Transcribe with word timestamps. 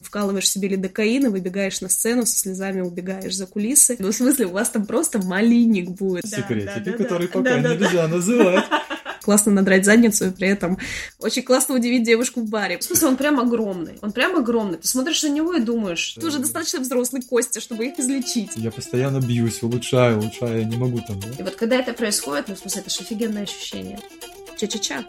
вкалываешь 0.00 0.48
себе 0.48 0.68
лидокаин 0.68 1.26
и 1.26 1.28
выбегаешь 1.28 1.80
на 1.80 1.88
сцену, 1.88 2.26
со 2.26 2.38
слезами 2.38 2.80
убегаешь 2.80 3.34
за 3.34 3.46
кулисы. 3.46 3.96
Ну, 3.98 4.10
в 4.10 4.14
смысле, 4.14 4.46
у 4.46 4.50
вас 4.50 4.70
там 4.70 4.86
просто 4.86 5.18
малиник 5.18 5.90
будет. 5.90 6.26
Секретики, 6.26 6.78
да, 6.84 6.92
да, 6.92 6.92
которые 6.92 7.28
да, 7.28 7.32
пока 7.34 7.58
да, 7.58 7.74
нельзя 7.74 8.02
да. 8.02 8.08
называть. 8.08 8.64
Классно 9.22 9.52
надрать 9.52 9.84
задницу 9.84 10.28
и 10.28 10.30
при 10.30 10.48
этом 10.48 10.78
очень 11.18 11.42
классно 11.42 11.74
удивить 11.74 12.04
девушку 12.04 12.40
в 12.40 12.48
баре. 12.48 12.78
В 12.78 12.84
смысле, 12.84 13.08
он 13.08 13.16
прям 13.18 13.38
огромный. 13.38 13.98
Он 14.00 14.12
прям 14.12 14.36
огромный. 14.36 14.78
Ты 14.78 14.88
смотришь 14.88 15.22
на 15.22 15.28
него 15.28 15.52
и 15.52 15.60
думаешь, 15.60 16.16
ты 16.18 16.26
уже 16.26 16.38
достаточно 16.38 16.80
взрослый 16.80 17.20
Костя, 17.22 17.60
чтобы 17.60 17.86
их 17.86 17.98
излечить. 17.98 18.52
Я 18.56 18.70
постоянно 18.70 19.20
бьюсь, 19.20 19.62
улучшаю, 19.62 20.18
улучшаю, 20.18 20.60
я 20.60 20.64
не 20.64 20.76
могу 20.78 21.00
там, 21.06 21.20
да? 21.20 21.28
И 21.38 21.42
вот 21.42 21.54
когда 21.56 21.76
это 21.76 21.92
происходит, 21.92 22.48
ну, 22.48 22.54
в 22.54 22.58
смысле, 22.58 22.80
это 22.80 22.90
же 22.90 23.00
офигенное 23.00 23.42
ощущение. 23.42 24.00
Ча-ча-ча. 24.56 25.04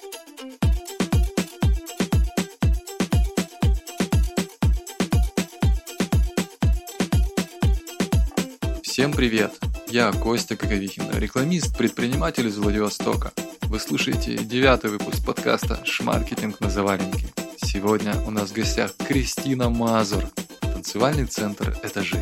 Привет! 9.22 9.52
Я 9.88 10.12
Костя 10.12 10.56
Коковихин, 10.56 11.04
рекламист, 11.16 11.78
предприниматель 11.78 12.48
из 12.48 12.58
Владивостока. 12.58 13.32
Вы 13.62 13.80
слушаете 13.80 14.36
девятый 14.36 14.90
выпуск 14.90 15.24
подкаста 15.24 15.80
«Шмаркетинг 15.86 16.60
на 16.60 16.72
заваленке». 16.72 17.28
Сегодня 17.58 18.16
у 18.26 18.32
нас 18.32 18.50
в 18.50 18.56
гостях 18.56 18.96
Кристина 18.98 19.70
Мазур, 19.70 20.24
танцевальный 20.62 21.28
центр 21.28 21.78
«Этажи». 21.84 22.18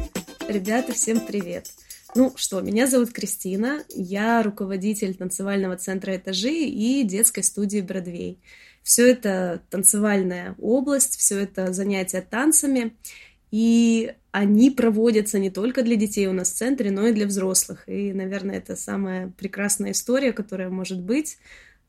Ребята, 0.49 0.91
всем 0.91 1.21
привет! 1.21 1.71
Ну 2.15 2.33
что, 2.35 2.59
меня 2.59 2.85
зовут 2.85 3.13
Кристина, 3.13 3.81
я 3.95 4.43
руководитель 4.43 5.15
танцевального 5.15 5.77
центра 5.77 6.13
«Этажи» 6.17 6.51
и 6.51 7.03
детской 7.05 7.45
студии 7.45 7.79
«Бродвей». 7.79 8.41
Все 8.83 9.09
это 9.09 9.61
танцевальная 9.69 10.53
область, 10.59 11.17
все 11.17 11.39
это 11.39 11.71
занятия 11.71 12.19
танцами– 12.19 12.93
и 13.51 14.13
они 14.31 14.69
проводятся 14.69 15.39
не 15.39 15.49
только 15.49 15.83
для 15.83 15.95
детей 15.95 16.27
у 16.27 16.33
нас 16.33 16.51
в 16.51 16.55
центре, 16.55 16.91
но 16.91 17.07
и 17.07 17.13
для 17.13 17.25
взрослых. 17.25 17.87
И, 17.87 18.13
наверное, 18.13 18.57
это 18.57 18.75
самая 18.75 19.29
прекрасная 19.37 19.91
история, 19.91 20.33
которая 20.33 20.69
может 20.69 21.01
быть 21.01 21.37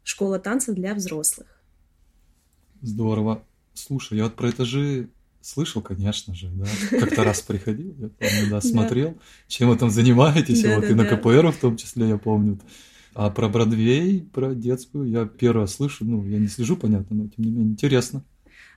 школа 0.03 0.39
танцев 0.39 0.75
для 0.75 0.95
взрослых. 0.95 1.47
Здорово. 2.83 3.45
Слушай, 3.75 4.19
я 4.19 4.25
вот 4.25 4.37
про 4.37 4.51
этажи 4.51 5.11
слышал, 5.43 5.83
конечно 5.83 6.35
же, 6.35 6.49
да. 6.49 6.67
Как-то 6.91 7.25
раз 7.25 7.43
приходил, 7.43 7.95
я 7.99 8.09
помню, 8.09 8.51
да, 8.51 8.61
смотрел, 8.61 9.19
чем 9.49 9.69
вы 9.69 9.77
там 9.77 9.91
занимаетесь, 9.91 10.65
вот 10.65 10.85
и 10.85 10.95
на 10.95 11.05
КПР 11.05 11.53
в 11.53 11.61
том 11.61 11.77
числе, 11.77 12.09
я 12.09 12.19
помню. 12.19 12.59
А 13.13 13.29
про 13.29 13.49
Бродвей, 13.49 14.23
про 14.33 14.55
детскую 14.55 15.09
я 15.09 15.27
первое 15.27 15.67
слышу, 15.67 16.05
ну, 16.05 16.25
я 16.27 16.39
не 16.39 16.47
слежу, 16.47 16.77
понятно, 16.77 17.17
но 17.17 17.29
тем 17.29 17.45
не 17.45 17.51
менее 17.51 17.73
интересно. 17.73 18.25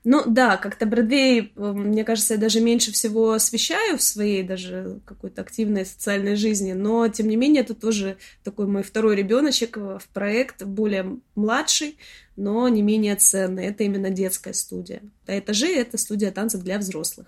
Ну 0.06 0.24
да, 0.26 0.58
как-то 0.58 0.86
Бродвей, 0.86 1.54
э, 1.56 1.72
мне 1.72 2.04
кажется, 2.04 2.34
я 2.34 2.40
даже 2.40 2.60
меньше 2.60 2.92
всего 2.92 3.32
освещаю 3.32 3.98
в 3.98 4.02
своей 4.02 4.44
даже 4.44 5.00
какой-то 5.06 5.42
активной 5.42 5.86
социальной 5.86 6.36
жизни, 6.36 6.74
но 6.74 7.08
тем 7.08 7.30
не 7.30 7.38
менее 7.38 7.62
это 7.62 7.74
тоже 7.74 8.18
такой 8.44 8.68
мой 8.68 8.84
второй 8.84 9.16
ребеночек 9.16 9.78
в 9.78 10.04
проект, 10.14 10.64
более 10.64 11.20
младший, 11.36 11.98
но 12.36 12.68
не 12.68 12.82
менее 12.82 13.16
ценный. 13.16 13.66
Это 13.66 13.86
именно 13.86 14.10
детская 14.10 14.54
студия. 14.54 15.02
А 15.26 15.40
этажи— 15.40 15.68
это 15.68 15.98
студия 15.98 16.32
танцев 16.32 16.64
для 16.64 16.80
взрослых. 16.80 17.28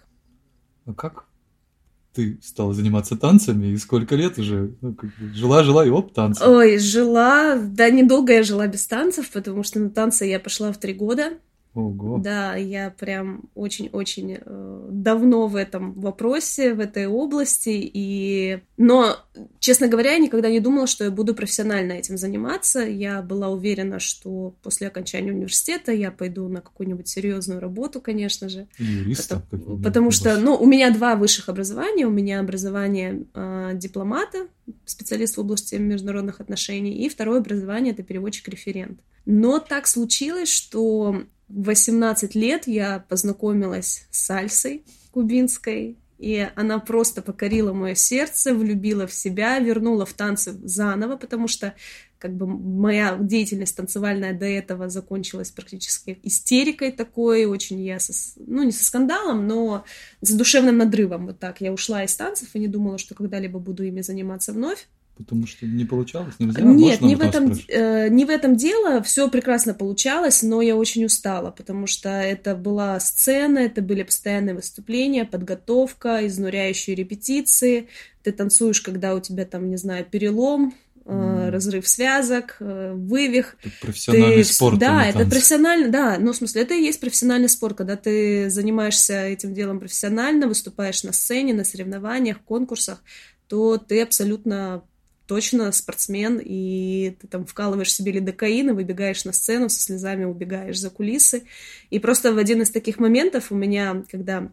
А 0.85 0.93
как 0.93 1.25
ты 2.13 2.39
стала 2.41 2.73
заниматься 2.73 3.17
танцами 3.17 3.67
и 3.67 3.77
сколько 3.77 4.15
лет 4.15 4.37
уже? 4.37 4.73
Ну, 4.81 4.93
как 4.93 5.09
бы, 5.17 5.33
жила, 5.33 5.63
жила 5.63 5.85
и 5.85 5.89
оп, 5.89 6.13
танцы. 6.13 6.43
Ой, 6.45 6.77
жила, 6.77 7.57
да, 7.57 7.89
недолго 7.89 8.33
я 8.33 8.43
жила 8.43 8.67
без 8.67 8.87
танцев, 8.87 9.29
потому 9.31 9.63
что 9.63 9.79
на 9.79 9.89
танцы 9.89 10.25
я 10.25 10.39
пошла 10.39 10.71
в 10.71 10.77
три 10.77 10.93
года. 10.93 11.33
Ого. 11.75 12.19
Да, 12.19 12.55
я 12.55 12.89
прям 12.89 13.49
очень-очень 13.53 14.37
э, 14.39 14.87
давно 14.91 15.47
в 15.47 15.57
этом 15.57 15.91
вопросе, 15.99 16.73
в 16.73 16.79
этой 16.79 17.05
области, 17.05 17.69
и... 17.73 18.59
Но, 18.77 19.17
честно 19.59 19.89
говоря, 19.89 20.13
я 20.13 20.19
никогда 20.19 20.50
не 20.50 20.61
думала, 20.61 20.88
что 20.88 21.03
я 21.03 21.11
буду 21.11 21.35
профессионально 21.35 21.91
этим 21.91 22.17
заниматься. 22.17 22.79
Я 22.79 23.22
была 23.22 23.50
уверена, 23.50 24.00
что 24.00 24.55
после 24.63 24.88
окончания 24.88 25.33
университета 25.33 25.91
я 25.91 26.11
пойду 26.11 26.47
на 26.47 26.61
какую-нибудь 26.61 27.09
серьезную 27.09 27.59
работу, 27.59 28.00
конечно 28.00 28.47
же. 28.47 28.67
Юриста? 28.79 29.41
Потому, 29.51 29.83
потому 29.83 30.11
что, 30.11 30.39
ну, 30.39 30.55
у 30.55 30.66
меня 30.66 30.91
два 30.91 31.17
высших 31.17 31.50
образования. 31.50 32.07
У 32.07 32.11
меня 32.11 32.39
образование 32.39 33.25
э, 33.33 33.71
дипломата, 33.73 34.47
специалист 34.85 35.35
в 35.35 35.41
области 35.41 35.75
международных 35.75 36.39
отношений, 36.39 37.05
и 37.05 37.09
второе 37.09 37.39
образование— 37.39 37.94
это 37.95 38.03
переводчик-референт. 38.03 39.01
Но 39.25 39.59
так 39.59 39.88
случилось, 39.88 40.50
что 40.50 41.23
в 41.47 41.66
18 41.66 42.35
лет 42.35 42.67
я 42.67 43.06
познакомилась 43.07 44.07
с 44.11 44.25
сальсой 44.25 44.83
кубинской, 45.11 45.97
и 46.17 46.47
она 46.56 46.79
просто 46.79 47.22
покорила 47.22 47.73
мое 47.73 47.94
сердце, 47.95 48.53
влюбила 48.53 49.06
в 49.06 49.13
себя, 49.13 49.59
вернула 49.59 50.06
в 50.06 50.13
танцы 50.13 50.53
заново, 50.63 51.17
потому 51.17 51.47
что 51.47 51.73
как 52.17 52.35
бы 52.35 52.47
моя 52.47 53.17
деятельность 53.19 53.75
танцевальная 53.75 54.33
до 54.33 54.45
этого 54.45 54.89
закончилась 54.89 55.51
практически 55.51 56.17
истерикой 56.23 56.91
такой, 56.91 57.45
очень 57.45 57.81
я, 57.81 58.00
со, 58.00 58.13
ну 58.38 58.63
не 58.63 58.72
со 58.72 58.85
скандалом, 58.85 59.45
но 59.45 59.83
с 60.22 60.31
душевным 60.31 60.77
надрывом, 60.77 61.27
вот 61.27 61.39
так. 61.39 61.62
Я 61.62 61.73
ушла 61.73 62.03
из 62.03 62.16
танцев 62.16 62.50
и 62.53 62.59
не 62.59 62.67
думала, 62.67 62.97
что 62.97 63.13
когда-либо 63.13 63.59
буду 63.59 63.83
ими 63.83 64.01
заниматься 64.01 64.53
вновь. 64.53 64.88
Потому 65.17 65.47
что 65.47 65.65
не 65.65 65.85
получалось, 65.85 66.35
нельзя. 66.39 66.61
Нет, 66.61 67.01
не 67.01 67.15
в 67.15 67.21
этом, 67.21 67.53
э, 67.69 68.09
не 68.09 68.25
в 68.25 68.29
этом 68.29 68.57
дело. 68.57 69.01
Все 69.01 69.29
прекрасно 69.29 69.73
получалось, 69.73 70.43
но 70.43 70.61
я 70.61 70.75
очень 70.75 71.05
устала, 71.05 71.51
потому 71.51 71.87
что 71.87 72.09
это 72.09 72.53
была 72.53 72.99
сцена, 72.99 73.59
это 73.59 73.81
были 73.81 74.03
постоянные 74.03 74.55
выступления, 74.55 75.23
подготовка, 75.23 76.27
изнуряющие 76.27 76.95
репетиции. 76.95 77.87
Ты 78.23 78.33
танцуешь, 78.33 78.81
когда 78.81 79.15
у 79.15 79.21
тебя 79.21 79.45
там, 79.45 79.69
не 79.69 79.77
знаю, 79.77 80.05
перелом, 80.05 80.73
mm. 81.05 81.49
разрыв 81.49 81.87
связок, 81.87 82.57
э, 82.59 82.93
вывих. 82.93 83.55
Это 83.63 83.73
профессиональный 83.81 84.43
ты, 84.43 84.53
спорт. 84.53 84.79
Да, 84.79 85.01
а 85.01 85.05
это 85.05 85.19
танцы. 85.19 85.31
профессионально, 85.31 85.89
да, 85.89 86.17
ну, 86.19 86.33
в 86.33 86.35
смысле, 86.35 86.63
это 86.63 86.73
и 86.73 86.83
есть 86.83 86.99
профессиональный 86.99 87.49
спорт, 87.49 87.77
когда 87.77 87.95
ты 87.95 88.49
занимаешься 88.49 89.27
этим 89.27 89.53
делом 89.53 89.79
профессионально, 89.79 90.47
выступаешь 90.47 91.03
на 91.03 91.13
сцене, 91.13 91.53
на 91.53 91.63
соревнованиях, 91.63 92.41
конкурсах, 92.41 93.01
то 93.47 93.77
ты 93.77 94.01
абсолютно 94.01 94.83
точно 95.28 95.72
спортсмен, 95.72 96.40
и 96.44 97.16
ты 97.19 97.28
там 97.28 97.46
вкалываешь 97.46 97.94
себе 97.94 98.12
лидокаин 98.12 98.69
и 98.69 98.74
выбегаешь 98.74 99.25
на 99.25 99.34
сцену, 99.34 99.69
со 99.69 99.81
слезами 99.81 100.24
убегаешь 100.24 100.80
за 100.80 100.90
кулисы. 100.90 101.44
И 101.90 102.00
просто 102.00 102.34
в 102.34 102.38
один 102.38 102.62
из 102.62 102.72
таких 102.72 103.00
моментов 103.00 103.52
у 103.52 103.56
меня, 103.56 104.03
когда 104.12 104.52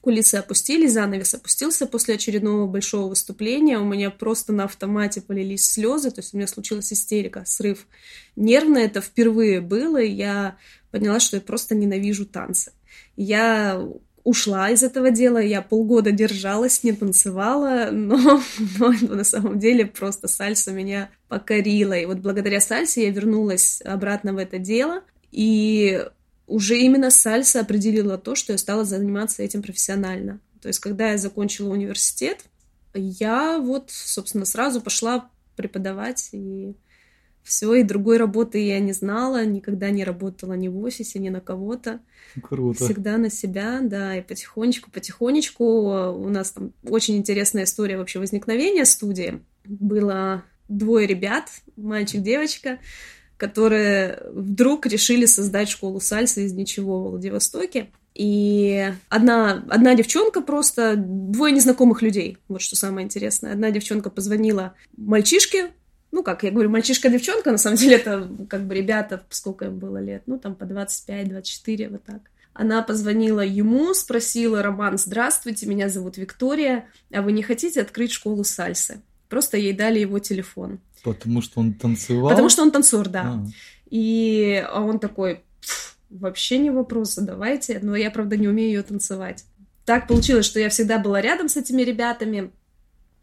кулисы 0.00 0.36
опустились, 0.36 0.92
занавес 0.92 1.34
опустился 1.34 1.86
после 1.86 2.14
очередного 2.14 2.66
большого 2.66 3.08
выступления, 3.08 3.78
у 3.78 3.84
меня 3.84 4.10
просто 4.10 4.52
на 4.52 4.64
автомате 4.64 5.20
полились 5.20 5.70
слезы, 5.70 6.10
то 6.10 6.20
есть 6.20 6.34
у 6.34 6.36
меня 6.36 6.46
случилась 6.46 6.92
истерика, 6.92 7.44
срыв. 7.46 7.86
Нервно 8.36 8.78
это 8.78 9.00
впервые 9.00 9.60
было, 9.60 10.00
и 10.00 10.10
я 10.10 10.56
поняла, 10.90 11.20
что 11.20 11.36
я 11.36 11.40
просто 11.40 11.74
ненавижу 11.74 12.26
танцы. 12.26 12.72
Я 13.16 13.82
ушла 14.26 14.70
из 14.70 14.82
этого 14.82 15.12
дела, 15.12 15.38
я 15.38 15.62
полгода 15.62 16.10
держалась, 16.10 16.82
не 16.82 16.90
танцевала, 16.90 17.90
но, 17.92 18.42
но 18.80 18.92
на 19.14 19.22
самом 19.22 19.60
деле 19.60 19.86
просто 19.86 20.26
сальса 20.26 20.72
меня 20.72 21.10
покорила. 21.28 21.92
И 21.92 22.06
вот 22.06 22.18
благодаря 22.18 22.60
сальсе 22.60 23.04
я 23.04 23.10
вернулась 23.10 23.80
обратно 23.84 24.34
в 24.34 24.38
это 24.38 24.58
дело, 24.58 25.04
и 25.30 26.04
уже 26.48 26.76
именно 26.76 27.10
сальса 27.10 27.60
определила 27.60 28.18
то, 28.18 28.34
что 28.34 28.52
я 28.52 28.58
стала 28.58 28.84
заниматься 28.84 29.44
этим 29.44 29.62
профессионально. 29.62 30.40
То 30.60 30.66
есть, 30.66 30.80
когда 30.80 31.12
я 31.12 31.18
закончила 31.18 31.72
университет, 31.72 32.46
я 32.94 33.60
вот, 33.60 33.92
собственно, 33.92 34.44
сразу 34.44 34.80
пошла 34.80 35.30
преподавать 35.54 36.30
и 36.32 36.74
все, 37.46 37.74
и 37.74 37.84
другой 37.84 38.16
работы 38.16 38.58
я 38.58 38.80
не 38.80 38.92
знала, 38.92 39.44
никогда 39.46 39.90
не 39.90 40.02
работала 40.02 40.54
ни 40.54 40.66
в 40.66 40.78
офисе, 40.80 41.20
ни 41.20 41.28
на 41.28 41.40
кого-то. 41.40 42.00
Круто. 42.42 42.84
Всегда 42.84 43.18
на 43.18 43.30
себя, 43.30 43.78
да, 43.82 44.16
и 44.16 44.20
потихонечку, 44.20 44.90
потихонечку 44.90 45.64
у 45.64 46.28
нас 46.28 46.50
там 46.50 46.72
очень 46.82 47.16
интересная 47.16 47.62
история 47.62 47.98
вообще 47.98 48.18
возникновения 48.18 48.84
студии. 48.84 49.40
Было 49.64 50.42
двое 50.68 51.06
ребят, 51.06 51.44
мальчик-девочка, 51.76 52.80
которые 53.36 54.24
вдруг 54.32 54.84
решили 54.86 55.26
создать 55.26 55.68
школу 55.68 56.00
сальсы 56.00 56.46
из 56.46 56.52
ничего 56.52 57.04
в 57.04 57.10
Владивостоке. 57.10 57.90
И 58.14 58.92
одна, 59.08 59.64
одна 59.68 59.94
девчонка 59.94 60.40
просто, 60.40 60.94
двое 60.96 61.52
незнакомых 61.52 62.02
людей, 62.02 62.38
вот 62.48 62.60
что 62.60 62.74
самое 62.74 63.04
интересное. 63.04 63.52
Одна 63.52 63.70
девчонка 63.70 64.10
позвонила 64.10 64.74
мальчишке, 64.96 65.70
ну, 66.12 66.22
как 66.22 66.42
я 66.42 66.50
говорю, 66.50 66.70
мальчишка-девчонка, 66.70 67.52
на 67.52 67.58
самом 67.58 67.76
деле 67.78 67.96
это 67.96 68.28
как 68.48 68.66
бы 68.66 68.74
ребята, 68.74 69.22
сколько 69.30 69.66
им 69.66 69.78
было 69.78 69.98
лет, 69.98 70.22
ну, 70.26 70.38
там 70.38 70.54
по 70.54 70.64
25-24, 70.64 71.90
вот 71.90 72.04
так. 72.04 72.20
Она 72.52 72.82
позвонила 72.82 73.42
ему, 73.42 73.92
спросила, 73.92 74.62
Роман, 74.62 74.96
здравствуйте, 74.96 75.66
меня 75.66 75.90
зовут 75.90 76.16
Виктория, 76.16 76.86
а 77.12 77.20
вы 77.20 77.32
не 77.32 77.42
хотите 77.42 77.82
открыть 77.82 78.12
школу 78.12 78.44
сальсы? 78.44 79.02
Просто 79.28 79.58
ей 79.58 79.74
дали 79.74 79.98
его 79.98 80.18
телефон. 80.20 80.78
Потому 81.04 81.42
что 81.42 81.60
он 81.60 81.74
танцевал? 81.74 82.30
Потому 82.30 82.48
что 82.48 82.62
он 82.62 82.70
танцор, 82.70 83.08
да. 83.08 83.22
А. 83.24 83.46
И 83.90 84.64
а 84.68 84.80
он 84.80 84.98
такой, 84.98 85.42
вообще 86.10 86.58
не 86.58 86.70
вопрос, 86.70 87.16
давайте. 87.16 87.78
Но 87.82 87.94
я, 87.94 88.10
правда, 88.10 88.36
не 88.36 88.48
умею 88.48 88.70
ее 88.70 88.82
танцевать. 88.82 89.44
так 89.84 90.08
получилось, 90.08 90.46
что 90.46 90.58
я 90.58 90.68
всегда 90.68 90.98
была 90.98 91.20
рядом 91.20 91.48
с 91.48 91.56
этими 91.56 91.82
ребятами, 91.82 92.50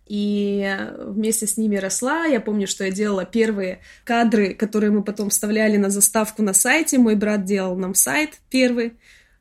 и 0.06 0.78
вместе 0.98 1.48
с 1.48 1.58
ними 1.58 1.78
росла. 1.78 2.26
Я 2.26 2.42
помню, 2.42 2.68
что 2.68 2.84
я 2.84 2.92
делала 2.92 3.26
первые 3.26 3.80
кадры, 4.04 4.54
которые 4.54 4.92
мы 4.92 5.04
потом 5.04 5.30
вставляли 5.30 5.78
на 5.78 5.90
заставку 5.90 6.44
на 6.44 6.54
сайте. 6.54 6.98
Мой 6.98 7.16
брат 7.16 7.46
делал 7.46 7.76
нам 7.78 7.96
сайт 7.96 8.42
первый 8.50 8.94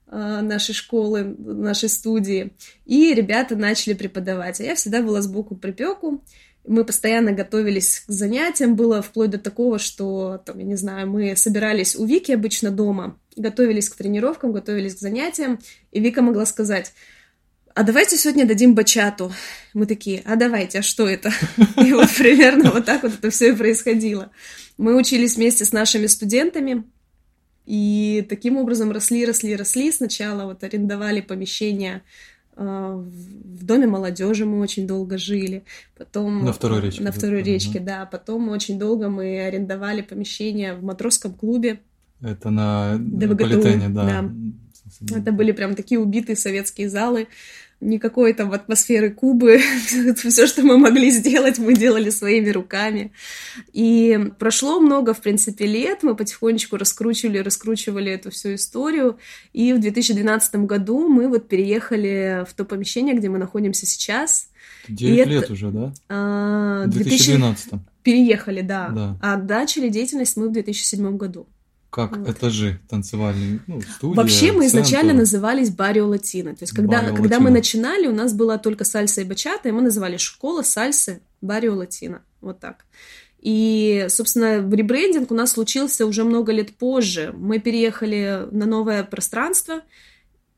э, 0.07 0.41
нашей 0.41 0.75
школы, 0.75 1.25
нашей 1.39 1.89
студии. 1.89 2.53
И 2.87 3.13
ребята 3.13 3.57
начали 3.57 3.95
преподавать. 3.95 4.61
А 4.61 4.65
я 4.65 4.75
всегда 4.77 5.03
была 5.03 5.21
сбоку 5.21 5.57
припеку. 5.57 6.23
Мы 6.65 6.85
постоянно 6.85 7.33
готовились 7.33 8.05
к 8.07 8.13
занятиям. 8.13 8.77
Было 8.77 9.03
вплоть 9.03 9.31
до 9.31 9.39
такого, 9.39 9.81
что, 9.81 10.41
там, 10.47 10.59
я 10.59 10.65
не 10.65 10.77
знаю, 10.77 11.11
мы 11.11 11.35
собирались 11.35 11.97
у 11.97 12.07
Вики 12.07 12.31
обычно 12.31 12.71
дома, 12.71 13.19
готовились 13.35 13.89
к 13.89 13.97
тренировкам, 13.97 14.53
готовились 14.53 14.95
к 14.95 15.01
занятиям. 15.01 15.59
И 15.91 15.99
Вика 15.99 16.23
могла 16.23 16.47
сказать, 16.47 16.93
а 17.75 17.83
давайте 17.83 18.17
сегодня 18.17 18.47
дадим 18.47 18.75
бачату. 18.75 19.33
Мы 19.75 19.87
такие, 19.87 20.23
а 20.25 20.37
давайте, 20.37 20.81
а 20.81 20.83
что 20.83 21.09
это? 21.09 21.31
И 21.77 21.93
вот 21.93 22.09
примерно 22.17 22.71
вот 22.71 22.85
так 22.85 23.03
вот 23.03 23.15
это 23.15 23.31
все 23.31 23.53
и 23.53 23.57
происходило. 23.57 24.31
Мы 24.79 24.97
учились 24.97 25.37
вместе 25.37 25.65
с 25.65 25.73
нашими 25.73 26.07
студентами, 26.07 26.85
и 27.65 28.27
таким 28.29 28.57
образом 28.57 28.91
росли, 28.91 29.25
росли, 29.25 29.55
росли. 29.55 29.93
Сначала 29.93 30.45
вот 30.45 30.65
арендовали 30.65 31.21
помещение 31.21 32.03
а, 32.55 32.97
в 32.97 33.65
доме 33.65 33.87
молодежи 33.87 34.45
мы 34.45 34.61
очень 34.61 34.87
долго 34.87 35.17
жили, 35.17 35.65
потом 35.97 36.45
на 36.45 36.53
второй 36.53 36.83
речке, 36.83 37.03
на 37.03 37.11
второй 37.11 37.43
речке, 37.43 37.81
да, 37.81 38.05
потом 38.05 38.51
очень 38.51 38.79
долго 38.79 39.09
мы 39.09 39.41
арендовали 39.41 40.03
помещение 40.03 40.75
в 40.75 40.83
матросском 40.83 41.33
клубе. 41.33 41.81
Это 42.21 42.51
на 42.51 42.97
ДВГТУ, 42.99 43.37
Политене, 43.37 43.89
да. 43.89 44.05
да. 44.05 45.19
Это 45.19 45.33
были 45.33 45.53
прям 45.53 45.75
такие 45.75 45.99
убитые 45.99 46.37
советские 46.37 46.91
залы, 46.91 47.27
никакой 47.83 48.33
там 48.33 48.53
атмосферы 48.53 49.11
Кубы. 49.11 49.61
Все, 50.17 50.47
что 50.47 50.63
мы 50.63 50.79
могли 50.79 51.11
сделать, 51.11 51.59
мы 51.59 51.75
делали 51.75 52.11
своими 52.11 52.51
руками. 52.51 53.13
И 53.73 54.19
прошло 54.39 54.81
много, 54.81 55.13
в 55.13 55.21
принципе, 55.21 55.67
лет. 55.67 56.03
Мы 56.03 56.17
потихонечку 56.17 56.77
раскручивали, 56.77 57.39
раскручивали 57.39 58.13
эту 58.13 58.31
всю 58.31 58.55
историю. 58.55 59.19
И 59.53 59.73
в 59.73 59.81
2012 59.81 60.55
году 60.57 61.09
мы 61.09 61.29
вот 61.29 61.49
переехали 61.49 62.47
в 62.49 62.55
то 62.55 62.65
помещение, 62.65 63.15
где 63.15 63.29
мы 63.29 63.39
находимся 63.39 63.85
сейчас. 63.85 64.49
9 64.89 65.27
лет 65.27 65.45
это... 65.45 65.53
уже, 65.53 65.71
да? 65.71 65.93
А, 66.09 66.85
в 66.87 66.91
2012. 66.91 67.73
Переехали, 68.03 68.63
да. 68.63 68.89
да. 68.89 69.19
А 69.21 69.37
начали 69.37 69.89
деятельность 69.89 70.37
мы 70.37 70.49
в 70.49 70.53
2007 70.53 71.17
году. 71.17 71.47
Как 71.93 72.17
вот. 72.17 72.27
этажи 72.27 72.81
танцевальные, 72.89 73.61
ну, 73.67 73.83
студия, 73.83 74.17
Вообще 74.17 74.51
мы 74.51 74.67
центр. 74.67 74.79
изначально 74.79 75.13
назывались 75.13 75.69
Барио 75.69 76.09
Латино. 76.09 76.57
То 76.57 76.63
есть 76.63 76.73
когда, 76.73 77.11
когда 77.11 77.39
мы 77.39 77.51
начинали, 77.51 78.07
у 78.07 78.15
нас 78.15 78.33
была 78.33 78.57
только 78.57 78.85
сальса 78.85 79.21
и 79.21 79.25
бачата, 79.25 79.69
и 79.69 79.73
мы 79.73 79.83
называли 79.83 80.17
школа 80.17 80.63
сальсы 80.63 81.21
Барио 81.43 81.75
Латино. 81.77 82.23
Вот 82.41 82.61
так. 82.61 82.87
И, 83.41 84.07
собственно, 84.09 84.67
ребрендинг 84.75 85.31
у 85.31 85.35
нас 85.35 85.53
случился 85.53 86.07
уже 86.07 86.25
много 86.25 86.51
лет 86.51 86.75
позже. 86.75 87.35
Мы 87.37 87.59
переехали 87.59 88.49
на 88.51 88.65
новое 88.65 89.05
пространство, 89.05 89.83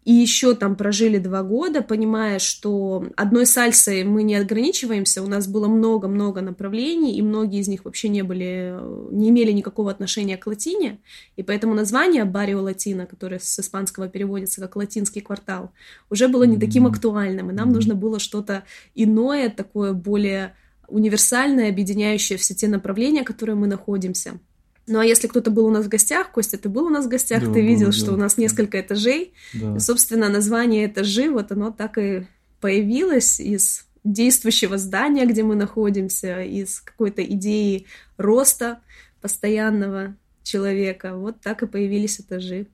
и 0.04 0.12
еще 0.12 0.54
там 0.54 0.76
прожили 0.76 1.18
два 1.18 1.42
года, 1.42 1.80
понимая, 1.82 2.38
что 2.38 3.06
одной 3.16 3.46
сальсой 3.46 4.04
мы 4.04 4.22
не 4.22 4.36
ограничиваемся, 4.36 5.22
у 5.22 5.26
нас 5.26 5.46
было 5.46 5.66
много-много 5.66 6.42
направлений, 6.42 7.16
и 7.16 7.22
многие 7.22 7.60
из 7.60 7.68
них 7.68 7.84
вообще 7.84 8.08
не 8.08 8.22
были, 8.22 8.78
не 9.10 9.30
имели 9.30 9.52
никакого 9.52 9.90
отношения 9.90 10.36
к 10.36 10.46
латине, 10.46 10.98
и 11.36 11.42
поэтому 11.42 11.74
название 11.74 12.24
Барио 12.24 12.60
Латино, 12.60 13.06
которое 13.06 13.38
с 13.38 13.58
испанского 13.58 14.08
переводится 14.08 14.60
как 14.60 14.76
латинский 14.76 15.22
квартал, 15.22 15.70
уже 16.10 16.28
было 16.28 16.44
не 16.44 16.58
таким 16.58 16.86
актуальным, 16.86 17.50
и 17.50 17.54
нам 17.54 17.72
нужно 17.72 17.94
было 17.94 18.18
что-то 18.18 18.64
иное, 18.94 19.48
такое 19.48 19.94
более 19.94 20.54
универсальное, 20.88 21.70
объединяющее 21.70 22.36
все 22.36 22.54
те 22.54 22.68
направления, 22.68 23.22
которые 23.22 23.56
мы 23.56 23.66
находимся. 23.66 24.38
Ну 24.86 24.98
а 24.98 25.04
если 25.04 25.28
кто-то 25.28 25.50
был 25.50 25.66
у 25.66 25.70
нас 25.70 25.86
в 25.86 25.88
гостях, 25.88 26.30
Костя, 26.30 26.58
ты 26.58 26.68
был 26.68 26.86
у 26.86 26.90
нас 26.90 27.06
в 27.06 27.08
гостях, 27.08 27.44
да, 27.44 27.52
ты 27.52 27.62
видел, 27.62 27.86
был, 27.86 27.92
что 27.92 28.06
да. 28.08 28.12
у 28.12 28.16
нас 28.16 28.36
несколько 28.36 28.80
этажей. 28.80 29.32
Да. 29.54 29.76
И, 29.76 29.80
собственно, 29.80 30.28
название 30.28 30.86
этажи, 30.86 31.30
вот 31.30 31.52
оно 31.52 31.70
так 31.70 31.96
и 31.98 32.26
появилось 32.60 33.40
из 33.40 33.86
действующего 34.04 34.76
здания, 34.76 35.24
где 35.24 35.42
мы 35.42 35.54
находимся, 35.54 36.42
из 36.42 36.80
какой-то 36.80 37.24
идеи 37.24 37.86
роста 38.18 38.80
постоянного 39.22 40.14
человека. 40.42 41.16
Вот 41.16 41.40
так 41.40 41.62
и 41.62 41.66
появились 41.66 42.20
этажи. 42.20 42.66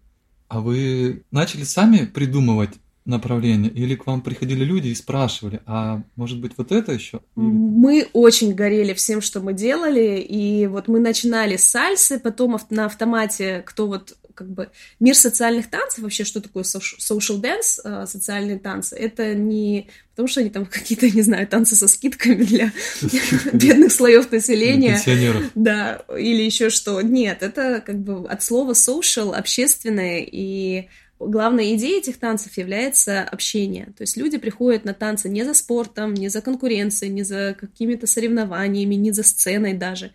А 0.48 0.60
вы 0.60 1.22
начали 1.30 1.62
сами 1.62 2.06
придумывать 2.06 2.74
направление? 3.04 3.70
Или 3.70 3.94
к 3.94 4.06
вам 4.06 4.22
приходили 4.22 4.64
люди 4.64 4.88
и 4.88 4.94
спрашивали, 4.94 5.60
а 5.66 6.02
может 6.16 6.40
быть 6.40 6.52
вот 6.56 6.72
это 6.72 6.92
еще? 6.92 7.20
Мы 7.34 8.08
очень 8.12 8.54
горели 8.54 8.92
всем, 8.92 9.20
что 9.20 9.40
мы 9.40 9.52
делали, 9.52 10.20
и 10.20 10.66
вот 10.66 10.88
мы 10.88 11.00
начинали 11.00 11.56
с 11.56 11.64
сальсы, 11.64 12.18
потом 12.18 12.58
на 12.70 12.86
автомате, 12.86 13.62
кто 13.66 13.86
вот 13.86 14.16
как 14.34 14.50
бы 14.50 14.70
мир 15.00 15.14
социальных 15.14 15.68
танцев, 15.68 16.02
вообще 16.02 16.24
что 16.24 16.40
такое 16.40 16.62
social 16.62 17.40
dance, 17.42 17.78
а, 17.84 18.06
социальные 18.06 18.58
танцы, 18.58 18.96
это 18.96 19.34
не 19.34 19.88
потому, 20.12 20.28
что 20.28 20.40
они 20.40 20.48
там 20.48 20.64
какие-то, 20.70 21.10
не 21.10 21.20
знаю, 21.20 21.46
танцы 21.46 21.76
со 21.76 21.88
скидками 21.88 22.42
для 22.44 22.72
бедных 23.52 23.92
слоев 23.92 24.30
населения. 24.32 24.94
Пенсионеров. 24.94 25.42
Да, 25.54 26.02
или 26.16 26.42
еще 26.42 26.70
что. 26.70 27.02
Нет, 27.02 27.42
это 27.42 27.82
как 27.84 27.98
бы 27.98 28.26
от 28.26 28.42
слова 28.42 28.72
social, 28.72 29.34
общественное, 29.34 30.20
и 30.26 30.88
главной 31.28 31.74
идеей 31.76 31.98
этих 31.98 32.18
танцев 32.18 32.56
является 32.56 33.22
общение. 33.22 33.86
То 33.96 34.02
есть 34.02 34.16
люди 34.16 34.38
приходят 34.38 34.84
на 34.84 34.94
танцы 34.94 35.28
не 35.28 35.44
за 35.44 35.54
спортом, 35.54 36.14
не 36.14 36.28
за 36.28 36.40
конкуренцией, 36.40 37.12
не 37.12 37.22
за 37.22 37.56
какими-то 37.58 38.06
соревнованиями, 38.06 38.94
не 38.94 39.12
за 39.12 39.22
сценой 39.22 39.74
даже, 39.74 40.12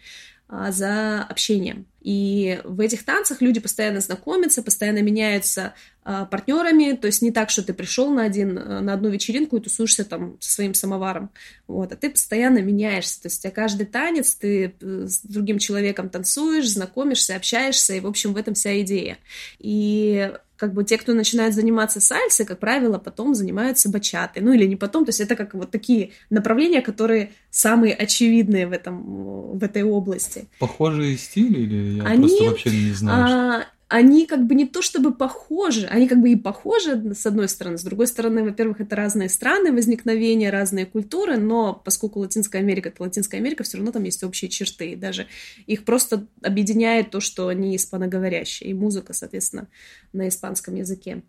а 0.48 0.72
за 0.72 1.24
общением. 1.24 1.86
И 2.02 2.62
в 2.64 2.82
этих 2.82 3.04
танцах 3.04 3.42
люди 3.42 3.60
постоянно 3.60 4.00
знакомятся, 4.00 4.62
постоянно 4.62 5.02
меняются 5.02 5.74
а, 6.04 6.26
партнерами. 6.26 6.96
То 6.96 7.08
есть 7.08 7.24
не 7.24 7.32
так, 7.32 7.50
что 7.50 7.64
ты 7.64 7.74
пришел 7.74 8.12
на, 8.12 8.24
один, 8.24 8.54
на 8.54 8.94
одну 8.94 9.10
вечеринку 9.10 9.58
и 9.58 9.60
тусуешься 9.60 10.06
там 10.06 10.38
со 10.40 10.52
своим 10.52 10.76
самоваром. 10.76 11.32
Вот, 11.66 11.92
а 11.92 11.96
ты 11.96 12.12
постоянно 12.12 12.60
меняешься. 12.60 13.24
То 13.24 13.26
есть 13.28 13.40
у 13.40 13.42
тебя 13.42 13.52
каждый 13.52 13.88
танец, 13.88 14.36
ты 14.36 14.76
э, 14.80 15.06
с 15.08 15.22
другим 15.22 15.58
человеком 15.58 16.10
танцуешь, 16.10 16.70
знакомишься, 16.70 17.36
общаешься. 17.36 17.96
И, 17.96 18.00
в 18.00 18.06
общем, 18.06 18.34
в 18.34 18.38
этом 18.38 18.54
вся 18.54 18.80
идея. 18.82 19.18
И 19.58 20.32
как 20.58 20.74
бы 20.74 20.84
те, 20.84 20.98
кто 20.98 21.14
начинает 21.14 21.54
заниматься 21.54 22.00
сальсой, 22.00 22.46
как 22.46 22.60
правило, 22.60 22.98
потом 22.98 23.36
занимаются 23.36 23.90
бачатой. 23.90 24.42
Ну 24.42 24.54
или 24.54 24.66
не 24.66 24.76
потом, 24.76 25.06
то 25.06 25.10
есть 25.10 25.22
это 25.22 25.36
как 25.36 25.54
вот 25.54 25.72
такие 25.72 26.12
направления, 26.30 26.82
которые 26.82 27.32
самые 27.50 27.94
очевидные 27.94 28.68
в, 28.68 28.72
этом, 28.72 29.58
в 29.58 29.64
этой 29.64 29.84
области. 29.84 30.48
Похожие 30.60 31.18
стили 31.18 31.60
или 31.60 31.98
я 31.98 32.04
Они, 32.04 32.28
просто 32.28 32.44
вообще 32.46 32.70
не 32.70 32.94
знаю? 32.94 33.26
А, 33.26 33.66
они 33.88 34.26
как 34.26 34.48
бы 34.48 34.56
не 34.56 34.66
то 34.66 34.82
чтобы 34.82 35.14
похожи, 35.14 35.86
они 35.86 36.08
как 36.08 36.20
бы 36.20 36.32
и 36.32 36.36
похожи 36.36 37.14
с 37.14 37.26
одной 37.26 37.48
стороны, 37.48 37.78
с 37.78 37.84
другой 37.84 38.08
стороны, 38.08 38.44
во-первых, 38.44 38.82
это 38.82 38.96
разные 38.96 39.30
страны 39.30 39.72
возникновения, 39.72 40.50
разные 40.50 40.86
культуры, 40.88 41.38
но 41.38 41.74
поскольку 41.74 42.20
Латинская 42.20 42.60
Америка 42.60 42.90
это 42.90 43.04
Латинская 43.04 43.38
Америка, 43.38 43.64
все 43.64 43.78
равно 43.78 43.92
там 43.92 44.04
есть 44.04 44.24
общие 44.24 44.50
черты, 44.50 44.92
и 44.92 44.96
даже 44.96 45.28
их 45.68 45.86
просто 45.86 46.26
объединяет 46.42 47.12
то, 47.12 47.20
что 47.20 47.48
они 47.48 47.76
испаноговорящие, 47.76 48.72
и 48.72 48.74
музыка, 48.74 49.14
соответственно, 49.14 49.68
на 50.14 50.28
испанском 50.28 50.76
языке. 50.76 51.22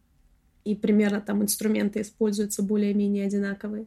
И 0.66 0.74
примерно 0.74 1.20
там 1.20 1.42
инструменты 1.42 2.00
используются 2.00 2.62
более-менее 2.62 3.26
одинаковые. 3.26 3.86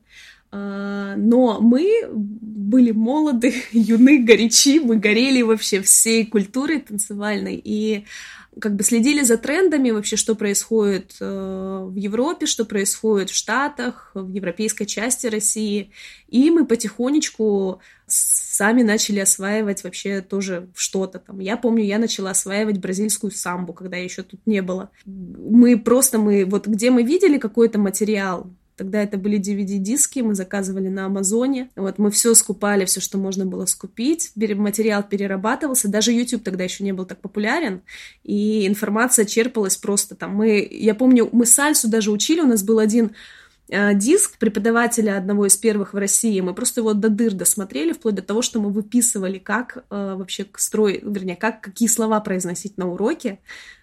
А, 0.52 1.16
но 1.18 1.60
мы 1.60 2.08
были 2.12 2.92
молоды, 2.92 3.54
юны, 3.72 4.24
горячи, 4.24 4.80
мы 4.80 4.96
горели 4.96 5.42
вообще 5.42 5.82
всей 5.82 6.26
культурой 6.26 6.80
танцевальной, 6.80 7.62
и 7.64 8.06
как 8.60 8.76
бы 8.76 8.84
следили 8.84 9.22
за 9.22 9.38
трендами 9.38 9.92
вообще, 9.92 10.16
что 10.16 10.36
происходит 10.36 11.16
э, 11.20 11.86
в 11.86 11.96
Европе, 11.96 12.46
что 12.46 12.66
происходит 12.66 13.30
в 13.30 13.36
Штатах, 13.36 14.12
в 14.14 14.28
европейской 14.30 14.86
части 14.86 15.28
России. 15.28 15.92
И 16.30 16.50
мы 16.50 16.66
потихонечку 16.66 17.80
сами 18.60 18.84
начали 18.84 19.20
осваивать 19.20 19.86
вообще 19.86 20.20
тоже 20.20 20.68
что-то 20.76 21.20
там. 21.20 21.40
Я 21.40 21.56
помню, 21.56 21.86
я 21.86 21.98
начала 21.98 22.32
осваивать 22.32 22.80
бразильскую 22.80 23.32
самбу, 23.32 23.72
когда 23.72 23.96
еще 23.96 24.22
тут 24.22 24.42
не 24.46 24.62
было. 24.62 24.90
Мы 25.06 25.80
просто, 25.80 26.18
мы 26.18 26.44
вот 26.44 26.68
где 26.68 26.92
мы 26.92 27.04
видели 27.04 27.38
какой-то 27.38 27.80
материал, 27.80 28.48
Тогда 28.76 29.04
это 29.04 29.18
были 29.18 29.38
DVD-диски, 29.38 30.22
мы 30.22 30.36
заказывали 30.36 30.88
на 30.88 31.08
Амазоне. 31.08 31.70
Вот 31.76 31.98
мы 31.98 32.12
все 32.12 32.34
скупали, 32.34 32.86
все, 32.86 33.02
что 33.02 33.18
можно 33.18 33.46
было 33.46 33.66
скупить. 33.66 34.32
Материал 34.38 35.04
перерабатывался. 35.04 35.90
Даже 35.90 36.14
YouTube 36.14 36.44
тогда 36.44 36.64
еще 36.64 36.86
не 36.86 36.94
был 36.94 37.06
так 37.06 37.20
популярен. 37.20 37.82
И 38.24 38.66
информация 38.66 39.26
черпалась 39.26 39.76
просто 39.76 40.16
там. 40.16 40.34
Мы, 40.34 40.66
я 40.72 40.96
помню, 40.96 41.28
мы 41.34 41.46
сальсу 41.46 41.90
даже 41.90 42.10
учили. 42.10 42.40
У 42.40 42.48
нас 42.48 42.64
был 42.64 42.80
один 42.80 43.12
диск 43.70 44.38
преподавателя 44.38 45.18
одного 45.18 45.46
из 45.46 45.56
первых 45.58 45.94
в 45.94 45.98
России. 45.98 46.40
Мы 46.42 46.54
просто 46.54 46.82
его 46.82 46.94
до 46.94 47.10
дыр 47.10 47.34
досмотрели, 47.34 47.94
вплоть 47.94 48.16
до 48.16 48.22
того, 48.22 48.42
что 48.42 48.60
мы 48.60 48.72
выписывали, 48.72 49.38
как 49.38 49.78
э, 49.78 50.16
вообще 50.18 50.46
строй, 50.56 51.00
вернее, 51.04 51.36
как, 51.36 51.62
какие 51.62 51.88
слова 51.88 52.20
произносить 52.20 52.78
на 52.78 52.92
уроке 52.92 53.40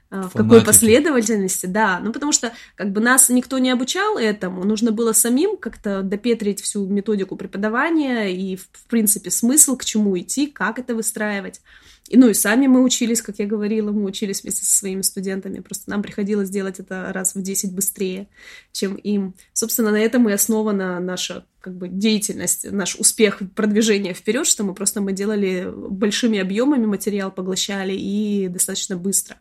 а, 0.09 0.29
в 0.29 0.33
какой 0.33 0.63
последовательности, 0.65 1.67
да. 1.67 2.01
Ну, 2.01 2.13
потому 2.13 2.33
что 2.33 2.53
как 2.77 2.93
бы 2.93 3.01
нас 3.01 3.29
никто 3.29 3.59
не 3.59 3.71
обучал 3.71 4.19
этому, 4.19 4.65
нужно 4.65 4.93
было 4.93 5.13
самим 5.13 5.57
как-то 5.57 6.03
допетрить 6.03 6.61
всю 6.61 6.87
методику 6.87 7.37
преподавания 7.37 8.27
и, 8.27 8.57
в 8.57 8.87
принципе, 8.89 9.31
смысл, 9.31 9.77
к 9.77 9.85
чему 9.85 10.19
идти, 10.19 10.47
как 10.47 10.79
это 10.79 10.95
выстраивать. 10.95 11.61
И, 12.09 12.17
ну 12.17 12.29
и 12.29 12.35
сами 12.35 12.69
мы 12.69 12.85
учились, 12.85 13.21
как 13.21 13.39
я 13.39 13.47
говорила, 13.47 13.91
мы 13.91 14.05
учились 14.05 14.43
вместе 14.43 14.65
со 14.65 14.79
своими 14.79 15.03
студентами, 15.03 15.59
просто 15.59 15.91
нам 15.91 16.03
приходилось 16.03 16.51
делать 16.51 16.79
это 16.79 17.13
раз 17.13 17.35
в 17.35 17.43
10 17.43 17.75
быстрее, 17.75 18.29
чем 18.73 18.95
им. 18.95 19.35
Собственно, 19.53 19.91
на 19.91 19.99
этом 19.99 20.29
и 20.29 20.33
основана 20.33 21.01
наша 21.01 21.45
как 21.61 21.77
бы 21.77 21.89
деятельность, 21.89 22.71
наш 22.71 22.95
успех 22.95 23.43
продвижения 23.57 24.15
вперед, 24.15 24.47
что 24.47 24.63
мы 24.63 24.73
просто 24.73 25.01
мы 25.01 25.13
делали 25.13 25.69
большими 25.75 26.39
объемами 26.39 26.87
материал, 26.87 27.33
поглощали 27.33 27.93
и 27.93 28.47
достаточно 28.47 28.97
быстро. 28.97 29.41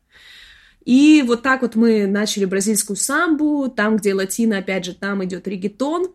И 0.86 1.24
вот 1.26 1.42
так 1.42 1.64
вот 1.64 1.76
мы 1.76 2.06
начали 2.06 2.46
бразильскую 2.46 2.96
самбу, 2.96 3.70
там, 3.70 3.98
где 3.98 4.14
латина, 4.14 4.60
опять 4.60 4.86
же, 4.86 4.94
там 4.94 5.26
идет 5.26 5.48
регетон. 5.48 6.14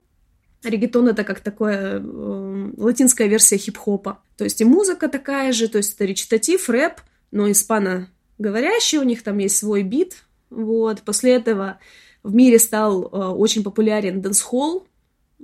Регетон 0.62 1.08
это 1.08 1.24
как 1.24 1.40
такое 1.40 2.00
э, 2.00 2.70
латинская 2.76 3.26
версия 3.26 3.56
хип-хопа. 3.56 4.22
То 4.36 4.44
есть 4.44 4.60
и 4.60 4.64
музыка 4.64 5.08
такая 5.08 5.52
же, 5.52 5.68
то 5.68 5.78
есть 5.78 5.94
это 5.94 6.04
речитатив, 6.04 6.68
рэп, 6.68 7.00
но 7.32 7.50
испаноговорящий, 7.50 8.98
у 8.98 9.02
них 9.02 9.24
там 9.24 9.38
есть 9.38 9.56
свой 9.56 9.82
бит. 9.82 10.22
Вот. 10.50 11.02
После 11.02 11.34
этого 11.34 11.80
в 12.22 12.32
мире 12.32 12.60
стал 12.60 13.02
э, 13.02 13.06
очень 13.06 13.64
популярен 13.64 14.20
дэнс-холл, 14.20 14.86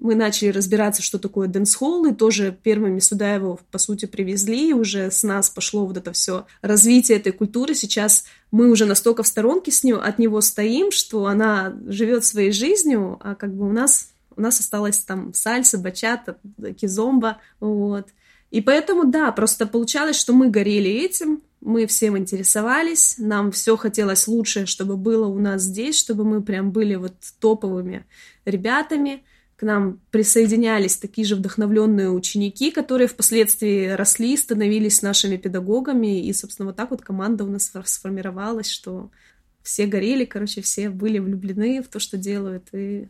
мы 0.01 0.15
начали 0.15 0.49
разбираться, 0.49 1.03
что 1.03 1.19
такое 1.19 1.49
дэнс-холл, 1.49 2.07
и 2.07 2.15
тоже 2.15 2.57
первыми 2.63 2.99
сюда 2.99 3.35
его, 3.35 3.59
по 3.71 3.79
сути, 3.79 4.07
привезли, 4.07 4.71
и 4.71 4.73
уже 4.73 5.11
с 5.11 5.23
нас 5.23 5.49
пошло 5.49 5.87
вот 5.87 5.97
это 5.97 6.13
все 6.13 6.47
развитие 6.61 7.19
этой 7.19 7.33
культуры. 7.33 7.75
Сейчас 7.75 8.25
мы 8.51 8.71
уже 8.71 8.85
настолько 8.85 9.23
в 9.23 9.27
сторонке 9.27 9.71
с 9.71 9.83
нее, 9.85 9.97
от 9.97 10.19
него 10.19 10.41
стоим, 10.41 10.91
что 10.91 11.27
она 11.27 11.75
живет 11.87 12.25
своей 12.25 12.53
жизнью, 12.53 13.19
а 13.23 13.35
как 13.35 13.55
бы 13.55 13.69
у 13.69 13.73
нас, 13.73 14.11
у 14.37 14.41
нас 14.41 14.61
осталось 14.61 14.99
там 14.99 15.33
сальса, 15.33 15.79
бачата, 15.79 16.37
кизомба, 16.79 17.39
вот. 17.59 18.09
И 18.51 18.61
поэтому, 18.61 19.07
да, 19.07 19.33
просто 19.33 19.67
получалось, 19.67 20.17
что 20.17 20.33
мы 20.33 20.51
горели 20.51 20.91
этим, 20.91 21.43
мы 21.61 21.87
всем 21.87 22.17
интересовались, 22.17 23.17
нам 23.19 23.51
все 23.51 23.77
хотелось 23.77 24.29
лучшее, 24.29 24.67
чтобы 24.67 24.97
было 24.97 25.27
у 25.27 25.39
нас 25.39 25.63
здесь, 25.63 25.99
чтобы 25.99 26.25
мы 26.25 26.43
прям 26.43 26.71
были 26.71 26.97
вот 26.97 27.15
топовыми 27.41 28.05
ребятами– 28.45 29.25
к 29.57 29.63
нам 29.63 30.01
присоединялись 30.11 30.99
такие 30.99 31.27
же 31.27 31.35
вдохновленные 31.35 32.11
ученики, 32.11 32.71
которые 32.71 33.09
впоследствии 33.09 33.89
росли, 33.89 34.37
становились 34.37 35.01
нашими 35.03 35.37
педагогами, 35.37 36.27
и, 36.27 36.33
собственно, 36.33 36.67
вот 36.67 36.77
так 36.77 36.91
вот 36.91 37.01
команда 37.01 37.45
у 37.45 37.51
нас 37.51 37.73
сформировалась, 37.85 38.69
что 38.69 39.11
все 39.63 39.87
горели, 39.87 40.27
короче, 40.27 40.61
все 40.61 40.91
были 40.91 41.19
влюблены 41.19 41.83
в 41.83 41.89
то, 41.89 41.99
что 41.99 42.19
делают, 42.19 42.69
и 42.73 43.09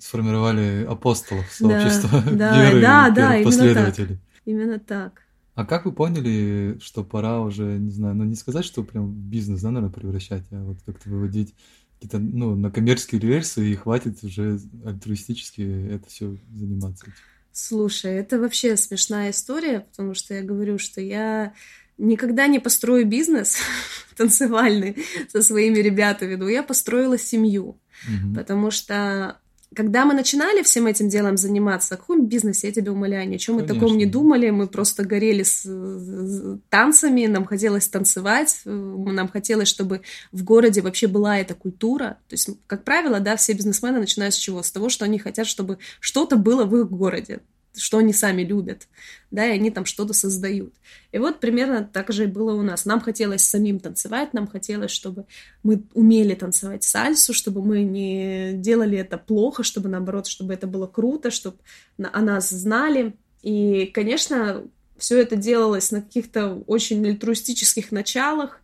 сформировали 0.00 0.84
апостолов 0.88 1.50
сообщества 1.50 2.22
да, 2.32 2.62
веры 2.70 2.80
да, 2.82 3.10
да, 3.10 3.40
последователей. 3.42 4.18
Именно 4.44 4.78
так. 4.78 4.78
Именно 4.78 4.78
так. 4.78 5.22
А 5.56 5.64
как 5.64 5.86
вы 5.86 5.92
поняли, 5.92 6.78
что 6.82 7.02
пора 7.02 7.40
уже, 7.40 7.78
не 7.78 7.90
знаю, 7.90 8.14
ну 8.14 8.24
не 8.24 8.34
сказать, 8.34 8.66
что 8.66 8.82
прям 8.82 9.10
бизнес, 9.10 9.62
да, 9.62 9.70
наверное, 9.70 9.90
превращать, 9.92 10.44
а 10.50 10.62
вот 10.62 10.76
как-то 10.84 11.08
выводить 11.08 11.54
какие-то, 11.98 12.18
ну, 12.18 12.54
на 12.54 12.70
коммерческие 12.70 13.20
рельсы, 13.20 13.70
и 13.70 13.74
хватит 13.74 14.22
уже 14.22 14.60
альтруистически 14.84 15.88
это 15.90 16.08
все 16.08 16.36
заниматься. 16.54 17.06
Слушай, 17.52 18.16
это 18.16 18.38
вообще 18.38 18.76
смешная 18.76 19.30
история, 19.30 19.80
потому 19.80 20.14
что 20.14 20.34
я 20.34 20.42
говорю, 20.42 20.78
что 20.78 21.00
я 21.00 21.54
никогда 21.96 22.46
не 22.46 22.58
построю 22.58 23.06
бизнес 23.06 23.56
танцевальный 24.16 24.96
со 25.28 25.42
своими 25.42 25.78
ребятами, 25.78 26.34
но 26.34 26.48
я 26.48 26.62
построила 26.62 27.18
семью, 27.18 27.80
угу. 28.06 28.34
потому 28.34 28.70
что 28.70 29.40
когда 29.74 30.04
мы 30.04 30.14
начинали 30.14 30.62
всем 30.62 30.86
этим 30.86 31.08
делом 31.08 31.36
заниматься, 31.36 31.94
о 31.94 31.98
каком 31.98 32.26
бизнесе, 32.26 32.68
я 32.68 32.72
тебя 32.72 32.92
умоляю, 32.92 33.28
ни 33.28 33.36
о 33.36 33.38
чем 33.38 33.56
мы 33.56 33.62
таком 33.62 33.96
не 33.96 34.06
думали, 34.06 34.50
мы 34.50 34.68
просто 34.68 35.04
горели 35.04 35.42
с, 35.42 35.64
с 35.64 36.58
танцами, 36.70 37.26
нам 37.26 37.44
хотелось 37.44 37.88
танцевать, 37.88 38.62
нам 38.64 39.28
хотелось, 39.28 39.68
чтобы 39.68 40.02
в 40.32 40.44
городе 40.44 40.80
вообще 40.80 41.06
была 41.08 41.38
эта 41.38 41.54
культура. 41.54 42.18
То 42.28 42.34
есть, 42.34 42.48
как 42.66 42.84
правило, 42.84 43.20
да, 43.20 43.36
все 43.36 43.52
бизнесмены 43.52 43.98
начинают 43.98 44.34
с 44.34 44.38
чего? 44.38 44.62
С 44.62 44.70
того, 44.70 44.88
что 44.88 45.04
они 45.04 45.18
хотят, 45.18 45.46
чтобы 45.46 45.78
что-то 46.00 46.36
было 46.36 46.64
в 46.64 46.76
их 46.76 46.90
городе 46.90 47.40
что 47.76 47.98
они 47.98 48.12
сами 48.12 48.42
любят, 48.42 48.88
да, 49.30 49.46
и 49.46 49.50
они 49.50 49.70
там 49.70 49.84
что-то 49.84 50.12
создают. 50.12 50.74
И 51.12 51.18
вот 51.18 51.40
примерно 51.40 51.84
так 51.84 52.12
же 52.12 52.24
и 52.24 52.26
было 52.26 52.52
у 52.54 52.62
нас. 52.62 52.84
Нам 52.84 53.00
хотелось 53.00 53.46
самим 53.48 53.80
танцевать, 53.80 54.34
нам 54.34 54.46
хотелось, 54.46 54.90
чтобы 54.90 55.26
мы 55.62 55.82
умели 55.94 56.34
танцевать 56.34 56.84
сальсу, 56.84 57.32
чтобы 57.34 57.62
мы 57.62 57.82
не 57.82 58.52
делали 58.54 58.98
это 58.98 59.18
плохо, 59.18 59.62
чтобы 59.62 59.88
наоборот, 59.88 60.26
чтобы 60.26 60.54
это 60.54 60.66
было 60.66 60.86
круто, 60.86 61.30
чтобы 61.30 61.58
о 61.98 62.20
нас 62.20 62.50
знали. 62.50 63.14
И, 63.42 63.86
конечно, 63.86 64.64
все 64.98 65.20
это 65.20 65.36
делалось 65.36 65.90
на 65.90 66.02
каких-то 66.02 66.54
очень 66.66 67.06
альтруистических 67.06 67.92
началах, 67.92 68.60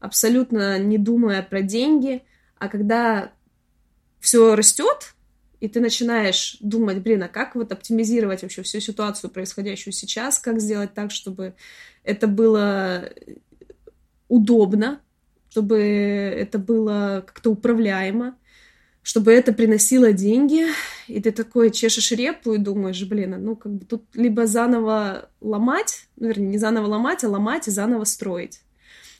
абсолютно 0.00 0.78
не 0.78 0.98
думая 0.98 1.42
про 1.42 1.62
деньги. 1.62 2.22
А 2.58 2.68
когда 2.68 3.32
все 4.20 4.54
растет, 4.56 5.14
и 5.60 5.68
ты 5.68 5.80
начинаешь 5.80 6.56
думать, 6.60 6.98
блин, 6.98 7.22
а 7.22 7.28
как 7.28 7.54
вот 7.54 7.72
оптимизировать 7.72 8.42
вообще 8.42 8.62
всю 8.62 8.80
ситуацию, 8.80 9.30
происходящую 9.30 9.92
сейчас, 9.92 10.38
как 10.38 10.60
сделать 10.60 10.94
так, 10.94 11.10
чтобы 11.10 11.54
это 12.04 12.26
было 12.26 13.10
удобно, 14.28 15.00
чтобы 15.50 15.78
это 15.78 16.58
было 16.58 17.24
как-то 17.26 17.50
управляемо, 17.50 18.36
чтобы 19.02 19.32
это 19.32 19.52
приносило 19.52 20.12
деньги, 20.12 20.66
и 21.06 21.20
ты 21.20 21.32
такой 21.32 21.70
чешешь 21.70 22.12
репу 22.12 22.52
и 22.52 22.58
думаешь, 22.58 23.02
блин, 23.04 23.42
ну 23.42 23.56
как 23.56 23.72
бы 23.72 23.84
тут 23.84 24.04
либо 24.14 24.46
заново 24.46 25.30
ломать, 25.40 26.08
ну, 26.16 26.28
вернее, 26.28 26.48
не 26.48 26.58
заново 26.58 26.86
ломать, 26.86 27.24
а 27.24 27.28
ломать 27.28 27.68
и 27.68 27.70
заново 27.70 28.04
строить 28.04 28.60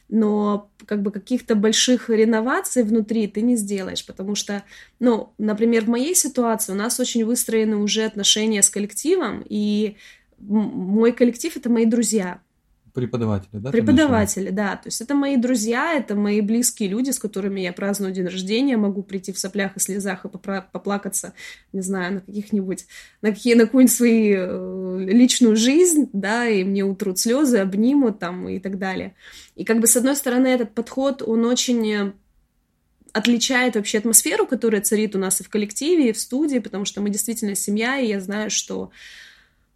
но 0.08 0.70
как 0.86 1.02
бы 1.02 1.10
каких-то 1.10 1.54
больших 1.54 2.08
реноваций 2.08 2.82
внутри 2.82 3.26
ты 3.26 3.42
не 3.42 3.56
сделаешь, 3.56 4.06
потому 4.06 4.34
что, 4.34 4.64
ну, 5.00 5.32
например, 5.38 5.84
в 5.84 5.88
моей 5.88 6.14
ситуации 6.14 6.72
у 6.72 6.76
нас 6.76 6.98
очень 6.98 7.24
выстроены 7.24 7.76
уже 7.76 8.04
отношения 8.04 8.62
с 8.62 8.70
коллективом, 8.70 9.44
и 9.48 9.96
мой 10.38 11.12
коллектив— 11.12 11.56
это 11.56 11.68
мои 11.68 11.84
друзья, 11.84 12.40
Преподаватели, 12.98 13.58
да? 13.58 13.70
Преподаватели, 13.70 14.50
да. 14.50 14.76
То 14.76 14.88
есть 14.88 15.00
это 15.00 15.14
мои 15.14 15.36
друзья, 15.36 15.94
это 15.94 16.14
мои 16.14 16.40
близкие 16.40 16.88
люди, 16.88 17.10
с 17.10 17.18
которыми 17.18 17.60
я 17.60 17.72
праздную 17.72 18.12
день 18.12 18.26
рождения, 18.26 18.76
могу 18.76 19.02
прийти 19.02 19.32
в 19.32 19.38
соплях 19.38 19.76
и 19.76 19.80
слезах 19.80 20.24
и 20.24 20.28
поплакаться, 20.28 21.32
не 21.72 21.80
знаю, 21.80 22.14
на 22.14 22.20
каких-нибудь, 22.20 22.86
на 23.22 23.30
какие, 23.30 23.54
на 23.54 23.64
какую-нибудь 23.64 23.94
свою 23.94 24.36
э, 24.38 25.04
личную 25.06 25.56
жизнь, 25.56 26.08
да, 26.12 26.46
и 26.48 26.64
мне 26.64 26.84
утрут 26.84 27.18
слезы, 27.18 27.58
обнимут 27.58 28.18
там 28.18 28.48
и 28.48 28.58
так 28.58 28.78
далее. 28.78 29.14
И 29.56 29.64
как 29.64 29.80
бы 29.80 29.86
с 29.86 29.96
одной 29.96 30.16
стороны 30.16 30.48
этот 30.48 30.74
подход, 30.74 31.22
он 31.22 31.44
очень 31.44 32.12
отличает 33.12 33.74
вообще 33.74 33.98
атмосферу, 33.98 34.46
которая 34.46 34.80
царит 34.80 35.16
у 35.16 35.18
нас 35.18 35.40
и 35.40 35.44
в 35.44 35.48
коллективе, 35.48 36.10
и 36.10 36.12
в 36.12 36.20
студии, 36.20 36.58
потому 36.58 36.84
что 36.84 37.00
мы 37.00 37.10
действительно 37.10 37.54
семья, 37.54 37.98
и 37.98 38.08
я 38.08 38.20
знаю, 38.20 38.50
что 38.50 38.90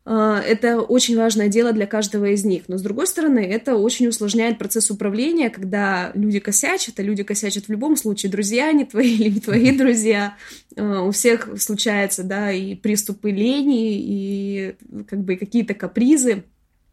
это 0.04 0.80
очень 0.80 1.16
важное 1.16 1.48
дело 1.48 1.72
для 1.72 1.86
каждого 1.86 2.26
из 2.26 2.44
них. 2.44 2.64
Но, 2.66 2.76
с 2.76 2.82
другой 2.82 3.06
стороны, 3.06 3.38
это 3.38 3.76
очень 3.76 4.08
усложняет 4.08 4.58
процесс 4.58 4.90
управления, 4.90 5.48
когда 5.48 6.10
люди 6.14 6.40
косячат, 6.40 6.98
а 6.98 7.02
люди 7.02 7.22
косячат 7.22 7.66
в 7.66 7.70
любом 7.70 7.96
случае, 7.96 8.32
друзья 8.32 8.68
они 8.68 8.84
твои 8.84 9.14
или 9.14 9.28
не 9.28 9.40
твои 9.40 9.70
друзья. 9.76 10.36
А, 10.76 11.02
у 11.02 11.12
всех 11.12 11.48
случается, 11.60 12.24
да, 12.24 12.50
и 12.50 12.74
приступы 12.74 13.30
лени, 13.30 13.96
и 13.96 14.74
как 15.08 15.20
бы 15.20 15.36
какие-то 15.36 15.74
капризы. 15.74 16.44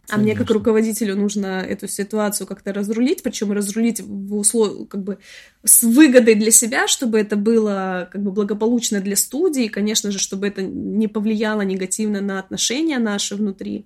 А 0.09 0.17
мне 0.17 0.35
как 0.35 0.49
руководителю 0.49 1.15
нужно 1.15 1.61
эту 1.61 1.87
ситуацию 1.87 2.47
как-то 2.47 2.73
разрулить, 2.73 3.23
причем 3.23 3.51
разрулить 3.51 4.01
в 4.01 4.35
услов... 4.35 4.87
как 4.87 5.03
бы 5.03 5.17
с 5.63 5.83
выгодой 5.83 6.35
для 6.35 6.51
себя, 6.51 6.87
чтобы 6.87 7.19
это 7.19 7.35
было 7.35 8.09
как 8.11 8.21
бы 8.21 8.31
благополучно 8.31 9.01
для 9.01 9.15
студии, 9.15 9.65
и, 9.65 9.69
конечно 9.69 10.11
же, 10.11 10.19
чтобы 10.19 10.47
это 10.47 10.61
не 10.61 11.07
повлияло 11.07 11.61
негативно 11.61 12.21
на 12.21 12.39
отношения 12.39 12.99
наши 12.99 13.35
внутри. 13.35 13.85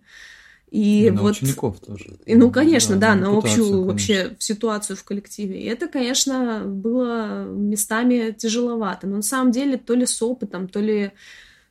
И, 0.72 1.06
и 1.06 1.10
вот... 1.12 1.22
на 1.22 1.30
учеников 1.30 1.80
тоже. 1.80 2.18
И, 2.26 2.36
ну, 2.36 2.50
конечно, 2.50 2.96
да, 2.96 3.10
да 3.10 3.16
на, 3.16 3.32
на 3.32 3.38
общую 3.38 3.66
конечно. 3.66 3.86
вообще 3.86 4.36
ситуацию 4.40 4.98
в 4.98 5.04
коллективе. 5.04 5.62
И 5.62 5.66
это, 5.66 5.88
конечно, 5.88 6.64
было 6.66 7.46
местами 7.46 8.36
тяжеловато. 8.36 9.06
Но 9.06 9.18
на 9.18 9.22
самом 9.22 9.52
деле 9.52 9.78
то 9.78 9.94
ли 9.94 10.08
с 10.08 10.20
опытом, 10.22 10.68
то 10.68 10.80
ли 10.80 11.12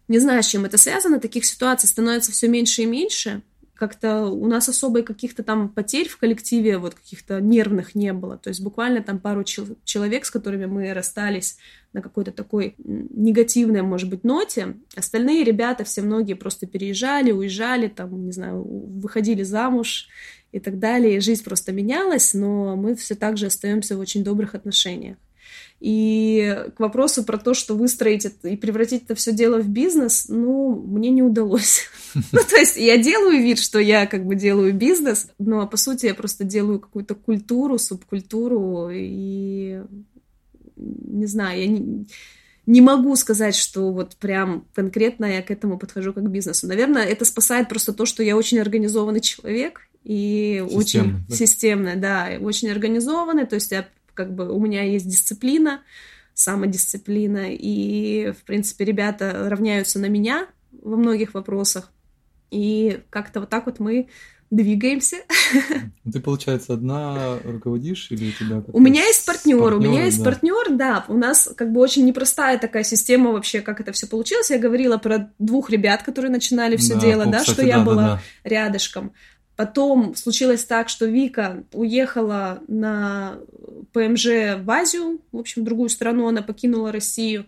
не 0.09 0.19
знаю, 0.19 0.43
с 0.43 0.47
чем 0.47 0.65
это 0.65 0.79
связано, 0.79 1.21
таких 1.21 1.45
ситуаций 1.45 1.89
становится 1.89 2.33
все 2.33 2.47
меньше 2.47 2.83
и 2.83 2.87
меньше 2.87 3.43
как-то 3.83 4.27
у 4.27 4.47
нас 4.47 4.69
особо 4.69 5.03
каких-то 5.03 5.43
там 5.43 5.69
потерь 5.69 6.09
в 6.09 6.17
коллективе, 6.17 6.79
вот 6.79 6.95
каких-то 6.95 7.41
нервных 7.41 7.97
не 7.97 8.13
было. 8.13 8.39
То 8.39 8.49
есть 8.49 8.61
буквально 8.61 9.03
там 9.03 9.19
пару 9.19 9.43
чел- 9.43 9.77
человек, 9.83 10.25
с 10.25 10.31
которыми 10.31 10.67
мы 10.67 10.95
расстались 10.95 11.59
на 11.93 12.01
какой-то 12.01 12.31
такой 12.31 12.77
негативной, 12.79 13.83
может 13.83 14.09
быть, 14.09 14.23
ноте. 14.23 14.77
Остальные 14.95 15.43
ребята, 15.43 15.83
все 15.83 16.01
многие 16.01 16.35
просто 16.35 16.69
переезжали, 16.69 17.33
уезжали, 17.33 17.89
там, 17.89 18.25
не 18.25 18.31
знаю, 18.31 18.63
выходили 18.63 19.43
замуж 19.43 20.07
и 20.53 20.61
так 20.61 20.79
далее. 20.79 21.17
И 21.17 21.21
жизнь 21.21 21.43
просто 21.43 21.73
менялась, 21.73 22.35
но 22.35 22.77
мы 22.77 22.95
все 22.95 23.17
так 23.17 23.37
же 23.37 23.47
остаемся 23.47 23.97
в 23.97 24.01
очень 24.01 24.23
добрых 24.23 24.55
отношениях. 24.55 25.17
И 25.83 26.65
к 26.77 26.79
вопросу 26.79 27.25
про 27.25 27.39
то, 27.39 27.55
что 27.55 27.75
выстроить 27.75 28.25
это 28.25 28.49
и 28.49 28.57
превратить 28.57 29.03
это 29.03 29.17
все 29.17 29.33
дело 29.33 29.59
в 29.59 29.69
бизнес, 29.69 30.27
ну, 30.29 30.77
мне 30.77 31.11
не 31.11 31.23
удалось. 31.23 31.87
Ну, 32.31 32.41
то 32.49 32.57
есть 32.57 32.77
я 32.77 32.99
делаю 32.99 33.43
вид, 33.43 33.59
что 33.59 33.79
я 33.79 34.07
как 34.07 34.27
бы 34.27 34.37
делаю 34.37 34.75
бизнес, 34.75 35.29
но 35.39 35.67
по 35.67 35.79
сути 35.79 36.05
я 36.07 36.15
просто 36.15 36.45
делаю 36.45 36.79
какую-то 36.79 37.15
культуру, 37.15 37.79
субкультуру, 37.79 38.91
и 38.93 39.81
не 40.77 41.27
знаю, 41.27 41.59
я 41.59 41.67
не, 41.67 42.07
не 42.67 42.81
могу 42.83 43.17
сказать, 43.17 43.57
что 43.57 43.91
вот 43.93 44.17
прям 44.17 44.67
конкретно 44.75 45.25
я 45.25 45.43
к 45.43 45.51
этому 45.51 45.79
подхожу 45.79 46.13
как 46.13 46.25
к 46.25 46.29
бизнесу. 46.29 46.67
Наверное, 46.67 47.05
это 47.05 47.25
спасает 47.25 47.71
просто 47.71 47.95
то, 47.95 48.05
что 48.05 48.23
я 48.23 48.37
очень 48.37 48.61
организованный 48.61 49.21
человек 49.21 49.89
и 50.05 50.63
Системный, 50.69 50.79
очень 50.79 51.25
да? 51.29 51.35
системный, 51.35 51.97
да, 51.97 52.29
очень 52.41 52.71
организованный, 52.71 53.47
то 53.47 53.55
есть 53.55 53.73
я 53.73 53.89
как 54.15 54.35
бы 54.35 54.51
у 54.53 54.59
меня 54.61 54.83
есть 54.83 55.09
дисциплина, 55.09 55.83
самодисциплина, 56.35 57.47
и, 57.51 58.33
в 58.33 58.45
принципе, 58.45 58.85
ребята 58.85 59.49
равняются 59.49 59.99
на 59.99 60.07
меня 60.07 60.47
во 60.73 60.97
многих 60.97 61.35
вопросах, 61.35 61.91
и 62.51 63.01
как-то 63.11 63.41
вот 63.41 63.49
так 63.49 63.67
вот 63.67 63.81
мы 63.81 64.09
двигаемся. 64.53 65.17
Ты, 66.13 66.21
получается, 66.21 66.75
одна 66.75 67.39
руководишь 67.43 68.09
или 68.11 68.29
у 68.29 68.33
тебя? 68.33 68.63
У 68.73 68.81
меня 68.81 69.03
есть 69.05 69.25
партнер, 69.25 69.75
у 69.75 69.81
меня 69.81 70.05
есть 70.05 70.19
да. 70.19 70.25
партнер, 70.25 70.77
да. 70.77 71.05
У 71.09 71.17
нас 71.17 71.51
как 71.57 71.73
бы 71.73 71.81
очень 71.81 72.05
непростая 72.05 72.59
такая 72.59 72.85
система 72.85 73.33
вообще, 73.33 73.63
как 73.63 73.81
это 73.81 73.93
все 73.93 74.07
получилось. 74.07 74.51
Я 74.51 74.59
говорила 74.59 74.99
про 74.99 75.31
двух 75.39 75.71
ребят, 75.71 76.03
которые 76.03 76.31
начинали 76.31 76.77
все 76.77 76.95
да, 76.95 77.01
дело, 77.01 77.27
да, 77.27 77.39
кстати, 77.39 77.55
что 77.55 77.63
я 77.67 77.79
да, 77.79 77.85
была 77.85 78.03
да, 78.03 78.23
да. 78.45 78.49
рядышком. 78.49 79.13
Потом 79.63 80.17
случилось 80.17 80.65
так, 80.65 80.89
что 80.89 81.07
Вика 81.07 81.63
уехала 81.73 82.65
на 82.67 83.39
ПМЖ 83.93 84.57
в 84.59 84.69
Азию, 84.69 85.21
в 85.31 85.39
общем, 85.39 85.63
в 85.63 85.65
другую 85.65 85.89
страну, 85.89 86.27
она 86.27 86.43
покинула 86.43 86.91
Россию. 86.91 87.47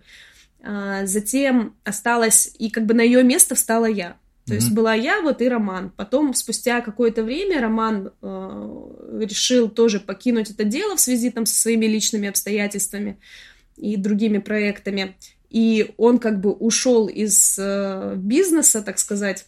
А, 0.62 1.06
затем 1.06 1.74
осталась, 1.82 2.54
и 2.56 2.70
как 2.70 2.86
бы 2.86 2.94
на 2.94 3.00
ее 3.00 3.24
место 3.24 3.56
встала 3.56 3.86
я. 3.86 4.16
То 4.46 4.52
mm-hmm. 4.52 4.54
есть 4.54 4.70
была 4.70 4.94
я, 4.94 5.22
вот 5.22 5.42
и 5.42 5.48
Роман. 5.48 5.90
Потом, 5.96 6.34
спустя 6.34 6.82
какое-то 6.82 7.24
время, 7.24 7.60
Роман 7.60 8.12
э, 8.22 9.24
решил 9.28 9.68
тоже 9.68 9.98
покинуть 9.98 10.50
это 10.50 10.62
дело 10.62 10.94
в 10.94 11.00
связи 11.00 11.32
там 11.32 11.46
со 11.46 11.60
своими 11.60 11.86
личными 11.86 12.28
обстоятельствами 12.28 13.18
и 13.76 13.96
другими 13.96 14.38
проектами. 14.38 15.16
И 15.50 15.92
он 15.96 16.20
как 16.20 16.40
бы 16.40 16.52
ушел 16.52 17.08
из 17.08 17.58
э, 17.58 18.14
бизнеса, 18.18 18.82
так 18.82 19.00
сказать, 19.00 19.46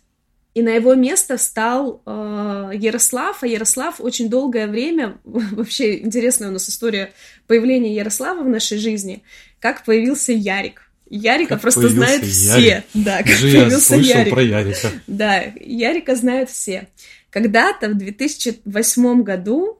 и 0.56 0.62
на 0.62 0.70
его 0.70 0.94
место 0.94 1.36
встал 1.36 2.00
э, 2.06 2.70
Ярослав, 2.72 3.42
а 3.42 3.46
Ярослав 3.46 4.00
очень 4.00 4.30
долгое 4.30 4.66
время, 4.66 5.18
вообще 5.24 5.98
интересная 5.98 6.48
у 6.48 6.52
нас 6.52 6.66
история 6.70 7.12
появления 7.46 7.94
Ярослава 7.94 8.42
в 8.42 8.48
нашей 8.48 8.78
жизни, 8.78 9.22
как 9.60 9.84
появился 9.84 10.32
Ярик. 10.32 10.90
Ярика 11.10 11.56
как 11.56 11.60
просто 11.60 11.90
знают 11.90 12.22
Ярик. 12.22 12.34
все. 12.34 12.84
Да, 12.94 13.18
как 13.18 13.26
Даже 13.26 13.52
появился 13.52 13.96
я 13.96 14.18
Ярик. 14.20 14.32
про 14.32 14.42
Ярика. 14.42 14.90
Да, 15.06 15.42
Ярика 15.60 16.16
знают 16.16 16.48
все. 16.48 16.88
Когда-то 17.28 17.90
в 17.90 17.98
2008 17.98 19.22
году 19.24 19.78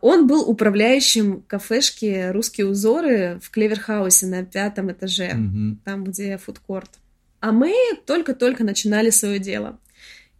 он 0.00 0.26
был 0.26 0.48
управляющим 0.48 1.42
кафешки 1.46 2.30
«Русские 2.30 2.66
узоры» 2.66 3.40
в 3.42 3.50
Клеверхаусе 3.50 4.24
на 4.24 4.42
пятом 4.42 4.90
этаже, 4.90 5.34
угу. 5.34 5.76
там, 5.84 6.04
где 6.04 6.38
фудкорт. 6.38 6.92
А 7.40 7.52
мы 7.52 7.74
только-только 8.06 8.64
начинали 8.64 9.10
свое 9.10 9.38
дело. 9.38 9.78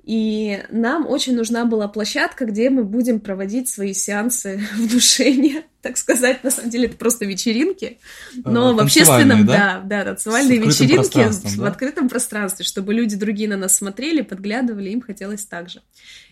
И 0.09 0.63
нам 0.71 1.07
очень 1.07 1.37
нужна 1.37 1.67
была 1.67 1.87
площадка, 1.87 2.47
где 2.47 2.71
мы 2.71 2.83
будем 2.85 3.21
проводить 3.21 3.69
свои 3.69 3.93
сеансы 3.93 4.59
внушения, 4.75 5.65
так 5.81 5.97
сказать. 5.97 6.43
На 6.43 6.51
самом 6.51 6.71
деле 6.71 6.87
это 6.87 6.97
просто 6.97 7.25
вечеринки, 7.25 7.99
а, 8.45 8.51
но 8.51 8.75
в 8.75 8.81
общественном, 8.81 9.47
да, 9.47 9.81
да, 9.85 9.99
да 9.99 10.05
танцевальные 10.05 10.59
вечеринки 10.59 11.29
в 11.29 11.59
да? 11.59 11.69
открытом 11.69 12.09
пространстве, 12.09 12.65
чтобы 12.65 12.95
люди 12.95 13.17
другие 13.17 13.49
на 13.49 13.57
нас 13.57 13.77
смотрели, 13.77 14.23
подглядывали, 14.23 14.91
им 14.91 15.01
хотелось 15.01 15.45
так 15.45 15.69
же. 15.69 15.83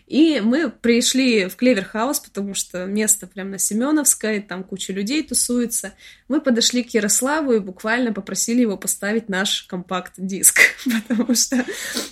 И 0.07 0.39
мы 0.41 0.69
пришли 0.69 1.47
в 1.47 1.57
Клеверхаус, 1.57 2.21
потому 2.21 2.53
что 2.53 2.85
место 2.85 3.27
прямо 3.27 3.51
на 3.51 3.59
Семеновской, 3.59 4.39
там 4.39 4.63
куча 4.63 4.93
людей 4.93 5.21
тусуется. 5.21 5.93
Мы 6.29 6.39
подошли 6.39 6.81
к 6.83 6.93
Ярославу 6.93 7.51
и 7.51 7.59
буквально 7.59 8.13
попросили 8.13 8.61
его 8.61 8.77
поставить 8.77 9.27
наш 9.27 9.63
компакт-диск, 9.63 10.61
потому 11.07 11.35
что 11.35 11.65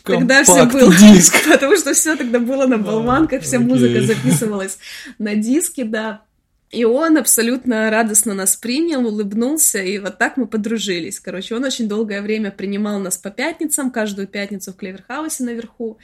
тогда 0.04 0.44
все 0.44 0.66
было... 0.66 0.94
Потому 1.50 1.78
что 1.78 1.94
все 1.94 2.18
тогда 2.18 2.40
было 2.40 2.68
на 2.68 2.78
болванках, 2.78 3.44
вся 3.44 3.60
музыка 3.60 4.02
записывалась 4.02 4.78
на 5.18 5.36
диске, 5.36 5.86
да. 5.86 6.25
И 6.72 6.84
он 6.84 7.18
абсолютно 7.18 7.90
радостно 7.90 8.34
нас 8.34 8.56
принял, 8.56 9.06
улыбнулся, 9.06 9.82
и 9.82 9.98
вот 10.00 10.18
так 10.18 10.36
мы 10.36 10.48
подружились. 10.48 11.20
Короче, 11.20 11.56
он 11.56 11.64
очень 11.64 11.88
долгое 11.88 12.22
время 12.22 12.52
принимал 12.52 13.00
нас 13.00 13.18
по 13.18 13.30
пятницам, 13.30 13.92
каждую 13.92 14.28
пятницу 14.28 14.74
в 14.74 14.76
Клеверхаусе 14.76 15.44
наверху. 15.44 15.98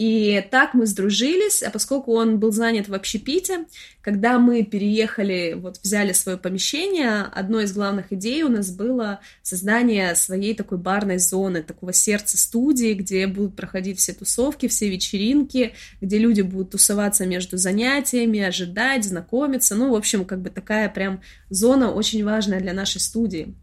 И 0.00 0.42
так 0.50 0.72
мы 0.72 0.86
сдружились, 0.86 1.62
а 1.62 1.68
поскольку 1.68 2.14
он 2.14 2.38
был 2.38 2.52
занят 2.52 2.88
в 2.88 2.94
общепите, 2.94 3.66
когда 4.00 4.38
мы 4.38 4.62
переехали, 4.62 5.52
вот 5.54 5.78
взяли 5.82 6.14
свое 6.14 6.38
помещение, 6.38 7.24
одной 7.24 7.64
из 7.64 7.74
главных 7.74 8.10
идей 8.10 8.42
у 8.42 8.48
нас 8.48 8.70
было 8.70 9.20
создание 9.42 10.14
своей 10.14 10.54
такой 10.54 10.78
барной 10.78 11.18
зоны, 11.18 11.62
такого 11.62 11.92
сердца 11.92 12.38
студии, 12.38 12.94
где 12.94 13.26
будут 13.26 13.56
проходить 13.56 13.98
все 13.98 14.14
тусовки, 14.14 14.68
все 14.68 14.88
вечеринки, 14.88 15.74
где 16.00 16.16
люди 16.16 16.40
будут 16.40 16.70
тусоваться 16.70 17.26
между 17.26 17.58
занятиями, 17.58 18.40
ожидать, 18.40 19.04
знакомиться. 19.04 19.74
Ну, 19.74 19.90
в 19.90 19.94
общем, 19.94 20.24
как 20.24 20.40
бы 20.40 20.48
такая 20.48 20.88
прям 20.88 21.20
зона 21.50 21.92
очень 21.92 22.24
важная 22.24 22.60
для 22.60 22.72
нашей 22.72 23.02
студии. 23.02 23.54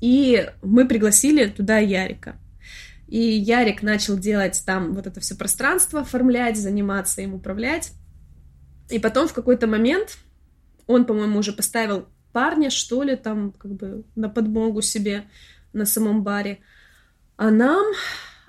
И 0.00 0.48
мы 0.62 0.88
пригласили 0.88 1.48
туда 1.48 1.76
Ярика. 1.76 2.40
И 3.08 3.18
Ярик 3.18 3.82
начал 3.82 4.18
делать 4.18 4.62
там 4.66 4.92
вот 4.92 5.06
это 5.06 5.20
все 5.20 5.36
пространство, 5.36 6.00
оформлять, 6.00 6.56
заниматься 6.56 7.22
им 7.22 7.34
управлять. 7.34 7.92
И 8.90 8.98
потом 8.98 9.28
в 9.28 9.32
какой-то 9.32 9.66
момент 9.66 10.18
он, 10.86 11.04
по-моему, 11.04 11.38
уже 11.38 11.52
поставил 11.52 12.08
парня, 12.32 12.70
что 12.70 13.02
ли, 13.02 13.16
там 13.16 13.52
как 13.52 13.72
бы 13.72 14.04
на 14.14 14.28
подмогу 14.28 14.82
себе 14.82 15.24
на 15.72 15.86
самом 15.86 16.22
баре. 16.22 16.58
А 17.36 17.50
нам... 17.50 17.84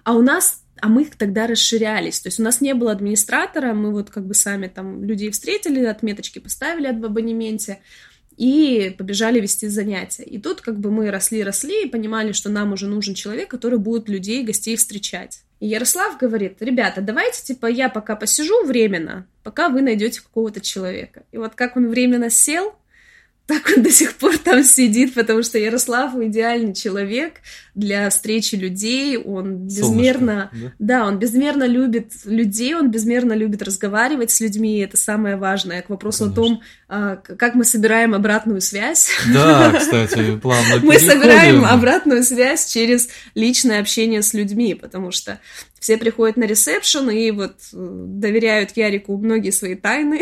А 0.03 0.13
у 0.13 0.21
нас... 0.21 0.63
А 0.79 0.89
мы 0.89 1.05
тогда 1.05 1.47
расширялись. 1.47 2.19
То 2.19 2.27
есть 2.27 2.39
у 2.39 2.43
нас 2.43 2.61
не 2.61 2.73
было 2.73 2.91
администратора, 2.91 3.73
мы 3.73 3.91
вот 3.91 4.11
как 4.11 4.27
бы 4.27 4.35
сами 4.35 4.67
там 4.67 5.03
людей 5.03 5.31
встретили, 5.31 5.83
отметочки 5.83 6.37
поставили 6.39 6.91
в 6.91 7.03
абонементе 7.03 7.79
и 8.37 8.93
побежали 8.97 9.39
вести 9.39 9.67
занятия. 9.67 10.23
И 10.23 10.39
тут 10.39 10.61
как 10.61 10.79
бы 10.79 10.91
мы 10.91 11.11
росли-росли 11.11 11.83
и 11.83 11.89
понимали, 11.89 12.31
что 12.31 12.49
нам 12.49 12.71
уже 12.71 12.87
нужен 12.87 13.15
человек, 13.15 13.49
который 13.49 13.79
будет 13.79 14.07
людей, 14.07 14.43
гостей 14.43 14.75
встречать. 14.77 15.41
И 15.59 15.67
Ярослав 15.67 16.19
говорит, 16.19 16.57
ребята, 16.59 17.01
давайте, 17.01 17.41
типа, 17.43 17.65
я 17.65 17.89
пока 17.89 18.15
посижу 18.15 18.63
временно, 18.63 19.25
пока 19.43 19.69
вы 19.69 19.81
найдете 19.81 20.21
какого-то 20.21 20.61
человека. 20.61 21.23
И 21.31 21.37
вот 21.37 21.55
как 21.55 21.75
он 21.75 21.89
временно 21.89 22.29
сел, 22.29 22.75
так 23.47 23.71
он 23.75 23.81
до 23.81 23.89
сих 23.89 24.15
пор 24.15 24.37
там 24.37 24.61
сидит, 24.61 25.13
потому 25.13 25.41
что 25.41 25.57
Ярослав 25.57 26.13
идеальный 26.15 26.73
человек 26.73 27.35
для 27.75 28.09
встречи 28.09 28.55
людей, 28.55 29.17
он 29.17 29.67
безмерно, 29.67 30.49
Солнышко, 30.51 30.73
да? 30.79 30.99
да, 30.99 31.07
он 31.07 31.17
безмерно 31.17 31.63
любит 31.63 32.11
людей, 32.25 32.75
он 32.75 32.91
безмерно 32.91 33.31
любит 33.31 33.61
разговаривать 33.61 34.31
с 34.31 34.41
людьми, 34.41 34.79
это 34.79 34.97
самое 34.97 35.37
важное, 35.37 35.81
к 35.81 35.89
вопросу 35.89 36.25
Конечно. 36.25 36.41
о 36.41 36.45
том, 36.45 36.61
а, 36.89 37.15
как 37.15 37.55
мы 37.55 37.63
собираем 37.63 38.13
обратную 38.13 38.59
связь. 38.59 39.11
Да, 39.33 39.73
кстати, 39.79 40.35
плавно 40.37 40.79
Мы 40.83 40.99
собираем 40.99 41.63
обратную 41.63 42.23
связь 42.23 42.65
через 42.65 43.07
личное 43.33 43.79
общение 43.79 44.23
с 44.23 44.33
людьми, 44.33 44.73
потому 44.73 45.11
что 45.11 45.39
все 45.79 45.97
приходят 45.97 46.35
на 46.35 46.43
ресепшн 46.43 47.09
и 47.09 47.31
вот 47.31 47.53
э, 47.71 47.77
доверяют 47.77 48.71
Ярику 48.75 49.17
многие 49.17 49.51
свои 49.51 49.75
тайны. 49.75 50.21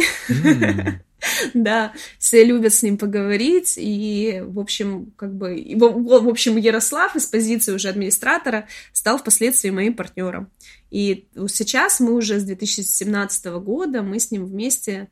Да, 1.53 1.93
все 2.19 2.43
любят 2.43 2.73
с 2.73 2.83
ним 2.83 2.97
поговорить, 2.97 3.75
и, 3.77 4.41
в 4.45 4.59
общем, 4.59 5.13
как 5.15 5.33
бы, 5.35 5.55
в, 5.75 6.29
общем, 6.29 6.57
Ярослав 6.57 7.15
из 7.15 7.25
позиции 7.25 7.73
уже 7.73 7.89
администратора 7.89 8.67
стал 8.93 9.17
впоследствии 9.17 9.69
моим 9.69 9.93
партнером. 9.93 10.49
И 10.91 11.27
сейчас 11.49 11.99
мы 11.99 12.13
уже 12.13 12.39
с 12.39 12.43
2017 12.43 13.45
года, 13.45 14.01
мы 14.01 14.19
с 14.19 14.31
ним 14.31 14.45
вместе 14.45 15.09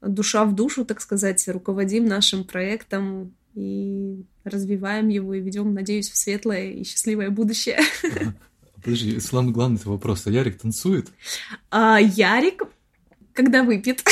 душа 0.00 0.44
в 0.44 0.54
душу, 0.54 0.84
так 0.84 1.00
сказать, 1.00 1.46
руководим 1.48 2.06
нашим 2.06 2.44
проектом 2.44 3.34
и 3.54 4.24
развиваем 4.44 5.08
его 5.08 5.34
и 5.34 5.40
ведем, 5.40 5.74
надеюсь, 5.74 6.10
в 6.10 6.16
светлое 6.16 6.70
и 6.70 6.84
счастливое 6.84 7.30
будущее. 7.30 7.80
Подожди, 8.82 9.20
самый 9.20 9.52
главный 9.52 9.80
вопрос. 9.84 10.26
А 10.26 10.30
Ярик 10.30 10.58
танцует? 10.58 11.08
А, 11.70 11.98
Ярик 12.00 12.62
когда 13.32 13.62
выпьет. 13.62 14.02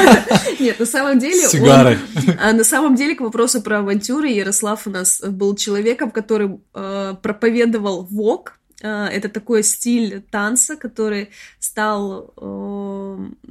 Нет, 0.60 0.78
на 0.78 0.86
самом 0.86 1.18
деле... 1.18 1.48
Сигары. 1.48 1.98
А, 2.40 2.52
на 2.52 2.64
самом 2.64 2.94
деле, 2.94 3.14
к 3.14 3.20
вопросу 3.20 3.62
про 3.62 3.78
авантюры, 3.78 4.28
Ярослав 4.28 4.86
у 4.86 4.90
нас 4.90 5.20
был 5.20 5.54
человеком, 5.56 6.10
который 6.10 6.60
э, 6.74 7.14
проповедовал 7.22 8.04
ВОК, 8.10 8.58
Это 8.80 9.28
такой 9.28 9.62
стиль 9.62 10.22
танца, 10.30 10.76
который 10.76 11.30
стал 11.58 12.32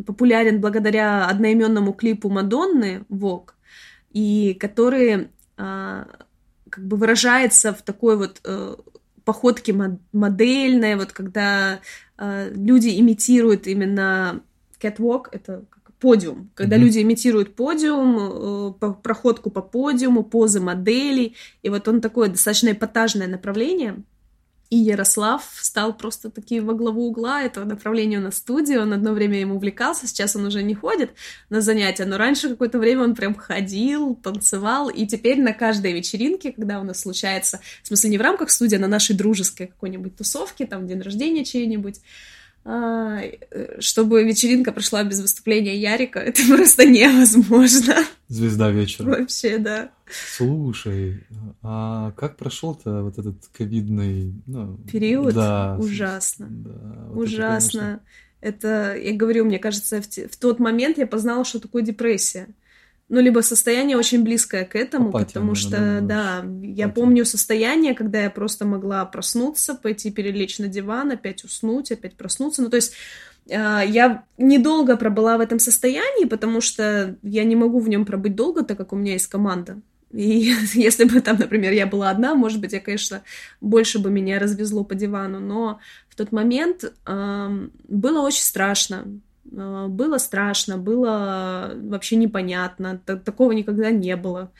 популярен 0.05 0.61
благодаря 0.61 1.25
одноименному 1.25 1.93
клипу 1.93 2.29
Мадонны 2.29 3.03
«Вок», 3.09 3.55
и 4.13 4.55
который 4.59 5.27
как 5.57 6.83
бы 6.87 6.97
выражается 6.97 7.73
в 7.73 7.81
такой 7.81 8.15
вот 8.15 8.41
походке 9.25 9.73
модельной, 10.13 10.95
вот 10.95 11.11
когда 11.11 11.79
люди 12.17 12.97
имитируют 12.97 13.67
именно 13.67 14.41
catwalk, 14.79 15.27
это 15.31 15.63
подиум, 15.99 16.51
когда 16.53 16.75
mm-hmm. 16.75 16.79
люди 16.79 17.01
имитируют 17.01 17.55
подиум, 17.55 18.75
э, 18.81 18.93
проходку 19.01 19.49
по 19.49 19.61
подиуму, 19.61 20.23
позы 20.23 20.59
моделей, 20.59 21.35
и 21.63 21.69
вот 21.69 21.87
он 21.87 22.01
такое 22.01 22.29
достаточно 22.29 22.71
эпатажное 22.71 23.27
направление. 23.27 24.03
И 24.69 24.75
Ярослав 24.75 25.43
стал 25.61 25.95
просто 25.95 26.29
таки 26.29 26.59
во 26.59 26.73
главу 26.73 27.07
угла 27.07 27.41
этого 27.41 27.63
направления 27.63 28.19
на 28.19 28.31
студии. 28.31 28.75
Он 28.75 28.91
одно 28.91 29.13
время 29.13 29.39
им 29.39 29.53
увлекался, 29.53 30.07
сейчас 30.07 30.35
он 30.35 30.45
уже 30.45 30.61
не 30.61 30.75
ходит 30.75 31.11
на 31.49 31.61
занятия, 31.61 32.03
но 32.03 32.17
раньше 32.17 32.49
какое-то 32.49 32.77
время 32.77 33.03
он 33.03 33.15
прям 33.15 33.33
ходил, 33.33 34.15
танцевал, 34.15 34.89
и 34.89 35.07
теперь 35.07 35.41
на 35.41 35.53
каждой 35.53 35.93
вечеринке, 35.93 36.51
когда 36.51 36.81
у 36.81 36.83
нас 36.83 36.99
случается, 36.99 37.61
в 37.81 37.87
смысле 37.87 38.09
не 38.09 38.17
в 38.17 38.21
рамках 38.21 38.49
студии, 38.49 38.75
а 38.75 38.79
на 38.79 38.87
нашей 38.87 39.15
дружеской 39.15 39.67
какой-нибудь 39.67 40.17
тусовке, 40.17 40.65
там 40.65 40.85
день 40.85 41.01
рождения 41.01 41.45
чей-нибудь, 41.45 42.01
чтобы 43.79 44.23
вечеринка 44.23 44.71
прошла 44.71 45.03
без 45.03 45.21
выступления 45.21 45.77
Ярика, 45.77 46.19
это 46.25 46.41
просто 46.47 46.85
невозможно. 46.85 47.95
Звезда 48.27 48.71
вечера. 48.71 49.05
Вообще, 49.05 49.57
да. 49.57 49.91
Слушай, 50.35 51.23
а 51.61 52.11
как 52.11 52.37
прошел-то 52.37 53.03
вот 53.03 53.17
этот 53.17 53.35
ковидный 53.57 54.33
ну, 54.45 54.77
период? 54.91 55.33
Да. 55.33 55.77
Ужасно. 55.79 56.47
Да, 56.49 57.05
вот 57.09 57.23
Ужасно. 57.23 58.01
Это, 58.41 58.93
это, 58.93 58.97
я 58.97 59.13
говорю, 59.13 59.45
мне 59.45 59.59
кажется, 59.59 60.01
в, 60.01 60.05
в 60.05 60.37
тот 60.37 60.59
момент 60.59 60.97
я 60.97 61.07
познала, 61.07 61.45
что 61.45 61.59
такое 61.59 61.83
депрессия 61.83 62.47
ну, 63.09 63.21
либо 63.21 63.39
состояние 63.39 63.95
очень 63.95 64.23
близкое 64.23 64.65
к 64.65 64.75
этому, 64.75 65.09
Апатия, 65.09 65.27
потому 65.27 65.55
что, 65.55 65.99
да, 66.01 66.43
я 66.61 66.85
Апатия. 66.85 66.87
помню 66.89 67.25
состояние, 67.25 67.93
когда 67.93 68.21
я 68.21 68.29
просто 68.29 68.65
могла 68.65 69.05
проснуться, 69.05 69.75
пойти 69.75 70.11
перелечь 70.11 70.59
на 70.59 70.67
диван, 70.67 71.11
опять 71.11 71.43
уснуть, 71.45 71.91
опять 71.91 72.15
проснуться. 72.15 72.61
Ну, 72.61 72.69
то 72.69 72.75
есть 72.75 72.93
э, 73.49 73.81
я 73.87 74.25
недолго 74.37 74.97
пробыла 74.97 75.37
в 75.37 75.41
этом 75.41 75.59
состоянии, 75.59 76.25
потому 76.25 76.59
что 76.59 77.15
я 77.23 77.45
не 77.45 77.55
могу 77.55 77.79
в 77.79 77.87
нем 77.87 78.05
пробыть 78.05 78.35
долго, 78.35 78.63
так 78.63 78.77
как 78.77 78.91
у 78.91 78.97
меня 78.97 79.13
есть 79.13 79.27
команда. 79.27 79.79
И 80.11 80.53
если 80.73 81.05
бы 81.05 81.21
там, 81.21 81.37
например, 81.37 81.71
я 81.71 81.87
была 81.87 82.09
одна, 82.09 82.35
может 82.35 82.59
быть, 82.59 82.73
я, 82.73 82.81
конечно, 82.81 83.23
больше 83.61 83.99
бы 83.99 84.09
меня 84.09 84.37
развезло 84.37 84.83
по 84.83 84.95
дивану, 84.95 85.39
но 85.39 85.79
в 86.09 86.15
тот 86.15 86.33
момент 86.33 86.83
э, 87.05 87.67
было 87.87 88.19
очень 88.19 88.43
страшно. 88.43 89.05
А, 89.55 89.87
было 89.87 90.17
страшно, 90.17 90.77
было 90.77 91.73
вообще 91.75 92.15
непонятно, 92.15 92.99
такого 92.99 93.51
никогда 93.51 93.91
не 93.91 94.15
было. 94.15 94.51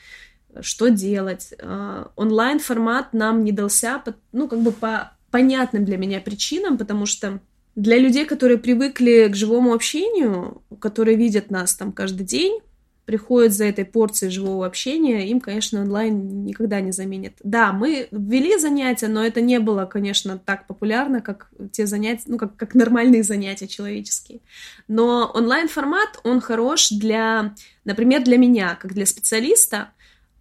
Что 0.60 0.88
делать? 0.88 1.54
А, 1.60 2.10
онлайн-формат 2.16 3.12
нам 3.12 3.44
не 3.44 3.52
дался, 3.52 4.02
ну, 4.32 4.48
как 4.48 4.60
бы 4.60 4.72
по 4.72 5.12
понятным 5.30 5.84
для 5.84 5.96
меня 5.96 6.20
причинам, 6.20 6.78
потому 6.78 7.06
что 7.06 7.40
для 7.74 7.98
людей, 7.98 8.24
которые 8.24 8.58
привыкли 8.58 9.28
к 9.30 9.36
живому 9.36 9.72
общению, 9.72 10.62
которые 10.80 11.16
видят 11.16 11.50
нас 11.50 11.74
там 11.74 11.92
каждый 11.92 12.26
день, 12.26 12.60
приходят 13.08 13.54
за 13.54 13.64
этой 13.64 13.86
порцией 13.86 14.30
живого 14.30 14.66
общения, 14.66 15.30
им, 15.30 15.40
конечно, 15.40 15.80
онлайн 15.80 16.44
никогда 16.44 16.82
не 16.82 16.92
заменит. 16.92 17.38
Да, 17.42 17.72
мы 17.72 18.06
ввели 18.10 18.58
занятия, 18.58 19.08
но 19.08 19.24
это 19.24 19.40
не 19.40 19.60
было, 19.60 19.86
конечно, 19.86 20.36
так 20.36 20.66
популярно, 20.66 21.22
как 21.22 21.50
те 21.72 21.86
занятия, 21.86 22.24
ну, 22.26 22.36
как, 22.36 22.54
как 22.56 22.74
нормальные 22.74 23.22
занятия 23.22 23.66
человеческие. 23.66 24.40
Но 24.88 25.32
онлайн-формат, 25.34 26.20
он 26.22 26.42
хорош 26.42 26.90
для, 26.90 27.54
например, 27.86 28.24
для 28.24 28.36
меня, 28.36 28.76
как 28.78 28.92
для 28.92 29.06
специалиста, 29.06 29.88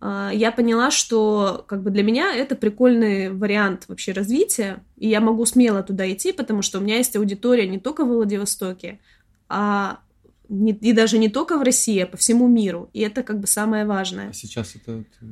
а, 0.02 0.32
я 0.34 0.52
поняла, 0.52 0.92
что 0.92 1.64
как 1.70 1.82
бы 1.84 1.90
для 1.90 2.04
меня 2.04 2.36
это 2.36 2.58
прикольный 2.58 3.32
вариант 3.32 3.86
вообще 3.88 4.12
развития, 4.12 4.84
и 4.98 5.08
я 5.08 5.22
могу 5.22 5.46
смело 5.46 5.84
туда 5.84 6.12
идти, 6.12 6.34
потому 6.34 6.62
что 6.62 6.80
у 6.80 6.82
меня 6.82 6.98
есть 6.98 7.16
аудитория 7.16 7.66
не 7.66 7.80
только 7.80 8.04
в 8.04 8.10
Владивостоке, 8.10 9.00
а 9.48 10.02
не, 10.50 10.72
и 10.72 10.94
даже 10.94 11.18
не 11.18 11.30
только 11.30 11.58
в 11.58 11.62
России, 11.62 12.00
а 12.00 12.08
по 12.08 12.18
всему 12.18 12.48
миру. 12.48 12.90
И 12.94 13.02
это 13.02 13.24
как 13.24 13.40
бы 13.40 13.48
самое 13.48 13.86
важное. 13.86 14.30
А 14.30 14.34
сейчас 14.34 14.76
это 14.76 15.04
ты, 15.20 15.26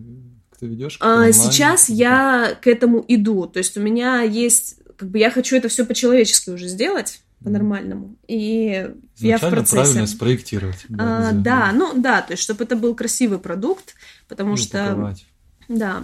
ты 0.60 0.68
ведешь? 0.68 0.98
А, 1.00 1.32
сейчас 1.32 1.90
я 1.90 2.58
к 2.62 2.68
этому 2.68 3.04
иду. 3.08 3.48
То 3.48 3.60
есть 3.60 3.78
у 3.78 3.82
меня 3.82 4.22
есть, 4.22 4.80
как 4.98 5.10
бы 5.10 5.20
я 5.20 5.32
хочу 5.32 5.56
это 5.56 5.70
все 5.70 5.86
по-человечески 5.86 6.50
уже 6.50 6.68
сделать 6.68 7.22
по-нормальному. 7.44 8.18
И 8.28 8.90
я 9.18 9.38
в 9.38 9.42
процессе. 9.42 9.76
правильно 9.76 10.08
спроектировать. 10.08 10.86
Да, 10.90 11.30
а, 11.30 11.32
да, 11.32 11.72
ну 11.74 11.94
да, 12.02 12.22
то 12.22 12.34
есть 12.34 12.44
чтобы 12.44 12.64
это 12.64 12.76
был 12.76 12.96
красивый 12.96 13.40
продукт, 13.40 13.96
потому 14.28 14.56
и 14.56 14.58
что... 14.58 14.84
Упаковать. 14.86 15.26
Да, 15.68 16.04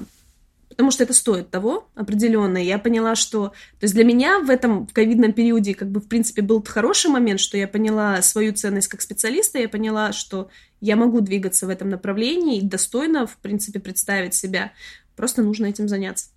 потому 0.72 0.90
что 0.90 1.04
это 1.04 1.14
стоит 1.14 1.50
того 1.52 1.90
определенно. 1.96 2.58
Я 2.58 2.80
поняла, 2.80 3.16
что... 3.16 3.50
То 3.50 3.84
есть 3.84 3.94
для 3.94 4.06
меня 4.06 4.40
в 4.40 4.50
этом 4.50 4.88
ковидном 4.88 5.34
периоде 5.34 5.76
как 5.76 5.92
бы 5.92 6.00
в 6.00 6.08
принципе 6.08 6.42
был 6.42 6.64
хороший 6.64 7.12
момент, 7.12 7.42
что 7.42 7.58
я 7.58 7.68
поняла 7.68 8.22
свою 8.22 8.54
ценность 8.54 8.88
как 8.88 9.02
специалиста, 9.02 9.60
я 9.60 9.68
поняла, 9.68 10.14
что 10.14 10.50
я 10.80 10.96
могу 10.96 11.20
двигаться 11.20 11.68
в 11.68 11.70
этом 11.70 11.90
направлении 11.90 12.58
и 12.58 12.66
достойно, 12.66 13.28
в 13.28 13.36
принципе, 13.38 13.82
представить 13.82 14.34
себя. 14.34 14.72
Просто 15.18 15.44
нужно 15.44 15.66
этим 15.66 15.90
заняться. 15.90 16.30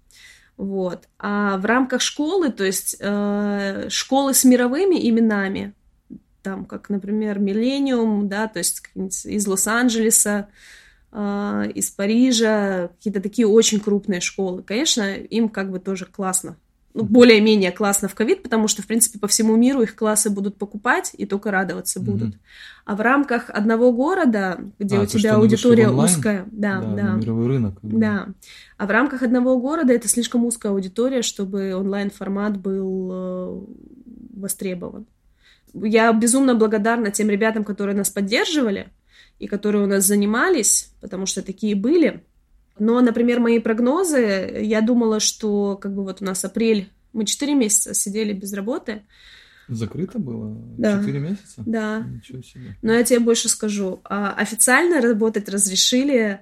Вот. 0.57 1.05
А 1.19 1.57
в 1.59 1.65
рамках 1.65 2.01
школы, 2.01 2.51
то 2.51 2.65
есть 2.65 2.97
э, 2.99 3.87
школы 3.89 4.35
с 4.35 4.45
мировыми 4.45 5.09
именами, 5.09 5.75
там, 6.43 6.65
как, 6.65 6.91
например, 6.91 7.39
Millennium, 7.39 8.25
да, 8.25 8.49
то 8.49 8.59
есть 8.59 8.83
из 8.95 9.47
Лос-Анджелеса, 9.47 10.49
а, 10.49 10.49
из 11.15 11.91
Парижа, 11.91 12.89
какие-то 12.89 13.21
такие 13.21 13.47
очень 13.47 13.79
крупные 13.79 14.21
школы. 14.21 14.63
Конечно, 14.63 15.15
им 15.15 15.49
как 15.49 15.71
бы 15.71 15.79
тоже 15.79 16.07
классно. 16.07 16.57
Ну, 16.97 17.03
более-менее 17.03 17.73
классно 17.73 18.07
в 18.07 18.15
ковид, 18.15 18.45
потому 18.45 18.69
что, 18.69 18.81
в 18.83 18.87
принципе, 18.87 19.19
по 19.19 19.27
всему 19.27 19.57
миру 19.57 19.83
их 19.83 19.97
классы 19.97 20.31
будут 20.31 20.57
покупать 20.57 21.11
и 21.19 21.27
только 21.27 21.51
радоваться 21.51 21.99
mm-hmm. 21.99 22.05
будут. 22.05 22.37
А 22.85 22.95
в 22.95 23.01
рамках 23.01 23.51
одного 23.51 23.93
города, 23.93 24.61
где 24.79 24.99
а, 24.99 25.01
у 25.01 25.07
тебя 25.07 25.35
аудитория 25.35 25.89
узкая, 25.89 26.47
да, 26.53 26.81
да, 26.81 26.95
да, 26.95 27.13
мировой 27.15 27.49
рынок, 27.49 27.79
да. 27.83 28.29
А 28.77 28.87
в 28.87 28.91
рамках 28.91 29.23
одного 29.23 29.59
города 29.59 29.93
это 29.93 30.07
слишком 30.07 30.45
узкая 30.45 30.71
аудитория, 30.71 31.23
чтобы 31.23 31.75
онлайн-формат 31.75 32.59
был 32.59 33.11
э, 33.13 33.61
востребован. 34.37 35.07
Я 35.75 36.13
безумно 36.13 36.55
благодарна 36.55 37.11
тем 37.11 37.29
ребятам, 37.29 37.65
которые 37.65 37.97
нас 37.97 38.09
поддерживали, 38.09 38.87
и 39.39 39.47
которые 39.47 39.85
у 39.85 39.87
нас 39.87 40.05
занимались, 40.05 40.93
потому 41.01 41.27
что 41.27 41.43
такие 41.43 41.75
были. 41.75 42.23
Но, 42.79 43.01
например, 43.01 43.41
мои 43.41 43.59
прогнозы, 43.59 44.61
я 44.63 44.81
думала, 44.81 45.21
что 45.21 45.77
как 45.77 45.95
бы 45.95 46.03
вот 46.03 46.23
у 46.23 46.25
нас 46.25 46.45
апрель, 46.45 46.91
мы 47.13 47.25
4 47.25 47.55
месяца 47.55 47.95
сидели 47.95 48.33
без 48.33 48.53
работы. 48.53 49.03
Закрыто 49.69 50.19
было? 50.19 50.57
Да. 50.77 50.99
4 50.99 51.19
месяца? 51.21 51.63
Да. 51.65 52.01
Ничего 52.01 52.43
себе. 52.43 52.77
Но 52.83 52.93
я 52.93 53.05
тебе 53.05 53.21
больше 53.21 53.49
скажу. 53.49 54.01
А 54.05 54.33
официально 54.33 55.01
работать 55.01 55.49
разрешили 55.49 56.41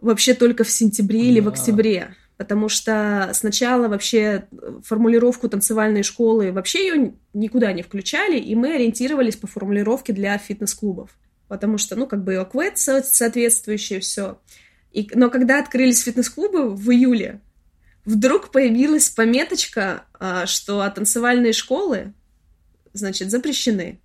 вообще 0.00 0.34
только 0.34 0.64
в 0.64 0.70
сентябре 0.70 1.20
да. 1.20 1.26
или 1.26 1.40
в 1.40 1.48
октябре. 1.48 2.14
Потому 2.36 2.68
что 2.68 3.30
сначала 3.34 3.88
вообще 3.88 4.46
формулировку 4.84 5.48
танцевальной 5.48 6.02
школы 6.02 6.52
вообще 6.52 6.86
ее 6.86 7.14
никуда 7.32 7.72
не 7.72 7.82
включали, 7.82 8.38
и 8.38 8.54
мы 8.54 8.74
ориентировались 8.74 9.36
по 9.36 9.46
формулировке 9.46 10.12
для 10.12 10.36
фитнес-клубов 10.38 11.16
потому 11.52 11.76
что, 11.76 11.96
ну, 11.96 12.06
как 12.06 12.24
бы 12.24 12.32
и 12.32 12.36
ОКВЭД 12.36 12.78
соответствующее 12.78 14.00
все. 14.00 14.40
И, 14.90 15.06
но 15.12 15.28
когда 15.28 15.58
открылись 15.58 16.02
фитнес-клубы 16.02 16.74
в 16.74 16.90
июле, 16.90 17.42
вдруг 18.06 18.50
появилась 18.50 19.10
пометочка, 19.10 20.06
а, 20.18 20.46
что 20.46 20.88
танцевальные 20.88 21.52
школы, 21.52 22.14
значит, 22.94 23.30
запрещены. 23.30 24.00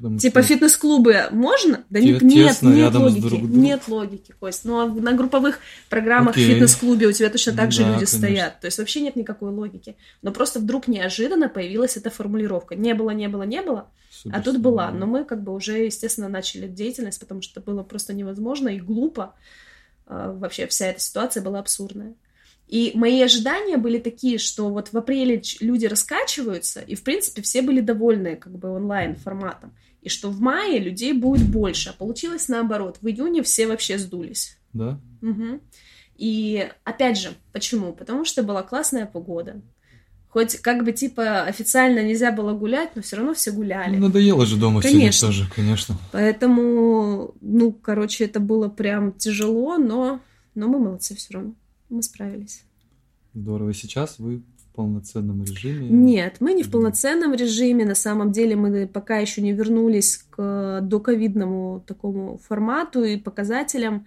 Потому 0.00 0.18
типа 0.18 0.42
что... 0.42 0.54
фитнес-клубы 0.54 1.24
можно? 1.30 1.84
Да 1.90 2.00
нет, 2.00 2.22
нет, 2.22 2.62
нет 2.62 2.94
логики. 2.94 3.20
Друг 3.20 3.42
нет 3.42 3.86
логики, 3.86 4.34
Кость. 4.40 4.64
Ну, 4.64 4.80
а 4.80 4.86
на 4.86 5.12
групповых 5.12 5.58
программах 5.90 6.34
Окей. 6.34 6.46
в 6.46 6.52
фитнес-клубе 6.54 7.06
у 7.06 7.12
тебя 7.12 7.28
точно 7.28 7.52
так 7.52 7.70
же 7.70 7.82
да, 7.82 7.88
люди 7.88 8.06
конечно. 8.06 8.18
стоят. 8.18 8.60
То 8.60 8.66
есть 8.66 8.78
вообще 8.78 9.02
нет 9.02 9.14
никакой 9.16 9.50
логики. 9.50 9.96
Но 10.22 10.32
просто 10.32 10.58
вдруг 10.58 10.88
неожиданно 10.88 11.50
появилась 11.50 11.98
эта 11.98 12.08
формулировка. 12.08 12.76
Не 12.76 12.94
было, 12.94 13.10
не 13.10 13.28
было, 13.28 13.42
не 13.42 13.60
было. 13.60 13.88
Супер, 14.10 14.38
а 14.38 14.40
тут 14.40 14.58
была. 14.58 14.90
Но 14.90 15.04
мы 15.04 15.24
как 15.24 15.42
бы 15.42 15.54
уже, 15.54 15.84
естественно, 15.84 16.28
начали 16.28 16.66
деятельность, 16.66 17.20
потому 17.20 17.42
что 17.42 17.60
было 17.60 17.82
просто 17.82 18.14
невозможно 18.14 18.70
и 18.70 18.80
глупо. 18.80 19.34
А, 20.06 20.32
вообще 20.32 20.66
вся 20.66 20.86
эта 20.86 21.00
ситуация 21.00 21.42
была 21.42 21.58
абсурдная. 21.58 22.14
И 22.70 22.92
мои 22.94 23.20
ожидания 23.20 23.76
были 23.76 23.98
такие, 23.98 24.38
что 24.38 24.70
вот 24.70 24.92
в 24.92 24.96
апреле 24.96 25.42
люди 25.60 25.86
раскачиваются, 25.86 26.80
и, 26.80 26.94
в 26.94 27.02
принципе, 27.02 27.42
все 27.42 27.62
были 27.62 27.80
довольны 27.80 28.36
как 28.36 28.56
бы 28.56 28.70
онлайн-форматом 28.70 29.72
и 30.02 30.08
что 30.08 30.30
в 30.30 30.40
мае 30.40 30.78
людей 30.78 31.12
будет 31.12 31.46
больше. 31.46 31.90
А 31.90 31.92
получилось 31.92 32.48
наоборот. 32.48 32.98
В 33.00 33.08
июне 33.08 33.42
все 33.42 33.66
вообще 33.66 33.98
сдулись. 33.98 34.58
Да? 34.72 35.00
Угу. 35.22 35.60
И 36.16 36.70
опять 36.84 37.18
же, 37.18 37.30
почему? 37.52 37.92
Потому 37.92 38.24
что 38.24 38.42
была 38.42 38.62
классная 38.62 39.06
погода. 39.06 39.60
Хоть 40.28 40.58
как 40.58 40.84
бы 40.84 40.92
типа 40.92 41.42
официально 41.42 42.04
нельзя 42.04 42.30
было 42.30 42.52
гулять, 42.52 42.94
но 42.94 43.02
все 43.02 43.16
равно 43.16 43.34
все 43.34 43.50
гуляли. 43.50 43.96
Ну, 43.96 44.06
надоело 44.06 44.46
же 44.46 44.56
дома 44.56 44.80
конечно. 44.80 45.00
сидеть 45.00 45.20
тоже, 45.20 45.50
конечно. 45.54 45.98
Поэтому, 46.12 47.34
ну, 47.40 47.72
короче, 47.72 48.24
это 48.24 48.38
было 48.38 48.68
прям 48.68 49.12
тяжело, 49.12 49.76
но, 49.76 50.20
но 50.54 50.68
мы 50.68 50.78
молодцы 50.78 51.16
все 51.16 51.34
равно. 51.34 51.54
Мы 51.88 52.02
справились. 52.02 52.62
Здорово. 53.34 53.74
Сейчас 53.74 54.20
вы 54.20 54.42
в 54.70 54.76
полноценном 54.76 55.42
режиме? 55.42 55.88
Нет, 55.88 56.36
мы 56.40 56.52
не 56.52 56.62
в 56.62 56.70
полноценном 56.70 57.34
режиме. 57.34 57.84
На 57.84 57.94
самом 57.94 58.32
деле 58.32 58.56
мы 58.56 58.86
пока 58.86 59.18
еще 59.18 59.42
не 59.42 59.52
вернулись 59.52 60.24
к 60.30 60.80
доковидному 60.82 61.82
такому 61.86 62.38
формату 62.38 63.04
и 63.04 63.16
показателям. 63.16 64.06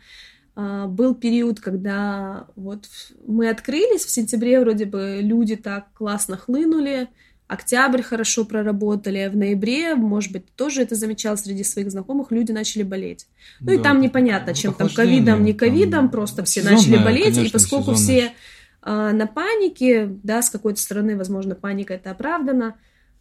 А, 0.55 0.87
был 0.87 1.15
период, 1.15 1.59
когда 1.59 2.47
вот 2.55 2.85
мы 3.25 3.49
открылись 3.49 4.05
в 4.05 4.09
сентябре, 4.09 4.59
вроде 4.59 4.85
бы 4.85 5.19
люди 5.21 5.55
так 5.55 5.91
классно 5.93 6.37
хлынули, 6.37 7.09
октябрь 7.47 8.01
хорошо 8.01 8.45
проработали, 8.45 9.17
а 9.19 9.29
в 9.29 9.35
ноябре, 9.35 9.95
может 9.95 10.31
быть, 10.31 10.45
тоже 10.55 10.83
это 10.83 10.95
замечал 10.95 11.37
среди 11.37 11.63
своих 11.63 11.91
знакомых, 11.91 12.31
люди 12.31 12.51
начали 12.51 12.83
болеть. 12.83 13.27
Ну 13.59 13.67
да, 13.67 13.73
и 13.73 13.77
там 13.79 13.99
непонятно, 13.99 14.53
чем 14.53 14.73
там 14.73 14.89
ковидом, 14.89 15.43
не 15.43 15.53
ковидом, 15.53 16.09
просто 16.09 16.43
все 16.43 16.61
начали 16.63 16.97
болеть, 16.97 17.35
конечно, 17.35 17.47
и 17.47 17.51
поскольку 17.51 17.95
сезонная. 17.95 18.29
все 18.29 18.33
на 18.85 19.27
панике, 19.27 20.07
да, 20.23 20.41
с 20.41 20.49
какой-то 20.49 20.79
стороны, 20.79 21.15
возможно, 21.17 21.55
паника 21.55 21.93
это 21.93 22.11
оправдана, 22.11 22.75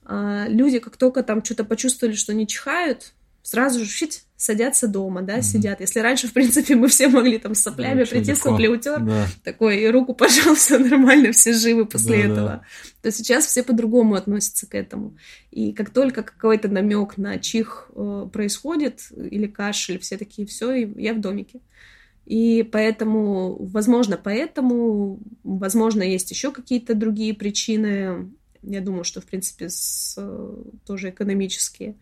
а, 0.04 0.46
люди 0.48 0.78
как 0.78 0.96
только 0.96 1.22
там 1.22 1.44
что-то 1.44 1.64
почувствовали, 1.64 2.14
что 2.14 2.34
не 2.34 2.46
чихают, 2.46 3.12
сразу 3.42 3.80
же 3.80 3.86
шить, 3.86 4.24
садятся 4.36 4.88
дома, 4.88 5.22
да, 5.22 5.38
mm-hmm. 5.38 5.42
сидят. 5.42 5.80
Если 5.80 6.00
раньше, 6.00 6.28
в 6.28 6.32
принципе, 6.32 6.74
мы 6.76 6.88
все 6.88 7.08
могли 7.08 7.38
там 7.38 7.54
с 7.54 7.62
соплями 7.62 8.04
да, 8.04 8.10
прийти, 8.10 8.34
сопли 8.34 8.68
утер, 8.68 9.00
да. 9.00 9.26
такой, 9.44 9.80
и 9.80 9.88
руку 9.88 10.14
пожал, 10.14 10.54
все 10.54 10.78
нормально, 10.78 11.32
все 11.32 11.52
живы 11.52 11.86
после 11.86 12.18
да, 12.18 12.24
этого. 12.24 12.48
Да. 12.48 12.62
То 13.02 13.12
сейчас 13.12 13.46
все 13.46 13.62
по-другому 13.62 14.14
относятся 14.14 14.66
к 14.66 14.74
этому. 14.74 15.16
И 15.50 15.72
как 15.72 15.90
только 15.90 16.22
какой-то 16.22 16.68
намек 16.68 17.16
на 17.16 17.38
чих 17.38 17.90
э, 17.94 18.28
происходит, 18.32 19.02
или 19.16 19.46
кашель, 19.46 19.98
все 19.98 20.16
такие, 20.16 20.46
все, 20.46 20.72
я 20.72 21.14
в 21.14 21.20
домике. 21.20 21.60
И 22.26 22.62
поэтому, 22.62 23.56
возможно, 23.66 24.16
поэтому, 24.16 25.18
возможно, 25.42 26.02
есть 26.02 26.30
еще 26.30 26.52
какие-то 26.52 26.94
другие 26.94 27.34
причины. 27.34 28.30
Я 28.62 28.80
думаю, 28.80 29.04
что, 29.04 29.20
в 29.20 29.26
принципе, 29.26 29.68
с, 29.68 30.18
тоже 30.84 31.10
экономические. 31.10 31.96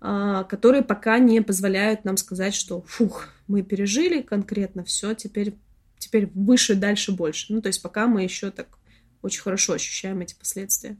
А, 0.00 0.44
которые 0.44 0.82
пока 0.82 1.18
не 1.18 1.40
позволяют 1.40 2.04
нам 2.04 2.16
сказать, 2.16 2.54
что 2.54 2.82
фух, 2.82 3.28
мы 3.48 3.62
пережили 3.62 4.20
конкретно 4.22 4.84
все, 4.84 5.14
теперь, 5.14 5.54
теперь 5.98 6.30
выше, 6.34 6.74
дальше, 6.74 7.12
больше. 7.12 7.52
Ну, 7.52 7.62
то 7.62 7.68
есть 7.68 7.82
пока 7.82 8.06
мы 8.06 8.22
еще 8.22 8.50
так 8.50 8.78
очень 9.22 9.42
хорошо 9.42 9.72
ощущаем 9.72 10.20
эти 10.20 10.34
последствия. 10.34 10.96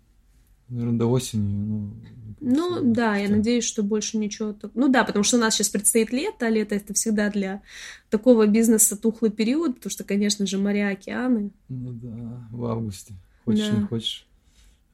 Наверное, 0.68 0.98
до 0.98 1.06
осени. 1.06 1.90
Ну, 2.40 2.80
ну 2.80 2.92
да, 2.92 3.16
я 3.16 3.28
надеюсь, 3.28 3.64
что 3.64 3.82
больше 3.82 4.18
ничего. 4.18 4.54
Ну 4.74 4.88
да, 4.88 5.04
потому 5.04 5.22
что 5.22 5.36
у 5.36 5.40
нас 5.40 5.54
сейчас 5.54 5.68
предстоит 5.68 6.12
лето, 6.12 6.46
а 6.46 6.50
лето 6.50 6.74
это 6.74 6.92
всегда 6.94 7.30
для 7.30 7.62
такого 8.10 8.46
бизнеса 8.46 8.96
тухлый 8.96 9.30
период, 9.30 9.76
потому 9.76 9.90
что, 9.90 10.04
конечно 10.04 10.46
же, 10.46 10.58
моря, 10.58 10.90
океаны. 10.90 11.50
Ну 11.68 11.92
да, 11.92 12.48
в 12.50 12.64
августе. 12.66 13.14
Хочешь, 13.44 13.68
да. 13.68 13.76
не 13.76 13.86
хочешь. 13.86 14.26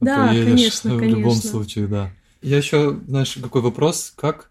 А 0.01 0.05
да, 0.05 0.29
конечно, 0.29 0.95
в 0.95 0.99
конечно. 0.99 1.19
любом 1.19 1.35
случае, 1.35 1.87
да. 1.87 2.11
Я 2.43 2.59
еще, 2.59 3.01
знаешь, 3.07 3.39
какой 3.41 3.63
вопрос, 3.63 4.13
как 4.17 4.51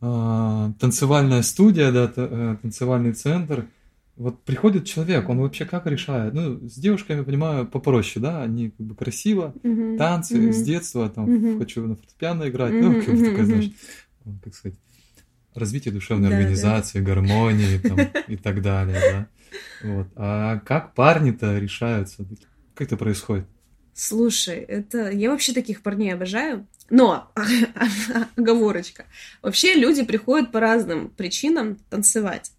э, 0.00 0.72
танцевальная 0.78 1.42
студия, 1.42 1.92
да, 1.92 2.12
э, 2.16 2.56
танцевальный 2.62 3.12
центр, 3.12 3.66
вот 4.16 4.44
приходит 4.44 4.84
человек, 4.84 5.28
он 5.28 5.40
вообще 5.40 5.64
как 5.64 5.86
решает? 5.86 6.34
Ну, 6.34 6.68
с 6.68 6.74
девушками, 6.74 7.22
понимаю, 7.22 7.66
попроще, 7.66 8.22
да, 8.22 8.42
они 8.42 8.70
как 8.70 8.86
бы 8.86 8.94
красиво, 8.94 9.54
uh-huh. 9.62 9.98
танцы 9.98 10.36
uh-huh. 10.36 10.52
с 10.52 10.62
детства, 10.62 11.08
там, 11.08 11.28
uh-huh. 11.28 11.58
хочу 11.58 11.86
на 11.86 11.96
фортепиано 11.96 12.48
играть, 12.48 12.72
uh-huh. 12.72 12.80
ну, 12.80 13.02
как 13.02 13.14
бы 13.14 13.24
такое, 13.24 13.44
знаешь, 13.44 13.70
как 14.42 14.54
сказать, 14.54 14.78
развитие 15.54 15.92
душевной 15.92 16.30
да, 16.30 16.36
организации, 16.36 17.00
да. 17.00 17.04
гармонии 17.04 17.78
там, 17.78 17.98
и 18.28 18.36
так 18.36 18.62
далее, 18.62 19.00
да. 19.00 19.28
Вот. 19.82 20.08
А 20.16 20.58
как 20.60 20.94
парни-то 20.94 21.58
решаются? 21.58 22.24
Как 22.74 22.88
это 22.88 22.96
происходит? 22.96 23.46
Слушай, 23.94 24.56
это... 24.56 25.10
Я 25.10 25.30
вообще 25.30 25.52
таких 25.52 25.82
парней 25.82 26.14
обожаю. 26.14 26.66
Но, 26.90 27.30
оговорочка, 28.36 29.06
вообще 29.40 29.74
люди 29.74 30.04
приходят 30.04 30.50
по 30.50 30.60
разным 30.60 31.08
причинам 31.08 31.76
танцевать. 31.88 32.50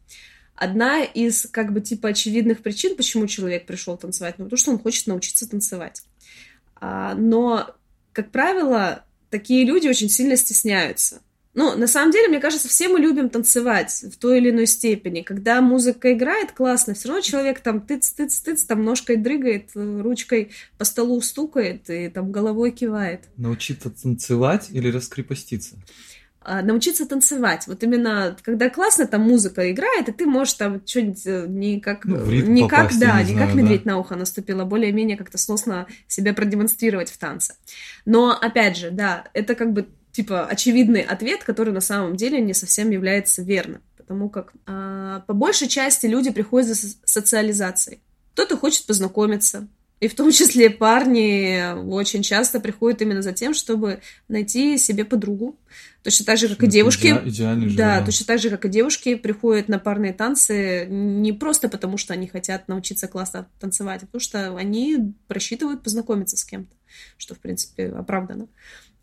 Одна 0.55 1.03
из, 1.03 1.47
как 1.51 1.73
бы, 1.73 1.81
типа, 1.81 2.09
очевидных 2.09 2.61
причин, 2.61 2.95
почему 2.95 3.27
человек 3.27 3.65
пришел 3.65 3.97
танцевать, 3.97 4.35
ну, 4.37 4.45
потому 4.45 4.57
что 4.57 4.71
он 4.71 4.79
хочет 4.79 5.07
научиться 5.07 5.49
танцевать. 5.49 6.03
А, 6.75 7.13
но, 7.15 7.75
как 8.13 8.31
правило, 8.31 9.03
такие 9.29 9.65
люди 9.65 9.87
очень 9.87 10.09
сильно 10.09 10.37
стесняются. 10.37 11.21
Ну, 11.55 11.77
на 11.77 11.87
самом 11.87 12.11
деле, 12.11 12.27
мне 12.27 12.41
кажется, 12.41 12.67
все 12.67 12.89
мы 12.89 12.99
любим 12.99 13.29
танцевать 13.29 14.03
в 14.11 14.17
той 14.17 14.39
или 14.39 14.49
иной 14.49 14.67
степени. 14.67 15.21
Когда 15.21 15.61
музыка 15.61 16.11
играет 16.11 16.51
классно, 16.51 16.93
все 16.93 17.07
равно 17.07 17.21
человек 17.21 17.61
там 17.61 17.79
тыц-тыц-тыц, 17.79 18.65
там 18.67 18.83
ножкой 18.83 19.15
дрыгает, 19.15 19.69
ручкой 19.73 20.51
по 20.77 20.83
столу 20.83 21.21
стукает 21.21 21.89
и 21.89 22.09
там 22.09 22.33
головой 22.33 22.71
кивает. 22.71 23.21
Научиться 23.37 23.89
танцевать 23.89 24.67
или 24.69 24.91
раскрепоститься? 24.91 25.77
А, 26.47 26.61
научиться 26.61 27.07
танцевать. 27.07 27.65
Вот 27.65 27.81
именно, 27.81 28.37
когда 28.43 28.69
классно 28.69 29.07
там 29.07 29.21
музыка 29.21 29.71
играет, 29.71 30.09
и 30.09 30.11
ты 30.11 30.27
можешь 30.27 30.53
там 30.53 30.79
что-нибудь 30.85 31.25
э, 31.25 31.45
не 31.47 31.79
как, 31.79 32.05
ну, 32.05 32.23
не 32.23 32.67
как, 32.67 32.91
да, 32.99 33.23
не, 33.23 33.29
не 33.29 33.35
знаю, 33.35 33.55
медведь 33.55 33.83
да. 33.83 33.93
на 33.93 33.97
ухо 33.97 34.15
наступила, 34.15 34.63
более-менее 34.63 35.17
как-то 35.17 35.39
сносно 35.39 35.87
себя 36.07 36.35
продемонстрировать 36.35 37.09
в 37.09 37.17
танце. 37.17 37.55
Но, 38.05 38.29
опять 38.29 38.77
же, 38.77 38.91
да, 38.91 39.23
это 39.33 39.55
как 39.55 39.73
бы 39.73 39.87
типа 40.11 40.45
очевидный 40.45 41.01
ответ, 41.01 41.43
который 41.43 41.73
на 41.73 41.81
самом 41.81 42.15
деле 42.15 42.39
не 42.39 42.53
совсем 42.53 42.91
является 42.91 43.41
верным. 43.41 43.81
Потому 43.97 44.29
как 44.29 44.53
а, 44.67 45.21
по 45.21 45.33
большей 45.33 45.67
части 45.67 46.05
люди 46.05 46.29
приходят 46.29 46.67
за 46.67 46.93
социализацией. 47.05 48.01
Кто-то 48.33 48.55
хочет 48.55 48.85
познакомиться, 48.85 49.67
и 49.99 50.07
в 50.07 50.15
том 50.15 50.31
числе 50.31 50.69
парни 50.69 51.73
очень 51.89 52.21
часто 52.21 52.59
приходят 52.59 53.01
именно 53.01 53.21
за 53.21 53.31
тем, 53.31 53.53
чтобы 53.53 54.01
найти 54.27 54.77
себе 54.77 55.05
подругу. 55.05 55.57
Точно 56.03 56.25
так 56.25 56.37
же, 56.37 56.49
как 56.49 56.63
и 56.63 56.67
девушки. 56.67 57.07
Иде- 57.07 57.29
идеальный 57.29 57.69
же, 57.69 57.77
да, 57.77 57.99
да, 57.99 58.05
точно 58.05 58.25
так 58.25 58.39
же, 58.39 58.49
как 58.49 58.65
и 58.65 58.69
девушки 58.69 59.15
приходят 59.15 59.69
на 59.69 59.79
парные 59.79 60.13
танцы 60.13 60.85
не 60.85 61.31
просто 61.33 61.69
потому, 61.69 61.97
что 61.97 62.13
они 62.13 62.27
хотят 62.27 62.67
научиться 62.67 63.07
классно 63.07 63.47
танцевать, 63.59 64.03
а 64.03 64.05
потому 64.05 64.19
что 64.19 64.55
они 64.55 65.13
просчитывают 65.27 65.81
познакомиться 65.81 66.37
с 66.37 66.43
кем-то, 66.43 66.75
что, 67.17 67.33
в 67.33 67.39
принципе, 67.39 67.87
оправдано. 67.87 68.47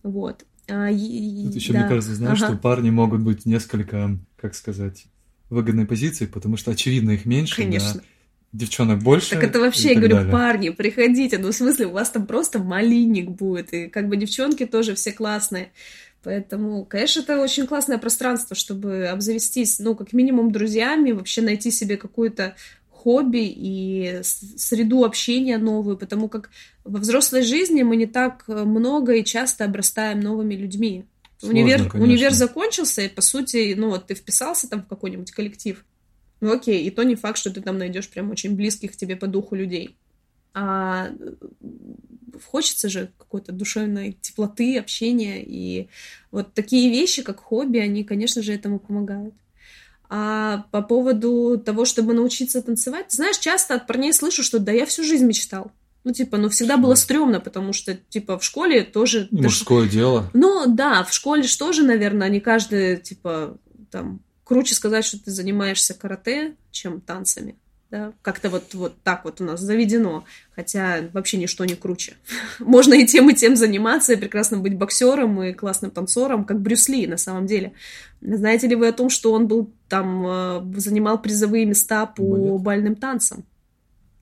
Вот. 0.03 0.45
А, 0.69 0.91
и, 0.91 1.45
Тут 1.47 1.55
еще, 1.55 1.73
да. 1.73 1.81
мне 1.81 1.89
кажется, 1.89 2.15
знаешь, 2.15 2.39
ага. 2.39 2.53
что 2.53 2.57
парни 2.61 2.91
могут 2.91 3.23
быть 3.23 3.47
несколько, 3.47 4.19
как 4.37 4.55
сказать, 4.55 5.07
выгодной 5.51 5.87
позиции, 5.87 6.27
потому 6.27 6.57
что, 6.57 6.71
очевидно, 6.71 7.13
их 7.13 7.27
меньше. 7.27 7.57
Конечно. 7.57 7.95
Да? 7.95 8.07
Девчонок 8.53 9.01
больше. 9.01 9.31
Так 9.31 9.45
это 9.45 9.61
вообще, 9.61 9.93
я 9.93 9.95
говорю, 9.95 10.17
далее. 10.17 10.33
парни, 10.33 10.69
приходите. 10.71 11.39
Ну, 11.39 11.49
в 11.49 11.55
смысле, 11.55 11.87
у 11.87 11.93
вас 11.93 12.11
там 12.11 12.27
просто 12.27 12.59
малинник 12.59 13.31
будет. 13.31 13.73
И 13.73 13.89
как 13.89 14.09
бы 14.09 14.17
девчонки 14.17 14.67
тоже 14.67 14.95
все 14.95 15.13
классные. 15.13 15.73
Поэтому, 16.23 16.85
конечно, 16.85 17.21
это 17.21 17.41
очень 17.41 17.67
классное 17.67 17.99
пространство, 17.99 18.55
чтобы 18.55 19.07
обзавестись, 19.07 19.81
ну, 19.81 19.97
как 19.97 20.13
минимум, 20.13 20.53
друзьями, 20.53 21.13
вообще 21.13 21.43
найти 21.43 21.71
себе 21.71 21.97
какую-то 21.97 22.55
хобби 22.91 23.53
и 23.53 24.21
среду 24.23 25.05
общения 25.05 25.59
новую, 25.59 25.97
потому 25.97 26.29
как 26.29 26.51
во 26.85 27.01
взрослой 27.01 27.43
жизни 27.43 27.83
мы 27.83 27.97
не 27.97 28.07
так 28.07 28.45
много 28.47 29.15
и 29.15 29.25
часто 29.25 29.65
обрастаем 29.65 30.21
новыми 30.21 30.55
людьми. 30.55 31.07
Сложно, 31.39 31.59
универ, 31.59 31.91
универ 31.95 32.33
закончился, 32.33 33.03
и 33.03 33.09
по 33.09 33.21
сути, 33.21 33.75
ну 33.77 33.91
вот 33.91 34.07
ты 34.07 34.15
вписался 34.15 34.69
там 34.69 34.83
в 34.83 34.87
какой-нибудь 34.87 35.33
коллектив. 35.33 35.85
Ну 36.43 36.53
окей, 36.53 36.85
и 36.85 36.91
то 36.91 37.05
не 37.05 37.15
факт, 37.15 37.39
что 37.39 37.51
ты 37.51 37.61
там 37.63 37.79
найдешь 37.79 38.09
прям 38.09 38.33
очень 38.33 38.57
близких 38.57 38.97
тебе 38.97 39.15
по 39.15 39.29
духу 39.29 39.55
людей. 39.55 39.97
А 40.55 41.09
хочется 42.51 42.89
же 42.89 43.13
какой-то 43.17 43.53
душевной 43.53 44.19
теплоты, 44.21 44.77
общения. 44.77 45.41
И 45.41 45.89
вот 46.33 46.53
такие 46.53 46.91
вещи, 46.91 47.23
как 47.23 47.39
хобби, 47.39 47.79
они, 47.79 48.03
конечно 48.03 48.43
же, 48.43 48.53
этому 48.53 48.81
помогают. 48.81 49.35
А 50.09 50.67
по 50.73 50.83
поводу 50.83 51.63
того, 51.65 51.85
чтобы 51.85 52.13
научиться 52.13 52.61
танцевать, 52.61 53.13
знаешь, 53.13 53.39
часто 53.39 53.77
от 53.77 53.87
парней 53.87 54.13
слышу, 54.13 54.43
что 54.43 54.59
да, 54.59 54.73
я 54.73 54.85
всю 54.85 55.05
жизнь 55.05 55.25
мечтал. 55.25 55.71
Ну, 56.03 56.13
типа, 56.13 56.39
ну, 56.39 56.49
всегда 56.49 56.77
было 56.77 56.97
стрёмно, 56.97 57.39
потому 57.39 57.73
что, 57.73 57.95
типа, 57.95 58.37
в 58.37 58.43
школе 58.43 58.83
тоже... 58.83 59.29
Мужское 59.31 59.85
ты... 59.85 59.93
дело. 59.93 60.29
Ну, 60.35 60.65
да, 60.67 61.05
в 61.05 61.15
школе 61.15 61.45
же 61.45 61.57
тоже, 61.57 61.85
наверное, 61.85 62.29
не 62.29 62.41
каждый, 62.41 62.97
типа, 62.97 63.57
там, 63.93 64.21
круче 64.53 64.75
сказать, 64.75 65.05
что 65.05 65.23
ты 65.23 65.31
занимаешься 65.31 65.95
карате, 65.95 66.55
чем 66.71 67.01
танцами 67.01 67.57
да, 67.93 68.15
как-то 68.23 68.49
вот, 68.49 68.73
вот 68.73 68.95
так 69.05 69.27
вот 69.27 69.43
у 69.43 69.45
нас 69.45 69.61
заведено, 69.61 70.25
хотя 70.57 71.11
вообще 71.13 71.37
ничто 71.37 71.67
не 71.67 71.75
круче. 71.75 72.15
Можно 72.59 72.95
и 72.95 73.07
тем, 73.07 73.29
и 73.29 73.35
тем 73.35 73.55
заниматься, 73.55 74.15
и 74.15 74.17
прекрасно 74.17 74.57
быть 74.57 74.79
боксером 74.79 75.43
и 75.43 75.53
классным 75.53 75.91
танцором, 75.91 76.47
как 76.47 76.59
Брюс 76.59 76.89
Ли 76.89 77.07
на 77.07 77.19
самом 77.19 77.47
деле. 77.47 77.75
Знаете 78.23 78.67
ли 78.67 78.77
вы 78.77 78.89
о 78.89 78.93
том, 78.95 79.11
что 79.11 79.33
он 79.33 79.47
был 79.47 79.71
там, 79.91 80.27
э, 80.27 80.81
занимал 80.81 81.21
призовые 81.21 81.67
места 81.67 82.07
по 82.07 82.23
Балет. 82.23 82.63
бальным 82.63 82.97
танцам? 82.97 83.45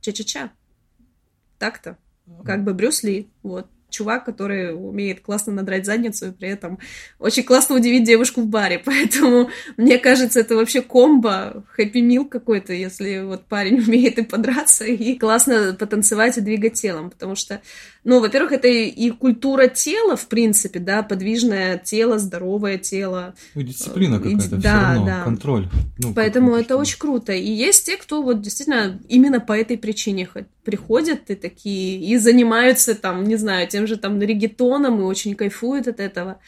Ча-ча-ча. 0.01 0.51
Так-то. 1.59 1.97
как 2.45 2.65
бы 2.65 2.75
Брюс 2.75 3.05
Ли, 3.05 3.29
вот 3.45 3.69
чувак, 3.91 4.25
который 4.25 4.75
умеет 4.75 5.21
классно 5.21 5.53
надрать 5.53 5.87
задницу 5.87 6.29
и 6.29 6.33
при 6.33 6.49
этом 6.49 6.79
очень 7.19 7.43
классно 7.43 7.77
удивить 7.77 8.05
девушку 8.05 8.43
в 8.43 8.47
баре. 8.47 8.79
Поэтому, 8.85 9.51
мне 9.77 9.99
кажется, 9.99 10.41
это 10.41 10.57
вообще 10.57 10.83
комбо, 10.83 11.65
хэппи-мил 11.77 12.27
какой-то, 12.27 12.73
если 12.73 13.23
вот 13.23 13.45
парень 13.47 13.81
умеет 13.87 14.19
и 14.19 14.23
подраться, 14.23 14.85
и 14.85 15.17
классно 15.19 15.77
потанцевать 15.79 16.39
и 16.39 16.41
двигать 16.41 16.75
телом. 16.75 17.11
Потому 17.11 17.35
что, 17.35 17.61
ну, 18.05 18.21
во-первых, 18.21 18.53
это 18.53 18.69
и 18.69 19.11
культура 19.11 19.69
тела, 19.69 20.17
в 20.17 20.27
принципе, 20.29 20.79
да, 20.79 21.03
подвижное 21.03 21.79
тело, 21.79 22.19
здоровое 22.19 22.79
тело. 22.79 23.35
И 23.55 23.63
дисциплина 23.63 24.19
какая-то, 24.19 24.57
и, 24.57 24.59
да, 24.59 24.95
равно, 24.95 25.07
да. 25.07 25.25
контроль. 25.25 25.69
Ну, 25.99 26.15
Поэтому 26.15 26.55
это 26.55 26.77
очень 26.77 26.99
круто. 26.99 27.33
И 27.33 27.51
есть 27.51 27.87
те, 27.87 27.97
кто 27.97 28.23
вот 28.23 28.41
действительно 28.41 29.01
именно 29.09 29.41
по 29.41 29.57
этой 29.57 29.77
причине 29.77 30.27
приходят 30.71 31.31
и 31.31 31.35
такие, 31.35 32.01
и 32.01 32.17
занимаются 32.17 32.95
там, 32.95 33.25
не 33.25 33.35
знаю, 33.35 33.67
тем 33.67 33.89
же 33.89 33.97
там 33.97 34.21
регетоном 34.21 35.01
и 35.01 35.03
очень 35.03 35.35
кайфуют 35.35 35.89
от 35.89 35.99
этого. 35.99 36.39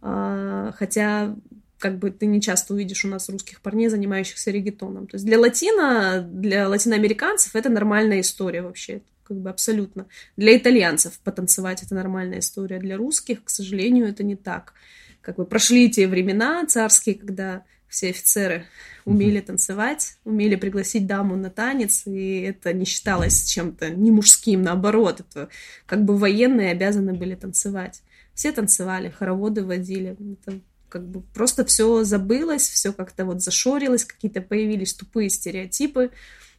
А, 0.00 0.72
хотя 0.78 1.34
как 1.78 1.98
бы 1.98 2.12
ты 2.12 2.26
не 2.26 2.40
часто 2.40 2.72
увидишь 2.72 3.04
у 3.04 3.08
нас 3.08 3.28
русских 3.28 3.60
парней, 3.60 3.88
занимающихся 3.88 4.52
регетоном. 4.52 5.08
То 5.08 5.16
есть 5.16 5.26
для 5.26 5.40
латино, 5.40 6.20
для 6.22 6.68
латиноамериканцев 6.68 7.56
это 7.56 7.68
нормальная 7.68 8.20
история 8.20 8.62
вообще, 8.62 9.02
как 9.24 9.38
бы 9.38 9.50
абсолютно. 9.50 10.06
Для 10.36 10.56
итальянцев 10.56 11.18
потанцевать 11.24 11.82
это 11.82 11.96
нормальная 11.96 12.38
история, 12.38 12.78
для 12.78 12.96
русских, 12.96 13.42
к 13.42 13.50
сожалению, 13.50 14.06
это 14.06 14.22
не 14.22 14.36
так. 14.36 14.74
Как 15.20 15.36
бы 15.36 15.44
прошли 15.44 15.90
те 15.90 16.06
времена 16.06 16.64
царские, 16.66 17.16
когда 17.16 17.64
все 17.94 18.10
офицеры 18.10 18.66
умели 19.04 19.40
танцевать, 19.40 20.16
умели 20.24 20.56
пригласить 20.56 21.06
даму 21.06 21.36
на 21.36 21.50
танец, 21.50 22.02
и 22.06 22.40
это 22.40 22.72
не 22.72 22.84
считалось 22.84 23.44
чем-то 23.44 23.90
не 23.90 24.10
мужским, 24.10 24.62
наоборот, 24.62 25.20
это 25.20 25.48
как 25.86 26.04
бы 26.04 26.16
военные 26.16 26.72
обязаны 26.72 27.14
были 27.14 27.34
танцевать. 27.34 28.02
Все 28.34 28.50
танцевали, 28.50 29.10
хороводы 29.10 29.64
водили, 29.64 30.16
это 30.42 30.60
как 30.88 31.06
бы 31.06 31.22
просто 31.34 31.64
все 31.64 32.02
забылось, 32.04 32.68
все 32.68 32.92
как-то 32.92 33.24
вот 33.24 33.42
зашорилось, 33.42 34.04
какие-то 34.04 34.40
появились 34.40 34.94
тупые 34.94 35.28
стереотипы, 35.30 36.10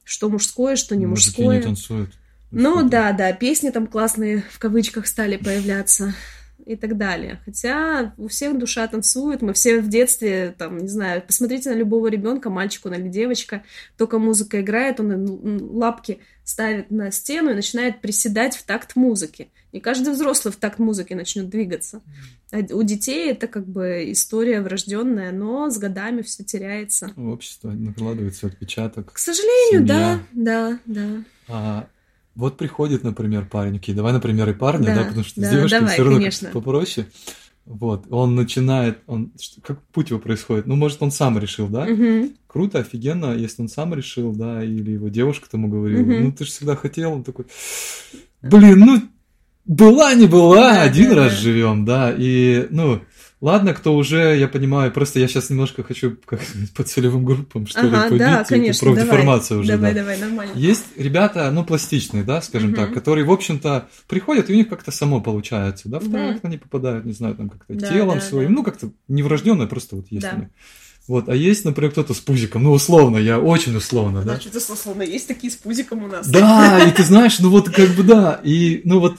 что 0.03 0.29
мужское, 0.29 0.75
что 0.75 0.95
не 0.95 1.05
Мужики 1.05 1.41
мужское. 1.41 1.57
не 1.57 1.63
танцуют. 1.63 2.13
Ну 2.51 2.87
да, 2.87 3.11
да, 3.11 3.33
песни 3.33 3.71
там 3.71 3.87
классные 3.87 4.43
в 4.49 4.59
кавычках 4.59 5.07
стали 5.07 5.35
появляться 5.35 6.13
и 6.65 6.75
так 6.75 6.97
далее. 6.97 7.39
Хотя 7.45 8.13
у 8.17 8.27
всех 8.27 8.57
душа 8.57 8.87
танцует, 8.87 9.41
мы 9.41 9.53
все 9.53 9.79
в 9.79 9.87
детстве, 9.87 10.53
там, 10.57 10.77
не 10.77 10.87
знаю, 10.87 11.21
посмотрите 11.21 11.69
на 11.69 11.75
любого 11.75 12.07
ребенка, 12.07 12.49
мальчик 12.49 12.85
он 12.85 12.95
или 12.95 13.07
девочка, 13.07 13.63
только 13.97 14.19
музыка 14.19 14.61
играет, 14.61 14.99
он 14.99 15.77
лапки 15.77 16.19
ставит 16.43 16.91
на 16.91 17.11
стену 17.11 17.51
и 17.51 17.55
начинает 17.55 18.01
приседать 18.01 18.55
в 18.55 18.63
такт 18.63 18.95
музыки. 18.95 19.49
И 19.71 19.79
каждый 19.79 20.13
взрослый 20.13 20.53
в 20.53 20.55
такт 20.55 20.79
музыки 20.79 21.13
начнет 21.13 21.49
двигаться. 21.49 22.01
А 22.51 22.59
у 22.73 22.83
детей 22.83 23.31
это 23.31 23.47
как 23.47 23.67
бы 23.67 24.05
история 24.11 24.61
врожденная, 24.61 25.31
но 25.31 25.69
с 25.69 25.77
годами 25.77 26.21
все 26.21 26.43
теряется. 26.43 27.11
Общество 27.17 27.71
накладывается 27.71 28.47
отпечаток. 28.47 29.11
К 29.11 29.17
сожалению, 29.17 29.81
семья. 29.81 30.21
да, 30.33 30.79
да, 30.79 30.79
да. 30.85 31.23
А 31.47 31.87
вот 32.35 32.57
приходит, 32.57 33.03
например, 33.03 33.47
парень, 33.49 33.77
окей, 33.77 33.95
давай, 33.95 34.13
например, 34.13 34.49
и 34.49 34.53
парня, 34.53 34.87
да, 34.87 34.95
да 34.95 35.03
потому 35.05 35.23
что 35.23 35.41
да, 35.41 35.47
с 35.47 35.51
девушкой 35.51 35.87
все 35.87 36.03
равно 36.03 36.17
конечно. 36.17 36.49
попроще. 36.49 37.07
Вот, 37.65 38.05
он 38.11 38.35
начинает, 38.35 38.99
он, 39.07 39.31
как 39.63 39.81
путь 39.87 40.11
его 40.11 40.19
происходит? 40.19 40.67
Ну, 40.67 40.75
может, 40.75 41.01
он 41.01 41.09
сам 41.09 41.39
решил, 41.39 41.67
да? 41.67 41.85
Угу. 41.85 42.33
Круто, 42.45 42.79
офигенно, 42.79 43.33
если 43.35 43.63
он 43.63 43.69
сам 43.69 43.95
решил, 43.95 44.33
да, 44.33 44.63
или 44.63 44.91
его 44.91 45.09
девушка 45.09 45.49
тому 45.49 45.67
говорила, 45.67 46.01
угу. 46.01 46.11
ну, 46.11 46.31
ты 46.31 46.45
же 46.45 46.51
всегда 46.51 46.75
хотел, 46.75 47.13
он 47.13 47.23
такой, 47.23 47.45
блин, 48.43 48.79
ну, 48.79 49.01
была 49.65 50.13
не 50.13 50.27
была, 50.27 50.73
да, 50.73 50.81
один 50.83 51.09
да, 51.09 51.15
раз 51.15 51.31
да. 51.31 51.39
живем, 51.39 51.85
да, 51.85 52.13
и, 52.15 52.67
ну, 52.69 53.01
Ладно, 53.41 53.73
кто 53.73 53.95
уже, 53.95 54.37
я 54.37 54.47
понимаю, 54.47 54.91
просто 54.93 55.19
я 55.19 55.27
сейчас 55.27 55.49
немножко 55.49 55.83
хочу 55.83 56.17
как 56.25 56.39
по 56.75 56.83
целевым 56.83 57.25
группам, 57.25 57.67
что 57.67 57.81
ага, 57.81 58.07
ли, 58.07 58.17
да, 58.17 58.43
конечно, 58.43 58.87
про 58.87 58.95
деформацию 58.95 59.59
уже. 59.59 59.73
Давай, 59.73 59.93
да. 59.93 60.01
давай, 60.01 60.17
нормально. 60.17 60.53
Есть 60.55 60.85
ребята, 60.95 61.51
ну, 61.51 61.65
пластичные, 61.65 62.23
да, 62.23 62.41
скажем 62.41 62.69
угу. 62.69 62.77
так, 62.77 62.93
которые, 62.93 63.25
в 63.25 63.31
общем-то, 63.31 63.89
приходят, 64.07 64.49
и 64.49 64.53
у 64.53 64.55
них 64.55 64.69
как-то 64.69 64.91
само 64.91 65.19
получается, 65.19 65.89
да, 65.89 65.99
в 65.99 66.07
угу. 66.07 66.39
они 66.43 66.57
попадают, 66.57 67.05
не 67.05 67.13
знаю, 67.13 67.35
там 67.35 67.49
как-то 67.49 67.73
да, 67.73 67.87
телом 67.87 68.19
да, 68.19 68.21
своим, 68.21 68.49
да. 68.49 68.55
ну, 68.55 68.63
как-то 68.63 68.91
неврожденное, 69.09 69.67
просто 69.67 69.97
вот 69.97 70.07
есть 70.09 70.23
да. 70.23 70.33
у 70.35 70.39
них. 70.39 70.49
Вот, 71.07 71.29
а 71.29 71.35
есть, 71.35 71.65
например, 71.65 71.91
кто-то 71.91 72.15
с 72.15 72.19
пузиком, 72.19 72.63
ну, 72.63 72.71
условно, 72.71 73.17
я 73.17 73.39
очень 73.39 73.75
условно, 73.75 74.23
да. 74.23 74.33
Да, 74.33 74.39
что-то 74.39 74.57
условно, 74.73 75.03
есть 75.03 75.27
такие 75.27 75.51
с 75.51 75.55
пузиком 75.55 76.03
у 76.03 76.07
нас. 76.07 76.27
Да, 76.27 76.83
и 76.83 76.91
ты 76.91 77.03
знаешь, 77.03 77.37
ну, 77.39 77.49
вот 77.49 77.69
как 77.69 77.89
бы, 77.89 78.01
да, 78.01 78.39
и, 78.43 78.81
ну, 78.85 78.99
вот 78.99 79.17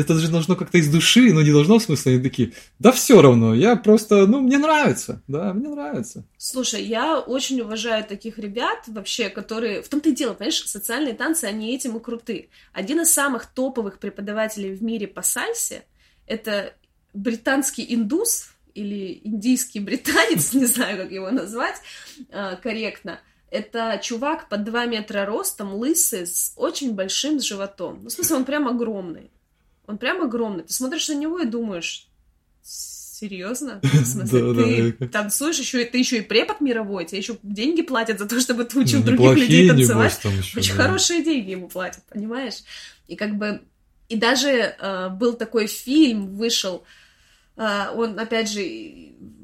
это 0.00 0.14
же 0.14 0.28
должно 0.28 0.56
как-то 0.56 0.78
из 0.78 0.88
души, 0.88 1.32
но 1.32 1.42
не 1.42 1.52
должно 1.52 1.78
в 1.78 1.82
смысле, 1.82 2.14
они 2.14 2.22
такие, 2.22 2.52
да 2.78 2.92
все 2.92 3.20
равно, 3.20 3.54
я 3.54 3.76
просто, 3.76 4.26
ну, 4.26 4.40
мне 4.40 4.58
нравится, 4.58 5.22
да, 5.28 5.52
мне 5.52 5.68
нравится. 5.68 6.24
Слушай, 6.36 6.82
я 6.84 7.18
очень 7.18 7.60
уважаю 7.60 8.04
таких 8.04 8.38
ребят 8.38 8.84
вообще, 8.86 9.28
которые, 9.28 9.82
в 9.82 9.88
том-то 9.88 10.10
и 10.10 10.14
дело, 10.14 10.34
понимаешь, 10.34 10.64
социальные 10.66 11.14
танцы, 11.14 11.44
они 11.44 11.74
этим 11.74 11.96
и 11.96 12.00
круты. 12.00 12.48
Один 12.72 13.00
из 13.00 13.12
самых 13.12 13.46
топовых 13.46 13.98
преподавателей 13.98 14.74
в 14.74 14.82
мире 14.82 15.06
по 15.06 15.22
сальсе, 15.22 15.84
это 16.26 16.74
британский 17.12 17.86
индус, 17.94 18.50
или 18.74 19.20
индийский 19.24 19.80
британец, 19.80 20.52
не 20.54 20.66
знаю, 20.66 20.96
как 20.96 21.10
его 21.10 21.30
назвать 21.30 21.76
а, 22.30 22.56
корректно, 22.56 23.20
это 23.50 23.98
чувак 24.02 24.48
под 24.48 24.64
2 24.64 24.86
метра 24.86 25.26
ростом, 25.26 25.74
лысый, 25.74 26.26
с 26.26 26.52
очень 26.56 26.94
большим 26.94 27.40
животом. 27.40 28.00
Ну, 28.02 28.08
в 28.08 28.12
смысле, 28.12 28.36
он 28.36 28.44
прям 28.44 28.68
огромный. 28.68 29.30
Он 29.90 29.98
прям 29.98 30.22
огромный. 30.22 30.62
Ты 30.62 30.72
смотришь 30.72 31.08
на 31.08 31.14
него 31.14 31.40
и 31.40 31.46
думаешь, 31.46 32.08
серьезно? 32.62 33.80
В 33.82 34.04
смысле, 34.06 34.92
ты 34.92 35.08
танцуешь, 35.08 35.58
еще, 35.58 35.84
ты 35.84 35.98
еще 35.98 36.18
и 36.18 36.20
препод 36.20 36.60
мировой, 36.60 37.06
тебе 37.06 37.18
еще 37.18 37.36
деньги 37.42 37.82
платят 37.82 38.20
за 38.20 38.26
то, 38.26 38.40
чтобы 38.40 38.64
ты 38.64 38.78
учил 38.78 39.02
других 39.02 39.34
людей 39.36 39.68
танцевать. 39.68 40.20
Очень 40.56 40.74
хорошие 40.74 41.24
деньги 41.24 41.50
ему 41.50 41.68
платят, 41.68 42.04
понимаешь? 42.08 42.62
И 43.08 43.16
как 43.16 43.36
бы, 43.36 43.62
и 44.08 44.16
даже 44.16 44.76
э, 44.78 45.08
был 45.08 45.32
такой 45.32 45.66
фильм, 45.66 46.36
вышел, 46.36 46.84
э, 47.56 47.88
он, 47.92 48.16
опять 48.16 48.48
же, 48.48 48.64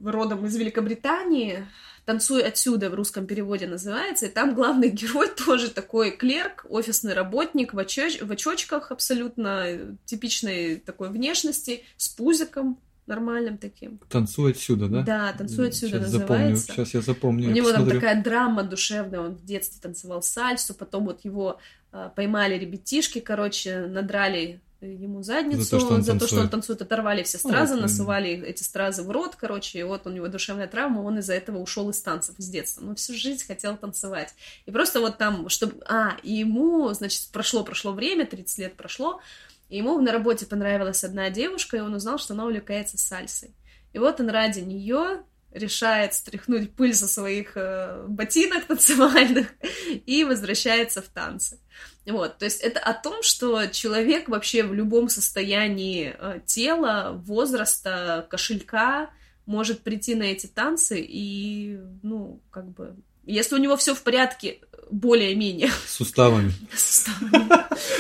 родом 0.04 0.46
из 0.46 0.54
Великобритании, 0.54 1.66
«Танцуй 2.06 2.42
отсюда» 2.42 2.88
в 2.88 2.94
русском 2.94 3.26
переводе 3.26 3.66
называется, 3.66 4.26
и 4.26 4.28
там 4.30 4.54
главный 4.54 4.88
герой 5.00 5.28
тоже 5.28 5.70
такой 5.70 6.12
клерк, 6.12 6.64
офисный 6.68 7.12
работник 7.12 7.74
в, 7.74 7.78
очоч... 7.78 8.22
в 8.22 8.32
очочках 8.32 8.90
абсолютно 8.90 9.96
типичной 10.06 10.76
такой 10.76 11.10
внешности, 11.10 11.82
с 11.96 12.08
пузиком, 12.08 12.78
нормальным 13.06 13.58
таким. 13.58 13.98
Танцуй 14.08 14.52
отсюда, 14.52 14.88
да? 14.88 15.02
Да, 15.02 15.32
танцуй 15.32 15.68
отсюда 15.68 15.98
Сейчас 15.98 16.12
называется. 16.12 16.66
Запомню. 16.66 16.86
Сейчас 16.86 16.94
я 16.94 17.00
запомню. 17.00 17.46
У 17.46 17.48
я 17.48 17.54
него 17.54 17.68
посмотрю. 17.70 17.90
там 17.90 18.00
такая 18.00 18.22
драма 18.22 18.62
душевная, 18.62 19.20
он 19.20 19.34
в 19.34 19.44
детстве 19.44 19.80
танцевал 19.82 20.22
сальсу, 20.22 20.74
потом 20.74 21.06
вот 21.06 21.24
его 21.24 21.58
э, 21.92 22.10
поймали 22.14 22.58
ребятишки, 22.58 23.20
короче, 23.20 23.86
надрали 23.86 24.60
ему 24.94 25.22
задницу 25.22 25.62
за 25.62 25.70
то, 25.70 25.80
что 25.80 25.94
он, 25.94 26.02
за 26.02 26.18
то, 26.18 26.26
что 26.26 26.40
он 26.40 26.48
танцует, 26.48 26.82
оторвали 26.82 27.22
все 27.22 27.38
стразы, 27.38 27.74
Ой, 27.74 27.80
насували 27.80 28.30
эти 28.30 28.62
стразы 28.62 29.02
в 29.02 29.10
рот, 29.10 29.36
короче, 29.36 29.78
и 29.78 29.82
вот 29.82 30.06
у 30.06 30.10
него 30.10 30.28
душевная 30.28 30.66
травма, 30.66 31.00
он 31.00 31.18
из-за 31.18 31.34
этого 31.34 31.58
ушел 31.58 31.90
из 31.90 32.00
танцев 32.00 32.34
с 32.38 32.48
детства. 32.48 32.82
Но 32.82 32.94
всю 32.94 33.14
жизнь 33.14 33.46
хотел 33.46 33.76
танцевать. 33.76 34.34
И 34.66 34.70
просто 34.70 35.00
вот 35.00 35.18
там, 35.18 35.48
чтобы... 35.48 35.82
А, 35.86 36.16
и 36.22 36.34
ему, 36.34 36.92
значит, 36.92 37.28
прошло-прошло 37.32 37.92
время, 37.92 38.26
30 38.26 38.58
лет 38.58 38.76
прошло, 38.76 39.20
и 39.68 39.78
ему 39.78 39.98
на 40.00 40.12
работе 40.12 40.46
понравилась 40.46 41.04
одна 41.04 41.30
девушка, 41.30 41.76
и 41.76 41.80
он 41.80 41.94
узнал, 41.94 42.18
что 42.18 42.34
она 42.34 42.44
увлекается 42.44 42.98
сальсой. 42.98 43.54
И 43.92 43.98
вот 43.98 44.20
он 44.20 44.30
ради 44.30 44.60
нее 44.60 45.22
решает 45.52 46.14
стряхнуть 46.14 46.72
пыль 46.74 46.94
со 46.94 47.08
своих 47.08 47.56
э, 47.56 48.04
ботинок 48.08 48.66
танцевальных 48.66 49.48
и 50.06 50.24
возвращается 50.24 51.02
в 51.02 51.06
танцы. 51.06 51.58
Вот, 52.06 52.38
то 52.38 52.44
есть 52.44 52.60
это 52.60 52.78
о 52.80 52.94
том, 52.94 53.22
что 53.22 53.66
человек 53.66 54.28
вообще 54.28 54.62
в 54.62 54.72
любом 54.72 55.08
состоянии 55.08 56.14
э, 56.16 56.40
тела, 56.46 57.20
возраста, 57.24 58.26
кошелька 58.30 59.10
может 59.44 59.82
прийти 59.82 60.14
на 60.14 60.24
эти 60.24 60.46
танцы 60.46 61.00
и, 61.00 61.80
ну, 62.02 62.40
как 62.50 62.68
бы, 62.68 62.94
если 63.24 63.56
у 63.56 63.58
него 63.58 63.76
все 63.76 63.94
в 63.94 64.02
порядке, 64.02 64.60
более-менее. 64.90 65.70
Суставами. 65.86 66.52
С 66.74 67.06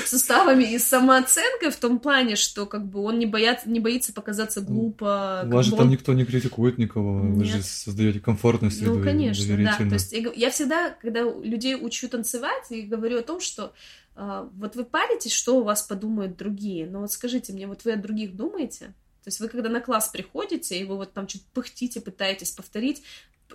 суставами 0.06 0.64
и 0.64 0.78
самооценкой 0.78 1.70
в 1.70 1.76
том 1.76 1.98
плане, 1.98 2.36
что 2.36 2.66
как 2.66 2.86
бы 2.86 3.00
он 3.00 3.18
не, 3.18 3.26
боят, 3.26 3.66
не 3.66 3.80
боится 3.80 4.12
показаться 4.12 4.60
глупо. 4.60 5.42
У 5.44 5.48
вас 5.48 5.66
же 5.66 5.76
там 5.76 5.90
никто 5.90 6.12
не 6.12 6.24
критикует 6.24 6.78
никого, 6.78 7.20
вы 7.20 7.44
же 7.44 7.62
создаете 7.62 8.20
комфортную 8.20 8.70
среду. 8.70 8.98
Ну, 8.98 9.04
конечно, 9.04 9.56
да. 9.56 9.76
То 9.76 9.94
есть 9.94 10.12
я 10.12 10.50
всегда, 10.50 10.90
когда 10.90 11.22
людей 11.22 11.74
учу 11.74 12.08
танцевать, 12.08 12.70
и 12.70 12.82
говорю 12.82 13.18
о 13.18 13.22
том, 13.22 13.40
что 13.40 13.72
а, 14.14 14.48
вот 14.56 14.76
вы 14.76 14.84
паритесь, 14.84 15.32
что 15.32 15.58
у 15.58 15.64
вас 15.64 15.82
подумают 15.82 16.36
другие, 16.36 16.86
но 16.86 17.00
вот 17.00 17.12
скажите 17.12 17.52
мне, 17.52 17.66
вот 17.66 17.84
вы 17.84 17.92
о 17.92 17.96
других 17.96 18.36
думаете? 18.36 18.94
То 19.24 19.28
есть 19.28 19.40
вы 19.40 19.48
когда 19.48 19.68
на 19.68 19.80
класс 19.80 20.08
приходите, 20.08 20.78
и 20.78 20.84
вы 20.84 20.96
вот 20.96 21.12
там 21.12 21.28
что-то 21.28 21.44
пыхтите, 21.52 22.00
пытаетесь 22.00 22.52
повторить, 22.52 23.02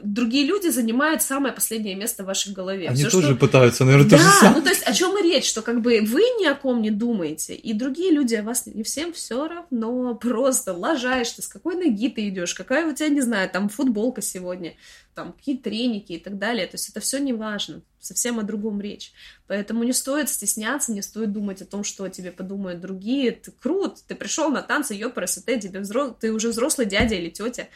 другие 0.02 0.46
люди 0.46 0.68
занимают 0.68 1.22
самое 1.22 1.54
последнее 1.54 1.96
место 1.96 2.24
в 2.24 2.28
вашей 2.28 2.54
голове. 2.54 2.88
Они 2.88 2.98
Всё, 2.98 3.10
тоже 3.10 3.28
что... 3.28 3.36
пытаются, 3.36 3.86
наверное, 3.86 4.10
да, 4.10 4.18
то 4.18 4.24
же 4.24 4.30
самое. 4.30 4.56
ну 4.58 4.64
то 4.64 4.70
есть 4.70 4.84
о 4.84 4.94
чем 4.94 5.18
и 5.18 5.24
речь, 5.24 5.46
что 5.46 5.62
как 5.62 5.82
бы 5.82 6.02
вы 6.02 6.22
ни 6.40 6.46
о 6.46 6.56
ком 6.56 6.82
не 6.82 6.92
думаете, 6.92 7.56
и 7.56 7.74
другие 7.74 8.12
люди 8.12 8.36
о 8.36 8.44
вас 8.44 8.66
не 8.66 8.84
всем 8.84 9.14
все 9.14 9.48
равно, 9.48 10.16
просто 10.16 10.74
лажаешь 10.74 11.32
ты, 11.32 11.42
с 11.42 11.48
какой 11.48 11.76
ноги 11.76 12.10
ты 12.10 12.30
идешь, 12.30 12.54
какая 12.54 12.90
у 12.90 12.96
тебя, 12.96 13.10
не 13.10 13.22
знаю, 13.22 13.50
там 13.50 13.70
футболка 13.70 14.22
сегодня, 14.22 14.76
там 15.14 15.34
какие 15.34 15.58
треники 15.58 16.14
и 16.14 16.20
так 16.20 16.38
далее, 16.38 16.66
то 16.68 16.76
есть 16.76 16.90
это 16.90 17.00
все 17.00 17.20
не 17.20 17.34
важно, 17.34 17.82
совсем 18.00 18.40
о 18.40 18.44
другом 18.44 18.82
речь. 18.82 19.12
Поэтому 19.48 19.84
не 19.84 19.94
стоит 19.94 20.30
стесняться, 20.30 20.92
не 20.92 21.02
стоит 21.02 21.32
думать 21.34 21.62
о 21.62 21.66
том, 21.66 21.84
что 21.84 22.06
о 22.06 22.10
тебе 22.10 22.32
подумают 22.32 22.80
другие. 22.80 23.32
Ты 23.32 23.52
крут, 23.52 23.98
ты 24.08 24.16
пришел 24.16 24.50
на 24.50 24.62
танцы, 24.62 24.94
ёпрст, 24.94 25.46
ты, 25.46 25.60
тебе 25.60 25.82
взрос... 25.82 26.14
ты 26.20 26.32
уже 26.32 26.50
взрослый 26.50 26.88
дядя 26.88 27.16
или 27.16 27.30
тетя, 27.30 27.68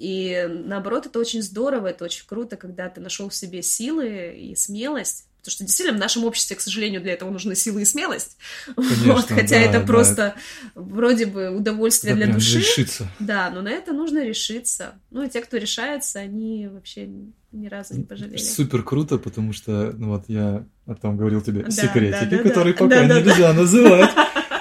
и 0.00 0.48
наоборот, 0.48 1.04
это 1.04 1.18
очень 1.18 1.42
здорово, 1.42 1.88
это 1.88 2.06
очень 2.06 2.24
круто, 2.26 2.56
когда 2.56 2.88
ты 2.88 3.02
нашел 3.02 3.28
в 3.28 3.34
себе 3.34 3.60
силы 3.60 4.34
и 4.34 4.56
смелость. 4.56 5.26
Потому 5.36 5.52
что 5.52 5.64
действительно 5.64 5.98
в 5.98 6.00
нашем 6.00 6.24
обществе, 6.24 6.56
к 6.56 6.60
сожалению, 6.62 7.02
для 7.02 7.12
этого 7.12 7.30
нужны 7.30 7.54
силы 7.54 7.82
и 7.82 7.84
смелость. 7.84 8.38
Конечно, 8.76 9.12
вот, 9.12 9.26
хотя 9.28 9.56
да, 9.56 9.60
это 9.60 9.80
да. 9.80 9.86
просто 9.86 10.34
вроде 10.74 11.26
бы 11.26 11.50
удовольствие 11.50 12.14
да, 12.14 12.24
для 12.24 12.32
души. 12.32 12.60
Решиться. 12.60 13.08
Да, 13.18 13.50
но 13.50 13.60
на 13.60 13.68
это 13.68 13.92
нужно 13.92 14.24
решиться. 14.24 14.94
Ну 15.10 15.22
и 15.22 15.28
те, 15.28 15.42
кто 15.42 15.58
решается, 15.58 16.18
они 16.18 16.66
вообще 16.68 17.06
ни 17.52 17.68
разу 17.68 17.94
не 17.94 18.04
пожалели. 18.04 18.38
Супер 18.38 18.82
круто, 18.82 19.18
потому 19.18 19.52
что, 19.52 19.92
ну 19.98 20.08
вот 20.08 20.24
я 20.28 20.64
о 20.86 20.94
том 20.94 21.18
говорил 21.18 21.42
тебе 21.42 21.64
да, 21.64 21.70
секретики, 21.70 22.24
да, 22.24 22.38
да, 22.38 22.42
которые 22.42 22.72
да, 22.72 22.78
пока 22.78 23.06
да, 23.06 23.20
нельзя 23.20 23.36
да. 23.48 23.52
называть. 23.52 24.10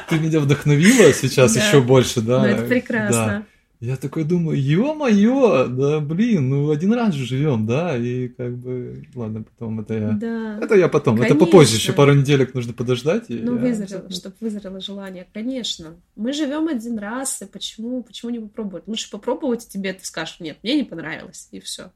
Ты 0.09 0.19
меня 0.19 0.41
вдохновила 0.41 1.13
сейчас 1.13 1.53
да. 1.55 1.65
еще 1.65 1.81
больше, 1.81 2.19
да. 2.19 2.39
Ну, 2.39 2.45
это 2.45 2.63
прекрасно. 2.63 3.25
Да. 3.25 3.45
Я 3.81 3.95
такой 3.95 4.25
думаю, 4.25 4.61
ё-моё, 4.61 5.67
да 5.67 6.01
блин, 6.01 6.49
ну 6.49 6.69
один 6.69 6.91
раз 6.91 7.13
же 7.13 7.25
живем, 7.25 7.65
да, 7.65 7.95
и 7.97 8.27
как 8.27 8.57
бы, 8.57 9.05
ладно, 9.15 9.43
потом 9.43 9.79
это 9.79 9.93
я, 9.93 10.11
да. 10.11 10.59
это 10.61 10.75
я 10.75 10.89
потом, 10.89 11.15
конечно. 11.15 11.35
это 11.35 11.45
попозже, 11.45 11.77
еще 11.77 11.93
пару 11.93 12.13
неделек 12.13 12.53
нужно 12.53 12.73
подождать. 12.73 13.29
И 13.29 13.35
ну, 13.35 13.55
я... 13.55 13.61
вызрело, 13.61 14.09
чтобы 14.09 14.35
вызрело 14.41 14.81
желание, 14.81 15.25
конечно. 15.33 15.95
Мы 16.17 16.33
живем 16.33 16.67
один 16.67 16.99
раз, 16.99 17.41
и 17.41 17.45
почему, 17.45 18.03
почему 18.03 18.31
не 18.31 18.39
попробовать? 18.39 18.83
Лучше 18.85 19.09
попробовать, 19.09 19.65
и 19.65 19.69
тебе 19.69 19.93
ты 19.93 20.05
скажешь, 20.05 20.41
нет, 20.41 20.57
мне 20.61 20.75
не 20.75 20.83
понравилось, 20.83 21.47
и 21.51 21.61
все. 21.61 21.91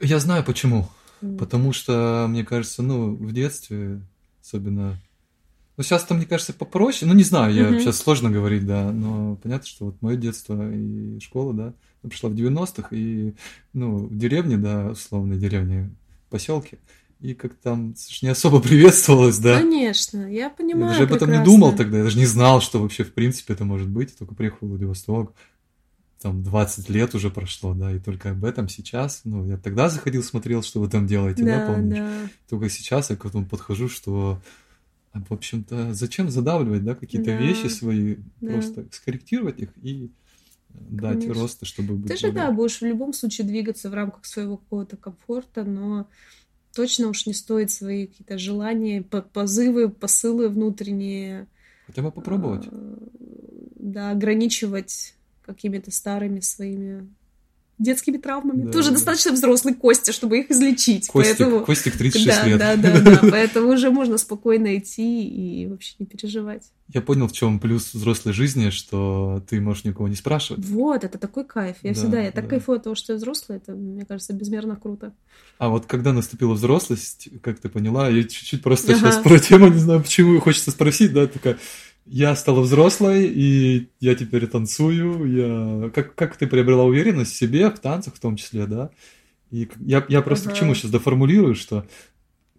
Я 0.00 0.18
знаю 0.18 0.42
почему, 0.42 0.88
mm. 1.20 1.38
потому 1.38 1.72
что, 1.72 2.26
мне 2.28 2.44
кажется, 2.44 2.82
ну, 2.82 3.14
в 3.14 3.32
детстве, 3.32 4.00
особенно 4.42 4.98
ну, 5.82 5.84
сейчас 5.84 6.04
там, 6.04 6.18
мне 6.18 6.26
кажется, 6.26 6.52
попроще. 6.52 7.10
Ну, 7.10 7.16
не 7.16 7.24
знаю, 7.24 7.52
я 7.52 7.64
mm-hmm. 7.64 7.80
сейчас 7.80 7.96
сложно 7.96 8.30
говорить, 8.30 8.64
да, 8.64 8.92
но 8.92 9.34
понятно, 9.42 9.66
что 9.66 9.86
вот 9.86 10.00
мое 10.00 10.16
детство 10.16 10.72
и 10.72 11.18
школа, 11.18 11.52
да, 11.52 11.74
пришла 12.08 12.30
в 12.30 12.34
90-х, 12.34 12.88
и, 12.92 13.34
ну, 13.72 13.96
в 14.06 14.16
деревне, 14.16 14.56
да, 14.56 14.90
условной 14.90 15.38
деревне, 15.38 15.90
поселке, 16.30 16.78
и 17.18 17.34
как 17.34 17.54
там 17.54 17.96
не 18.22 18.28
особо 18.28 18.60
приветствовалось, 18.62 19.38
да. 19.38 19.58
Конечно, 19.58 20.32
я 20.32 20.50
понимаю. 20.50 20.84
Я 20.84 20.90
даже 20.90 21.02
об 21.02 21.12
этом 21.14 21.32
не 21.32 21.42
думал 21.42 21.74
тогда, 21.74 21.98
я 21.98 22.04
даже 22.04 22.18
не 22.18 22.26
знал, 22.26 22.60
что 22.60 22.80
вообще 22.80 23.02
в 23.02 23.12
принципе 23.12 23.54
это 23.54 23.64
может 23.64 23.88
быть. 23.88 24.10
Я 24.10 24.16
только 24.18 24.36
приехал 24.36 24.68
в 24.68 24.70
Владивосток, 24.70 25.34
там 26.20 26.44
20 26.44 26.88
лет 26.90 27.12
уже 27.16 27.30
прошло, 27.30 27.74
да, 27.74 27.90
и 27.90 27.98
только 27.98 28.30
об 28.30 28.44
этом 28.44 28.68
сейчас, 28.68 29.22
ну, 29.24 29.44
я 29.46 29.56
тогда 29.56 29.88
заходил, 29.88 30.22
смотрел, 30.22 30.62
что 30.62 30.78
вы 30.78 30.88
там 30.88 31.08
делаете, 31.08 31.42
да, 31.42 31.66
да 31.66 31.74
помнишь? 31.74 31.98
Да. 31.98 32.28
Только 32.48 32.68
сейчас 32.68 33.10
я 33.10 33.16
к 33.16 33.24
этому 33.26 33.46
подхожу, 33.46 33.88
что 33.88 34.40
в 35.20 35.32
общем-то, 35.32 35.92
зачем 35.94 36.30
задавливать, 36.30 36.84
да, 36.84 36.94
какие-то 36.94 37.30
да. 37.30 37.36
вещи 37.36 37.66
свои, 37.66 38.16
да. 38.40 38.52
просто 38.52 38.86
скорректировать 38.90 39.60
их 39.60 39.70
и 39.82 40.06
э, 40.06 40.78
дать 40.90 41.20
Конечно. 41.20 41.34
роста, 41.34 41.66
чтобы 41.66 41.94
быть. 41.94 42.10
Ты 42.10 42.16
же, 42.16 42.32
да, 42.32 42.50
будешь 42.50 42.80
в 42.80 42.84
любом 42.84 43.12
случае 43.12 43.46
двигаться 43.46 43.90
в 43.90 43.94
рамках 43.94 44.24
своего 44.24 44.56
какого-то 44.56 44.96
комфорта, 44.96 45.64
но 45.64 46.06
точно 46.74 47.08
уж 47.08 47.26
не 47.26 47.34
стоит 47.34 47.70
свои 47.70 48.06
какие-то 48.06 48.38
желания, 48.38 49.02
позывы, 49.02 49.90
посылы 49.90 50.48
внутренние. 50.48 51.46
Хотя 51.86 52.02
бы 52.02 52.10
попробовать. 52.10 52.66
А, 52.70 52.98
да, 53.76 54.10
ограничивать 54.12 55.14
какими-то 55.44 55.90
старыми 55.90 56.40
своими 56.40 57.08
детскими 57.82 58.16
травмами. 58.16 58.64
Да, 58.64 58.72
Тоже 58.72 58.88
да. 58.88 58.94
достаточно 58.94 59.32
взрослый 59.32 59.74
Костя, 59.74 60.12
чтобы 60.12 60.38
их 60.38 60.50
излечить. 60.50 61.08
Костик, 61.08 61.38
поэтому... 61.38 61.64
Костик 61.64 61.96
36 61.96 62.26
да, 62.26 62.46
лет. 62.46 62.58
Да, 62.58 62.76
да, 62.76 63.00
да, 63.00 63.18
поэтому 63.30 63.72
уже 63.72 63.90
можно 63.90 64.18
спокойно 64.18 64.78
идти 64.78 65.24
и 65.26 65.66
вообще 65.66 65.94
не 65.98 66.06
переживать. 66.06 66.62
Я 66.88 67.00
понял, 67.00 67.26
в 67.26 67.32
чем 67.32 67.58
плюс 67.58 67.94
взрослой 67.94 68.32
жизни, 68.32 68.70
что 68.70 69.42
ты 69.48 69.60
можешь 69.60 69.84
никого 69.84 70.08
не 70.08 70.14
спрашивать. 70.14 70.64
Вот, 70.66 71.04
это 71.04 71.16
такой 71.18 71.44
кайф. 71.44 71.76
Я 71.82 71.94
да, 71.94 71.98
всегда, 71.98 72.20
я 72.20 72.30
так 72.30 72.44
да. 72.44 72.50
кайфую 72.50 72.76
от 72.76 72.84
того, 72.84 72.94
что 72.94 73.14
я 73.14 73.16
взрослая, 73.16 73.58
это, 73.58 73.72
мне 73.72 74.04
кажется, 74.04 74.32
безмерно 74.34 74.76
круто. 74.76 75.14
А 75.58 75.68
вот 75.68 75.86
когда 75.86 76.12
наступила 76.12 76.52
взрослость, 76.52 77.28
как 77.40 77.60
ты 77.60 77.68
поняла, 77.68 78.08
я 78.08 78.22
чуть-чуть 78.24 78.62
просто 78.62 78.92
ага. 78.92 79.00
сейчас 79.00 79.22
про 79.22 79.38
тему, 79.38 79.68
не 79.68 79.78
знаю, 79.78 80.02
почему 80.02 80.38
хочется 80.40 80.70
спросить, 80.70 81.12
да, 81.12 81.26
такая, 81.26 81.56
я 82.06 82.34
стала 82.36 82.60
взрослой, 82.60 83.26
и 83.26 83.88
я 84.00 84.14
теперь 84.14 84.46
танцую. 84.46 85.24
Я... 85.32 85.90
Как, 85.90 86.14
как 86.14 86.36
ты 86.36 86.46
приобрела 86.46 86.84
уверенность 86.84 87.32
в 87.32 87.36
себе, 87.36 87.70
в 87.70 87.78
танцах 87.78 88.14
в 88.14 88.20
том 88.20 88.36
числе, 88.36 88.66
да? 88.66 88.90
И 89.50 89.68
я, 89.80 90.04
я 90.08 90.22
просто 90.22 90.48
uh-huh. 90.48 90.54
к 90.54 90.56
чему 90.56 90.74
сейчас 90.74 90.90
доформулирую, 90.90 91.54
что 91.54 91.86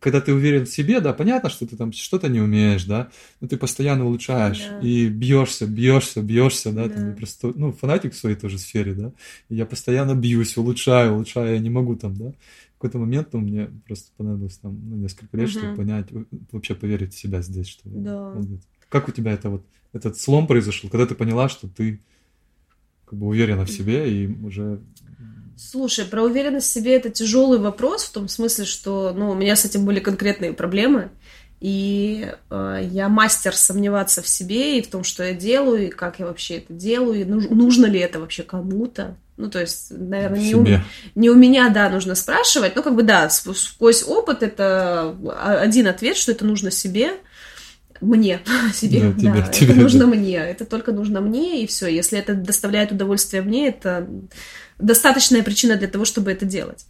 когда 0.04 0.20
ты 0.20 0.34
уверен 0.34 0.66
в 0.66 0.70
себе, 0.70 1.00
да, 1.00 1.14
понятно, 1.14 1.50
что 1.50 1.66
ты 1.66 1.78
там 1.78 1.94
что-то 1.94 2.28
не 2.28 2.41
умеешь, 2.41 2.84
да, 2.84 3.10
но 3.39 3.48
ты 3.48 3.58
постоянно 3.58 4.06
улучшаешь 4.06 4.60
да. 4.60 4.80
и 4.82 5.08
бьешься, 5.08 5.66
бьешься, 5.66 6.22
бьешься, 6.22 6.74
да, 6.74 6.89
да. 6.89 6.94
ты 6.94 7.14
просто, 7.14 7.54
ну, 7.56 7.72
фанатик 7.72 8.14
в 8.14 8.18
своей 8.18 8.36
тоже 8.36 8.58
сфере, 8.58 8.94
да, 8.94 9.14
и 9.48 9.56
я 9.56 9.66
постоянно 9.66 10.14
бьюсь, 10.14 10.58
улучшаю, 10.58 11.14
улучшаю, 11.14 11.54
я 11.54 11.60
не 11.60 11.70
могу 11.70 11.96
там, 11.96 12.16
да, 12.16 12.26
в 12.26 12.80
какой-то 12.80 12.98
момент 12.98 13.30
ну, 13.32 13.39
мне 13.39 13.70
просто 13.88 14.12
понадобилось 14.18 14.58
там 14.58 14.78
ну, 14.84 14.98
несколько 14.98 15.38
лет, 15.38 15.50
угу. 15.50 15.58
чтобы 15.58 15.76
понять, 15.78 16.08
вообще 16.52 16.76
поверить 16.76 17.14
в 17.14 17.18
себя 17.18 17.41
здесь, 17.41 17.70
что 17.70 17.84
да. 17.86 18.34
молодец. 18.34 18.62
Как 18.94 19.08
у 19.08 19.12
тебя 19.12 19.32
это 19.32 19.50
вот, 19.50 19.64
этот 19.91 20.20
слом 20.20 20.46
произошел, 20.46 20.88
когда 20.88 21.08
ты 21.08 21.16
поняла, 21.16 21.50
что 21.50 21.68
ты 21.68 22.00
как 23.06 23.18
бы 23.18 23.26
уверена 23.26 23.66
в 23.66 23.72
себе 23.72 24.08
и 24.08 24.28
уже... 24.28 24.82
Слушай, 25.58 26.06
про 26.06 26.22
уверенность 26.22 26.68
в 26.68 26.72
себе 26.72 26.96
это 26.96 27.10
тяжелый 27.10 27.58
вопрос, 27.58 28.04
в 28.04 28.12
том 28.12 28.28
смысле, 28.28 28.66
что 28.66 29.12
ну, 29.16 29.32
у 29.32 29.34
меня 29.34 29.56
с 29.56 29.66
этим 29.66 29.84
были 29.84 30.00
конкретные 30.00 30.54
проблемы, 30.54 31.10
и 31.60 32.32
э, 32.52 32.88
я 32.91 33.10
мастер 33.10 33.56
сомневаться 33.56 34.22
в 34.22 34.28
себе 34.28 34.78
и 34.78 34.84
в 34.84 34.91
том, 34.91 35.04
что 35.04 35.24
я 35.24 35.34
делаю, 35.34 35.88
и 35.88 35.89
как 35.89 36.20
я 36.20 36.28
вообще 36.28 36.58
это 36.58 36.72
делаю, 36.72 37.22
и 37.22 37.26
нуж, 37.26 37.50
нужно 37.50 37.88
ли 37.88 38.00
это 38.00 38.20
вообще 38.20 38.44
кому-то. 38.44 39.16
Ну, 39.38 39.50
то 39.50 39.60
есть, 39.60 39.88
наверное, 39.89 40.39
не 40.39 40.54
у, 40.54 40.68
не 41.16 41.30
у 41.32 41.36
меня, 41.36 41.70
да, 41.70 41.89
нужно 41.89 42.14
спрашивать. 42.14 42.76
Ну, 42.76 42.84
как 42.84 42.94
бы, 42.94 43.02
да, 43.02 43.28
сквозь 43.32 44.04
опыт 44.04 44.44
это 44.44 45.16
один 45.60 45.88
ответ, 45.88 46.16
что 46.16 46.32
это 46.32 46.46
нужно 46.46 46.70
себе 46.70 47.14
мне, 48.02 48.41
себе, 48.74 49.02
да, 49.02 49.14
тебе, 49.14 49.34
да, 49.34 49.48
тебе, 49.48 49.74
это 49.74 49.82
нужно 49.82 50.00
да. 50.02 50.08
мне, 50.08 50.36
это 50.36 50.66
только 50.66 50.91
нужно 50.91 51.22
мне, 51.22 51.64
и 51.64 51.68
все. 51.68 51.88
Если 51.88 52.18
это 52.20 52.34
доставляет 52.34 52.91
удовольствие 52.91 53.41
мне, 53.41 53.70
это 53.70 54.08
достаточная 54.80 55.44
причина 55.44 55.76
для 55.76 55.88
того, 55.88 56.06
чтобы 56.06 56.32
это 56.32 56.46
делать. 56.46 56.86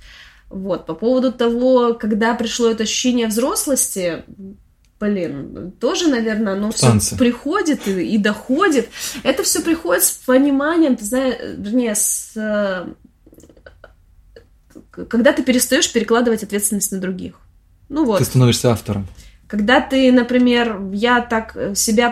Вот, 0.49 0.85
по 0.85 0.93
поводу 0.93 1.31
того, 1.31 1.93
когда 1.95 2.35
пришло 2.35 2.69
это 2.69 2.83
ощущение 2.83 3.27
взрослости, 3.27 4.23
блин, 4.99 5.73
тоже, 5.79 6.07
наверное, 6.07 6.53
оно 6.53 6.71
все 6.71 6.99
приходит 7.17 7.87
и, 7.87 8.15
и 8.15 8.17
доходит. 8.17 8.89
Это 9.23 9.43
все 9.43 9.61
приходит 9.61 10.03
с 10.03 10.11
пониманием, 10.11 10.95
ты 10.95 11.05
знаешь, 11.05 11.37
вернее, 11.57 11.95
с 11.95 12.37
когда 14.91 15.33
ты 15.33 15.43
перестаешь 15.43 15.91
перекладывать 15.91 16.43
ответственность 16.43 16.91
на 16.91 16.99
других. 16.99 17.35
Ну 17.89 18.05
вот. 18.05 18.19
Ты 18.19 18.25
становишься 18.25 18.71
автором. 18.71 19.07
Когда 19.53 19.81
ты, 19.81 20.11
например, 20.11 20.81
я 20.93 21.21
так 21.21 21.55
э, 21.55 21.75
себя, 21.75 22.11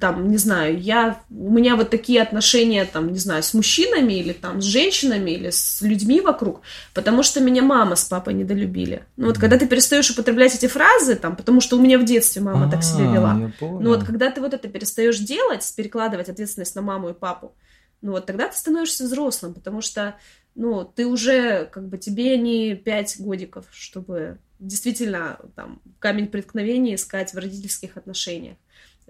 там, 0.00 0.28
не 0.28 0.38
знаю, 0.38 0.76
я, 0.76 1.20
у 1.30 1.48
меня 1.48 1.76
вот 1.76 1.88
такие 1.88 2.20
отношения, 2.20 2.84
там, 2.84 3.12
не 3.12 3.18
знаю, 3.20 3.44
с 3.44 3.54
мужчинами 3.54 4.14
или 4.14 4.32
там 4.32 4.60
с 4.60 4.64
женщинами 4.64 5.30
или 5.30 5.50
с 5.50 5.82
людьми 5.82 6.20
вокруг, 6.20 6.62
потому 6.92 7.22
что 7.22 7.38
меня 7.38 7.62
мама 7.62 7.94
с 7.94 8.02
папой 8.02 8.34
недолюбили. 8.34 9.04
Ну 9.16 9.26
вот, 9.26 9.38
когда 9.38 9.56
ты 9.56 9.68
перестаешь 9.68 10.10
употреблять 10.10 10.56
эти 10.56 10.66
фразы, 10.66 11.14
там, 11.14 11.36
потому 11.36 11.60
что 11.60 11.76
у 11.76 11.80
меня 11.80 11.96
в 11.96 12.04
детстве 12.04 12.42
мама 12.42 12.68
так 12.68 12.82
себя 12.82 13.08
а, 13.08 13.14
вела. 13.14 13.52
Ну 13.60 13.90
вот, 13.90 14.02
когда 14.02 14.28
ты 14.32 14.40
вот 14.40 14.52
это 14.52 14.66
перестаешь 14.66 15.20
делать, 15.20 15.72
перекладывать 15.76 16.28
ответственность 16.28 16.74
на 16.74 16.82
маму 16.82 17.10
и 17.10 17.14
папу, 17.14 17.54
ну 18.02 18.10
вот 18.10 18.26
тогда 18.26 18.48
ты 18.48 18.56
становишься 18.56 19.04
взрослым, 19.04 19.54
потому 19.54 19.80
что, 19.80 20.16
ну, 20.56 20.82
ты 20.84 21.06
уже, 21.06 21.66
как 21.66 21.86
бы, 21.86 21.98
тебе 21.98 22.36
не 22.36 22.74
пять 22.74 23.14
годиков, 23.20 23.66
чтобы 23.70 24.38
действительно 24.60 25.38
там 25.56 25.80
камень 25.98 26.28
преткновения 26.28 26.94
искать 26.94 27.34
в 27.34 27.38
родительских 27.38 27.96
отношениях. 27.96 28.56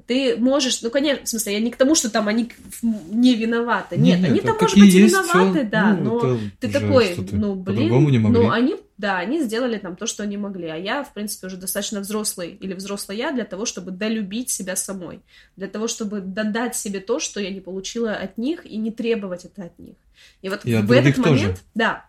Ты 0.06 0.36
можешь, 0.36 0.80
ну, 0.82 0.90
конечно, 0.90 1.24
в 1.24 1.28
смысле, 1.28 1.52
я 1.54 1.60
не 1.60 1.70
к 1.70 1.76
тому, 1.76 1.94
что 1.94 2.10
там 2.10 2.28
они 2.28 2.50
не 2.82 3.34
виноваты. 3.34 3.98
Нет, 3.98 4.20
нет 4.20 4.30
они 4.30 4.40
там, 4.40 4.56
может 4.58 4.78
быть, 4.78 4.94
и 4.94 5.02
виноваты, 5.02 5.60
все, 5.60 5.64
да, 5.64 5.94
ну, 5.94 6.22
но 6.22 6.38
ты 6.58 6.68
такой, 6.70 7.16
ну, 7.32 7.54
блин, 7.54 8.10
не 8.10 8.18
могли. 8.18 8.40
ну, 8.40 8.50
они, 8.50 8.76
да, 8.96 9.18
они 9.18 9.42
сделали 9.42 9.78
там 9.78 9.96
то, 9.96 10.06
что 10.06 10.22
они 10.22 10.36
могли, 10.36 10.68
а 10.68 10.76
я, 10.76 11.04
в 11.04 11.12
принципе, 11.12 11.48
уже 11.48 11.56
достаточно 11.56 12.00
взрослый 12.00 12.56
или 12.60 12.72
взрослая 12.72 13.16
я 13.16 13.32
для 13.32 13.44
того, 13.44 13.66
чтобы 13.66 13.90
долюбить 13.90 14.48
себя 14.50 14.74
самой, 14.74 15.20
для 15.56 15.68
того, 15.68 15.86
чтобы 15.86 16.20
додать 16.20 16.76
себе 16.76 17.00
то, 17.00 17.18
что 17.18 17.40
я 17.40 17.50
не 17.50 17.60
получила 17.60 18.12
от 18.12 18.38
них, 18.38 18.64
и 18.64 18.76
не 18.78 18.90
требовать 18.90 19.44
это 19.44 19.64
от 19.64 19.78
них. 19.78 19.96
И 20.42 20.48
вот 20.48 20.64
и 20.64 20.76
в 20.76 20.92
этот 20.92 21.18
момент, 21.18 21.40
тоже. 21.40 21.56
да, 21.74 22.06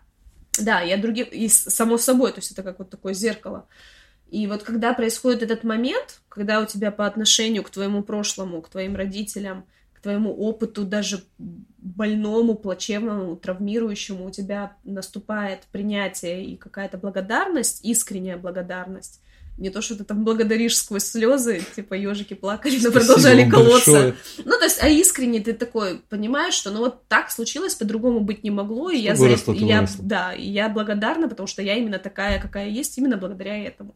Да, 0.58 0.80
я 0.80 0.96
других, 0.98 1.32
и 1.32 1.48
само 1.48 1.96
собой, 1.96 2.32
то 2.32 2.40
есть 2.40 2.52
это 2.52 2.62
как 2.62 2.78
вот 2.78 2.90
такое 2.90 3.14
зеркало. 3.14 3.66
И 4.30 4.46
вот 4.46 4.62
когда 4.62 4.94
происходит 4.94 5.42
этот 5.42 5.64
момент, 5.64 6.20
когда 6.28 6.60
у 6.60 6.66
тебя 6.66 6.90
по 6.90 7.06
отношению 7.06 7.62
к 7.62 7.70
твоему 7.70 8.02
прошлому, 8.02 8.62
к 8.62 8.68
твоим 8.68 8.96
родителям, 8.96 9.66
к 9.92 10.00
твоему 10.00 10.34
опыту, 10.34 10.84
даже 10.84 11.22
больному, 11.38 12.54
плачевному, 12.54 13.36
травмирующему, 13.36 14.26
у 14.26 14.30
тебя 14.30 14.76
наступает 14.84 15.60
принятие 15.70 16.46
и 16.46 16.56
какая-то 16.56 16.98
благодарность, 16.98 17.84
искренняя 17.84 18.36
благодарность, 18.36 19.22
не 19.58 19.70
то, 19.70 19.82
что 19.82 19.96
ты 19.96 20.04
там 20.04 20.24
благодаришь 20.24 20.76
сквозь 20.76 21.04
слезы, 21.04 21.62
типа 21.76 21.94
ежики 21.94 22.34
плакали, 22.34 22.78
но 22.82 22.90
продолжали 22.90 23.48
колоться. 23.48 23.92
Большое. 23.92 24.14
Ну, 24.44 24.58
то 24.58 24.64
есть, 24.64 24.82
а 24.82 24.88
искренне 24.88 25.40
ты 25.40 25.52
такой 25.52 26.00
понимаешь, 26.08 26.54
что 26.54 26.70
ну 26.70 26.78
вот 26.78 27.06
так 27.08 27.30
случилось, 27.30 27.74
по-другому 27.74 28.20
быть 28.20 28.42
не 28.42 28.50
могло, 28.50 28.90
и 28.90 28.98
я, 28.98 29.14
за 29.14 29.28
это, 29.28 29.52
я 29.52 29.86
да, 29.98 30.32
и 30.32 30.48
я 30.48 30.68
благодарна, 30.68 31.28
потому 31.28 31.46
что 31.46 31.62
я 31.62 31.76
именно 31.76 31.98
такая, 31.98 32.40
какая 32.40 32.68
есть, 32.68 32.96
именно 32.98 33.16
благодаря 33.16 33.56
этому. 33.62 33.94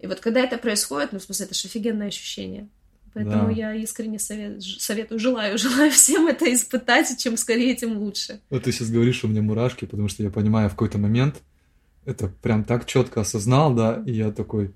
И 0.00 0.06
вот 0.06 0.20
когда 0.20 0.40
это 0.40 0.58
происходит, 0.58 1.12
ну, 1.12 1.18
в 1.18 1.22
смысле, 1.22 1.46
это 1.46 1.54
же 1.54 1.68
офигенное 1.68 2.08
ощущение. 2.08 2.68
Поэтому 3.12 3.46
да. 3.46 3.52
я 3.52 3.74
искренне 3.74 4.18
совет, 4.18 4.62
советую, 4.62 5.18
желаю, 5.18 5.58
желаю 5.58 5.90
всем 5.90 6.26
это 6.26 6.52
испытать, 6.52 7.10
и 7.10 7.18
чем 7.18 7.36
скорее, 7.36 7.74
тем 7.74 7.98
лучше. 7.98 8.40
Вот 8.50 8.64
ты 8.64 8.72
сейчас 8.72 8.90
говоришь, 8.90 9.24
у 9.24 9.28
меня 9.28 9.42
мурашки, 9.42 9.84
потому 9.84 10.08
что 10.08 10.22
я 10.22 10.30
понимаю, 10.30 10.68
в 10.68 10.72
какой-то 10.72 10.98
момент 10.98 11.42
это 12.04 12.28
прям 12.28 12.64
так 12.64 12.86
четко 12.86 13.20
осознал, 13.20 13.74
да, 13.74 14.02
и 14.06 14.12
я 14.12 14.30
такой, 14.30 14.72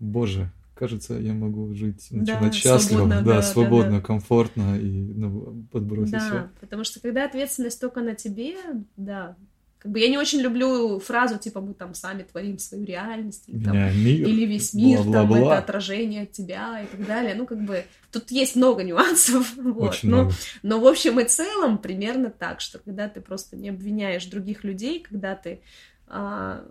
боже, 0.00 0.50
кажется, 0.74 1.14
я 1.14 1.34
могу 1.34 1.74
жить, 1.74 2.08
начинать 2.10 2.40
да, 2.40 2.52
счастливо, 2.52 3.06
да, 3.06 3.20
да, 3.20 3.42
свободно, 3.42 3.92
да, 3.92 3.98
да. 3.98 4.02
комфортно 4.02 4.78
и 4.78 5.12
ну, 5.14 5.64
подбросить 5.70 6.12
да, 6.12 6.20
все. 6.20 6.48
потому 6.60 6.84
что 6.84 7.00
когда 7.00 7.26
ответственность 7.26 7.80
только 7.80 8.00
на 8.00 8.14
тебе, 8.14 8.56
да, 8.96 9.36
как 9.80 9.92
бы 9.92 9.98
я 9.98 10.08
не 10.08 10.18
очень 10.18 10.40
люблю 10.40 10.98
фразу 11.00 11.38
типа 11.38 11.60
мы 11.62 11.72
там 11.72 11.94
сами 11.94 12.22
творим 12.22 12.58
свою 12.58 12.84
реальность 12.84 13.44
или, 13.46 13.64
там, 13.64 13.76
мир, 13.76 14.28
или 14.28 14.44
весь 14.44 14.74
мир 14.74 15.02
бла 15.02 15.22
-бла 15.22 15.26
-бла. 15.26 15.32
там 15.32 15.34
это 15.34 15.58
отражение 15.58 16.22
от 16.24 16.32
тебя 16.32 16.82
и 16.82 16.86
так 16.86 17.06
далее. 17.06 17.34
Ну 17.34 17.46
как 17.46 17.62
бы 17.64 17.84
тут 18.12 18.30
есть 18.30 18.56
много 18.56 18.82
нюансов, 18.82 19.54
вот. 19.56 19.90
Очень 19.90 20.10
но, 20.10 20.16
много. 20.16 20.34
но 20.62 20.80
в 20.80 20.86
общем 20.86 21.18
и 21.18 21.24
целом 21.24 21.78
примерно 21.78 22.28
так, 22.28 22.60
что 22.60 22.78
когда 22.78 23.08
ты 23.08 23.22
просто 23.22 23.56
не 23.56 23.70
обвиняешь 23.70 24.26
других 24.26 24.64
людей, 24.64 25.00
когда 25.00 25.34
ты 25.34 25.62
а, 26.10 26.64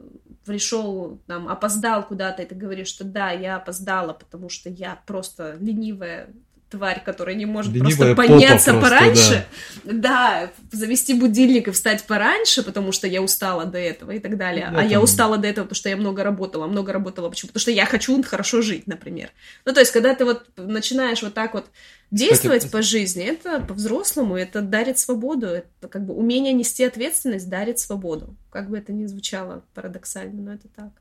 пришел, 0.46 1.22
там, 1.28 1.48
опоздал 1.48 2.06
куда-то, 2.06 2.44
и 2.44 2.46
ты 2.46 2.56
говоришь, 2.56 2.88
что 2.88 3.04
да, 3.04 3.32
я 3.32 3.56
опоздала, 3.56 4.14
потому 4.14 4.50
что 4.50 4.70
я 4.70 5.00
просто 5.06 5.56
ленивая 5.60 6.30
тварь, 6.70 7.02
которая 7.04 7.36
не 7.36 7.46
может 7.46 7.74
Ленивая 7.74 8.14
просто 8.14 8.16
подняться 8.16 8.72
просто, 8.74 8.90
пораньше, 8.90 9.46
да. 9.84 9.94
да, 9.94 10.52
завести 10.72 11.14
будильник 11.14 11.68
и 11.68 11.72
встать 11.72 12.04
пораньше, 12.04 12.64
потому 12.64 12.92
что 12.92 13.08
я 13.08 13.22
устала 13.22 13.66
до 13.66 13.80
этого 13.80 14.12
и 14.12 14.20
так 14.20 14.38
далее. 14.38 14.70
Я 14.72 14.80
а 14.80 14.84
я 14.84 15.02
устала 15.02 15.38
до 15.38 15.48
этого, 15.48 15.66
потому 15.66 15.76
что 15.76 15.90
я 15.90 15.98
много 15.98 16.24
работала, 16.24 16.68
много 16.68 16.94
работала 16.94 17.30
почему? 17.30 17.48
Потому 17.48 17.62
что 17.62 17.72
я 17.72 17.86
хочу 17.86 18.22
хорошо 18.24 18.62
жить, 18.62 18.86
например. 18.86 19.32
Ну, 19.66 19.74
то 19.74 19.80
есть, 19.80 19.92
когда 19.92 20.14
ты 20.14 20.26
вот 20.26 20.46
начинаешь 20.58 21.24
вот 21.24 21.34
так 21.34 21.54
вот 21.54 21.66
действовать 22.12 22.60
Кстати, 22.60 22.72
по 22.72 22.82
жизни, 22.82 23.24
это 23.24 23.60
по-взрослому, 23.60 24.36
это 24.36 24.62
дарит 24.62 24.98
свободу, 24.98 25.48
это 25.48 25.88
как 25.88 26.06
бы 26.06 26.14
умение 26.14 26.54
нести 26.54 26.84
ответственность 26.84 27.50
дарит 27.50 27.80
свободу. 27.80 28.36
Как 28.50 28.70
бы 28.70 28.78
это 28.78 28.94
ни 28.94 29.06
звучало 29.06 29.64
парадоксально, 29.74 30.42
но 30.42 30.54
это 30.54 30.68
так 30.70 30.92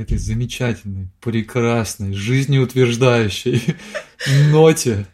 этой 0.00 0.18
замечательной, 0.18 1.08
прекрасной, 1.20 2.14
жизнеутверждающей 2.14 3.76
ноте 4.50 5.06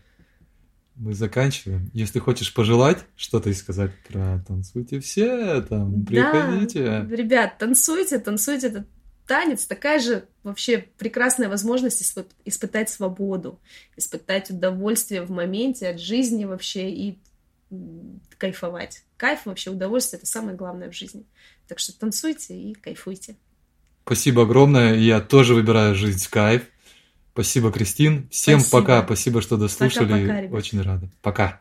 мы 0.96 1.14
заканчиваем. 1.14 1.90
Если 1.94 2.18
хочешь 2.18 2.52
пожелать 2.52 2.98
что-то 3.16 3.48
и 3.50 3.54
сказать 3.54 3.90
про 4.06 4.44
танцуйте 4.46 5.00
все, 5.00 5.62
там, 5.62 6.04
приходите. 6.04 6.84
Да, 6.84 7.16
ребят, 7.16 7.58
танцуйте, 7.58 8.18
танцуйте 8.18 8.66
этот 8.68 8.86
танец 9.30 9.64
такая 9.64 10.00
же 10.00 10.24
вообще 10.42 10.78
прекрасная 10.98 11.48
возможность 11.48 12.02
испытать 12.44 12.90
свободу, 12.90 13.60
испытать 13.96 14.50
удовольствие 14.50 15.22
в 15.22 15.30
моменте 15.30 15.90
от 15.90 16.00
жизни 16.00 16.46
вообще 16.46 16.90
и 16.90 17.18
кайфовать. 18.38 19.04
Кайф 19.16 19.46
вообще, 19.46 19.70
удовольствие— 19.70 20.18
это 20.20 20.26
самое 20.26 20.56
главное 20.56 20.90
в 20.90 20.96
жизни. 20.96 21.22
Так 21.68 21.78
что 21.78 21.96
танцуйте 21.96 22.60
и 22.60 22.74
кайфуйте. 22.74 23.36
Спасибо 24.04 24.42
огромное. 24.42 24.96
Я 24.96 25.20
тоже 25.20 25.54
выбираю 25.54 25.94
жизнь 25.94 26.24
в 26.24 26.28
кайф. 26.28 26.64
Спасибо, 27.32 27.70
Кристин. 27.70 28.28
Всем 28.32 28.58
Спасибо. 28.58 28.80
пока. 28.80 29.04
Спасибо, 29.04 29.42
что 29.42 29.56
дослушали. 29.56 30.26
Пока, 30.26 30.42
пока, 30.42 30.56
Очень 30.56 30.82
рада. 30.82 31.08
Пока. 31.22 31.60